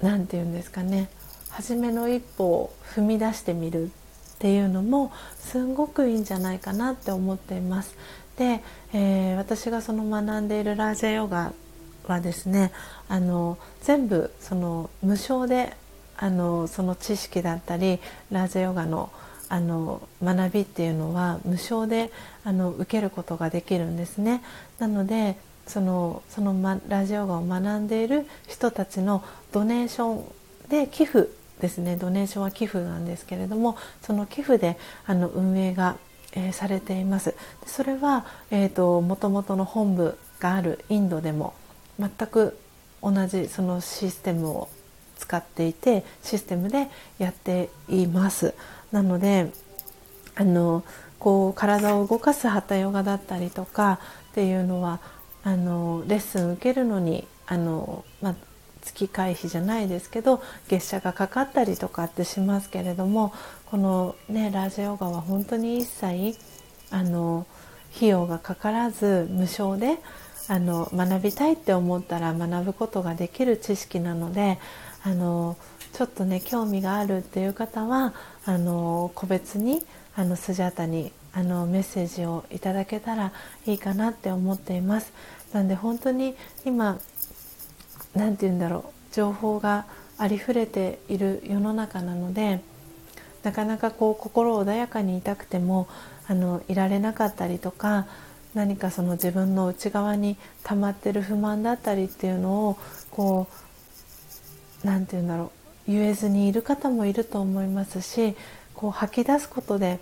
[0.00, 1.10] 何て言うんですかね
[1.50, 3.88] 初めの一歩を踏み出してみるっ
[4.38, 7.96] ていうのもすごくいいんじゃないかなって思っています。
[8.36, 11.52] で、えー、私がその学んでいるラージャヨガ
[12.08, 12.72] はですね
[13.08, 15.76] あの全部その無償で
[16.16, 18.00] あのその知識だったり
[18.32, 19.10] ラージャヨガの
[19.50, 22.10] あの学びっていうのは無償で
[22.42, 24.42] あの受けることができるんですね。
[24.78, 25.36] なので
[25.66, 30.24] そのその、ま、ラジオガを学んでいる人たちのドネーション
[30.68, 31.28] で寄付
[31.60, 31.96] ですね。
[31.96, 34.76] ドネーションは寄付なんですけれどもその寄付で
[35.06, 35.96] あの運営が、
[36.32, 37.34] えー、されています。
[37.66, 41.54] それは、えーと、もともとの本部があるインドでも
[41.98, 42.58] 全く
[43.02, 44.68] 同じそのシステムを
[45.16, 48.54] 使っていてシステムでやっています。
[48.92, 49.50] なので
[50.34, 50.82] あの
[51.18, 54.00] こう体を動かすハタヨガだったりとか
[54.32, 55.00] っていうのは
[55.44, 58.34] あのレッスン受けるのにあの、まあ、
[58.82, 63.32] 月会費じゃないですけど月謝がかかったりとかってしますけれども
[63.66, 66.38] この、ね、ラージヨガは本当に一切
[66.90, 67.46] あの
[67.96, 69.98] 費用がかからず無償で
[70.48, 74.58] あの学びたいって思ったら学ぶことができる知識なので
[75.02, 75.56] あの
[75.92, 78.14] ちょっとね興味があるっていう方は
[78.44, 79.82] あの個別に
[80.16, 83.32] あのスジャータにあのメッセージをいただけたら
[83.66, 85.12] いいかなって思っています。
[85.54, 86.34] なんで本当に
[86.66, 86.98] 今
[88.14, 89.86] 何て言うんだろう情報が
[90.18, 92.60] ありふれている世の中なので
[93.44, 95.86] なかなかこう心穏やかにいたくても
[96.26, 98.06] あのいられなかったりとか
[98.54, 102.78] 何かその自分の内側に溜まってる不満だったりっていうのを
[103.10, 103.46] こ
[104.82, 105.52] う何て言うんだろ
[105.86, 108.34] う言えずにいる方もいると思いますし
[108.74, 110.00] こう吐き出すことで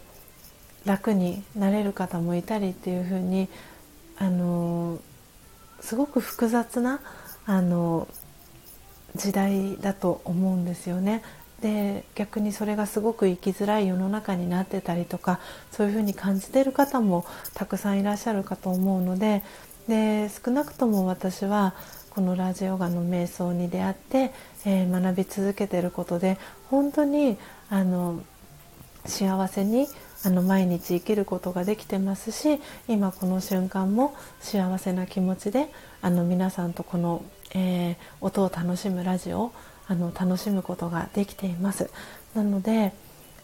[0.87, 3.49] 楽になれる方もいたりっていう風に
[4.17, 4.99] あの
[5.83, 7.01] すごく複雑な
[7.45, 8.09] あの
[9.15, 11.23] 時代だと思うんですよね。
[11.61, 15.39] で逆にそれがすごく生きづらい世の中になってたりとか
[15.71, 19.45] そういうふうに感じてる方もたくさんいらっしゃるかと思うので
[19.87, 21.75] で少なくとも私は
[22.11, 24.33] このラジオガの瞑想に出会って、
[24.65, 26.37] えー、学び続けてることで
[26.69, 27.39] 本当に
[27.71, 28.21] あの
[29.07, 29.87] 幸せに
[30.25, 35.69] あの毎日生きることができてますし今この瞬間も幸せな気持ちで
[36.01, 39.53] あの皆さんとこの、えー、音を楽しむラジオを
[39.89, 41.91] あの楽しむことができています。
[42.35, 42.93] なので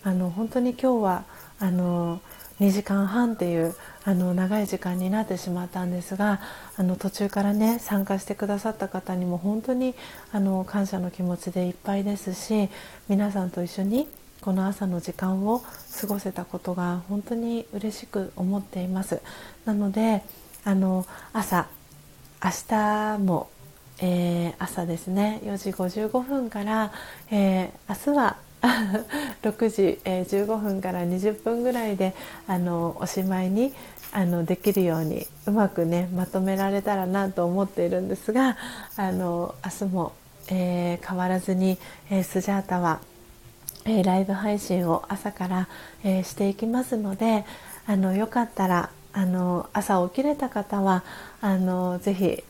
[0.04, 1.24] あの本当に今日は
[1.58, 2.20] あの
[2.60, 3.74] 2時間半っていう
[4.04, 6.40] あの長い時間になってしまったんですが
[6.76, 9.94] あの途中からね参加してくださった方にも本当に
[10.32, 12.68] あの感謝の気持ちでいっぱいですし
[13.08, 14.08] 皆さんと一緒に
[14.48, 15.62] この朝の時間を
[16.00, 19.20] 過ごせたことが本当に嬉しく思っています。
[19.66, 20.22] なので
[20.64, 21.04] あの
[21.34, 21.68] 朝
[22.42, 23.50] 明日も、
[24.00, 26.92] えー、朝ですね4時55分から、
[27.30, 28.36] えー、明日は
[29.44, 32.14] 6時、えー、15分から20分ぐらいで
[32.46, 33.74] あのおしまいに
[34.12, 38.56] あのできるようにうまくねまとめられたらなと思っているんですが
[38.96, 40.12] あの明日も、
[40.48, 41.76] えー、変わらずに、
[42.08, 43.00] えー、スジャータは
[43.88, 45.68] えー、ライブ配信を朝から、
[46.04, 47.46] えー、していきますので
[47.86, 51.02] あのよかったらあの朝起きれた方は
[51.40, 52.44] あのぜひ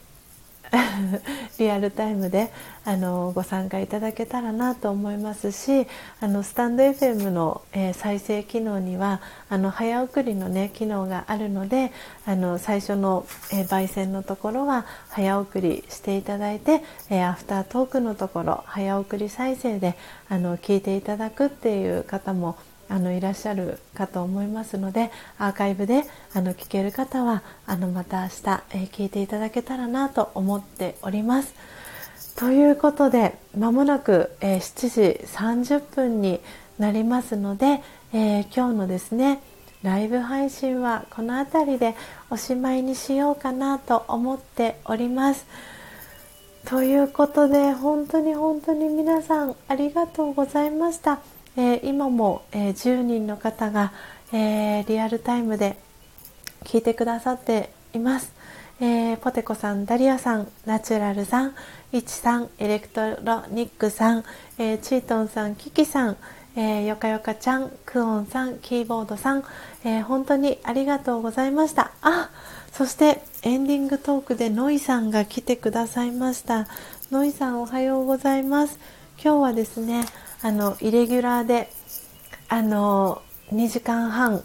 [1.59, 2.53] リアルタイムで
[2.85, 5.87] あのご参加いただけたらなと思いますし
[6.21, 11.93] あのスタンド FM の、えー、再生機能にはあの早送りの、ね、機能があるので
[12.27, 19.97] あの最初の、えー、焙煎のところは早送りしていただいて、えー、アフタートークのところ早送り再生で
[20.29, 22.57] あの聞いていただくっていう方も
[22.89, 31.55] あのいらっしゃるかと思いますのでアーカイブであの聞ける方はあのまた明日、えー、聞いていただけたらなと思っております。
[32.37, 36.41] ということでまもなく、えー、7時30分に
[36.79, 39.41] なりますので、えー、今日のですね
[39.83, 41.95] ライブ配信はこの辺りで
[42.31, 45.47] おしまいにしようかなと思っております。
[46.65, 51.21] ということで本当に本当に皆さんありがとうございました。
[51.59, 53.93] えー、今も、えー、10人の方が、
[54.33, 55.77] えー、リアルタイムで
[56.63, 58.33] 聞いてくださっています。
[58.81, 61.55] えー、ポテコさん、ダリアさん、ナチュラルさん、
[61.91, 64.25] イチさん、エレクトロニックさん、
[64.57, 66.17] えー、チートンさん、キキさん、
[66.55, 69.43] えー、よかよかちゃん、クオンさん、キーボードさん、
[69.85, 71.91] えー、本当にありがとうございました。
[72.03, 72.31] あ、
[72.73, 76.69] そしてエンディングトークでノイさんが来てくださいました。
[77.11, 78.79] ノイさんおはようございます。
[79.21, 80.05] 今日はですね、
[80.41, 81.71] あのイレギュラーで
[82.49, 84.45] あの2時間半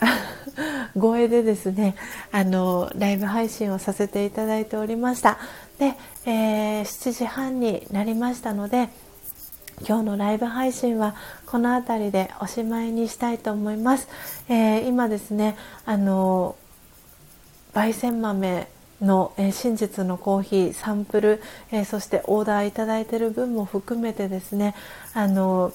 [1.00, 1.96] 超えでですね
[2.30, 5.38] あのライブ配信をさせていただいておりました。
[5.78, 8.88] で、えー、7時半になりましたので
[9.86, 11.14] 今日のライブ配信は
[11.46, 14.08] この辺りでおしまいにしたいと思います、
[14.48, 15.56] えー、今ですね
[15.86, 16.56] あの
[17.74, 18.68] 焙煎豆
[19.00, 24.74] の、え、真実のコーヒーサンプル、え、そしてオーダーいただいている分も含めてですね
[25.14, 25.72] あの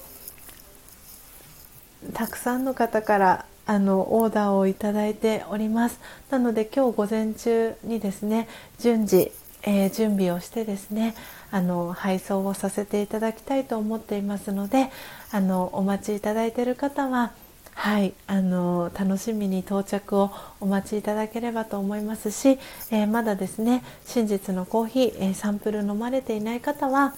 [2.14, 6.00] たくさんの方からあのオーダーをいただいております。
[6.30, 8.48] なので今日午前中にですね
[8.80, 9.32] 順次、
[9.64, 11.16] えー、準備をしてですね
[11.50, 14.90] あの配送をさせていただきたいと思っていますので
[15.32, 17.32] あのお待ちいただいている方は
[17.76, 22.60] はいあの楽しみに到着をお待ちいただければと思いますし、
[22.92, 27.16] えー、まだですね真実のコーヒー、えー、サンプル飲まれていない方は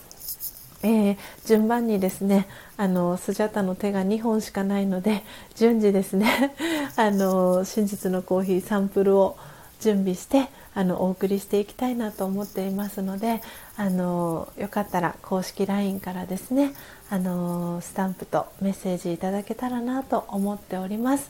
[0.84, 1.18] えー、
[1.48, 5.24] 順番にですねあのスジャタの手が2本しかないので
[5.56, 6.54] 順次ですね
[6.96, 9.36] あの真実のコーヒーサンプルを
[9.80, 13.42] 準備してあのお送りしていきたいなと思っていますので
[13.78, 16.74] あのよかったら公式 LINE からですね
[17.10, 21.30] あのスタンプとメッセージいただけたらなと思っております。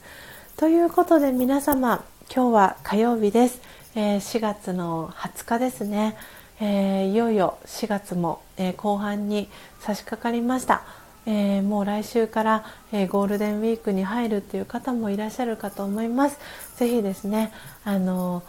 [0.58, 3.62] ということで皆様今日は火曜日です、
[3.94, 6.16] えー、4月の20日ですね。
[6.62, 9.50] えー、いよいよ4月も、えー、後半に
[9.82, 10.84] 差し掛かりました、
[11.26, 12.64] えー、もう来週から、
[12.94, 16.40] えゴールデンウィークに入るっていう方もいらっしゃるかと思います
[16.78, 17.52] ぜひですね
[17.84, 18.42] あの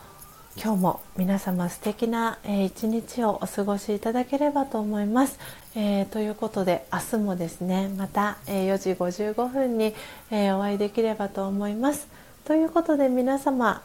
[0.57, 5.39] 今日も皆様素敵な、え一日をお過ごしいただければと思います、
[5.75, 9.95] えということで明日もですねまた、え4時55分に、
[10.31, 12.09] えお会いできればと思います。
[12.45, 13.83] ということで皆様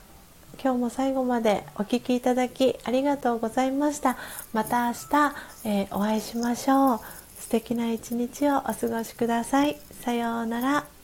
[0.63, 4.17] 今日も最後までお聴きいただきありがとうございました。
[4.53, 5.33] また明日、
[5.65, 6.99] え、お会いしましょう。
[7.37, 9.77] 素敵な一日をお過ごしください。
[10.03, 11.00] さようなら。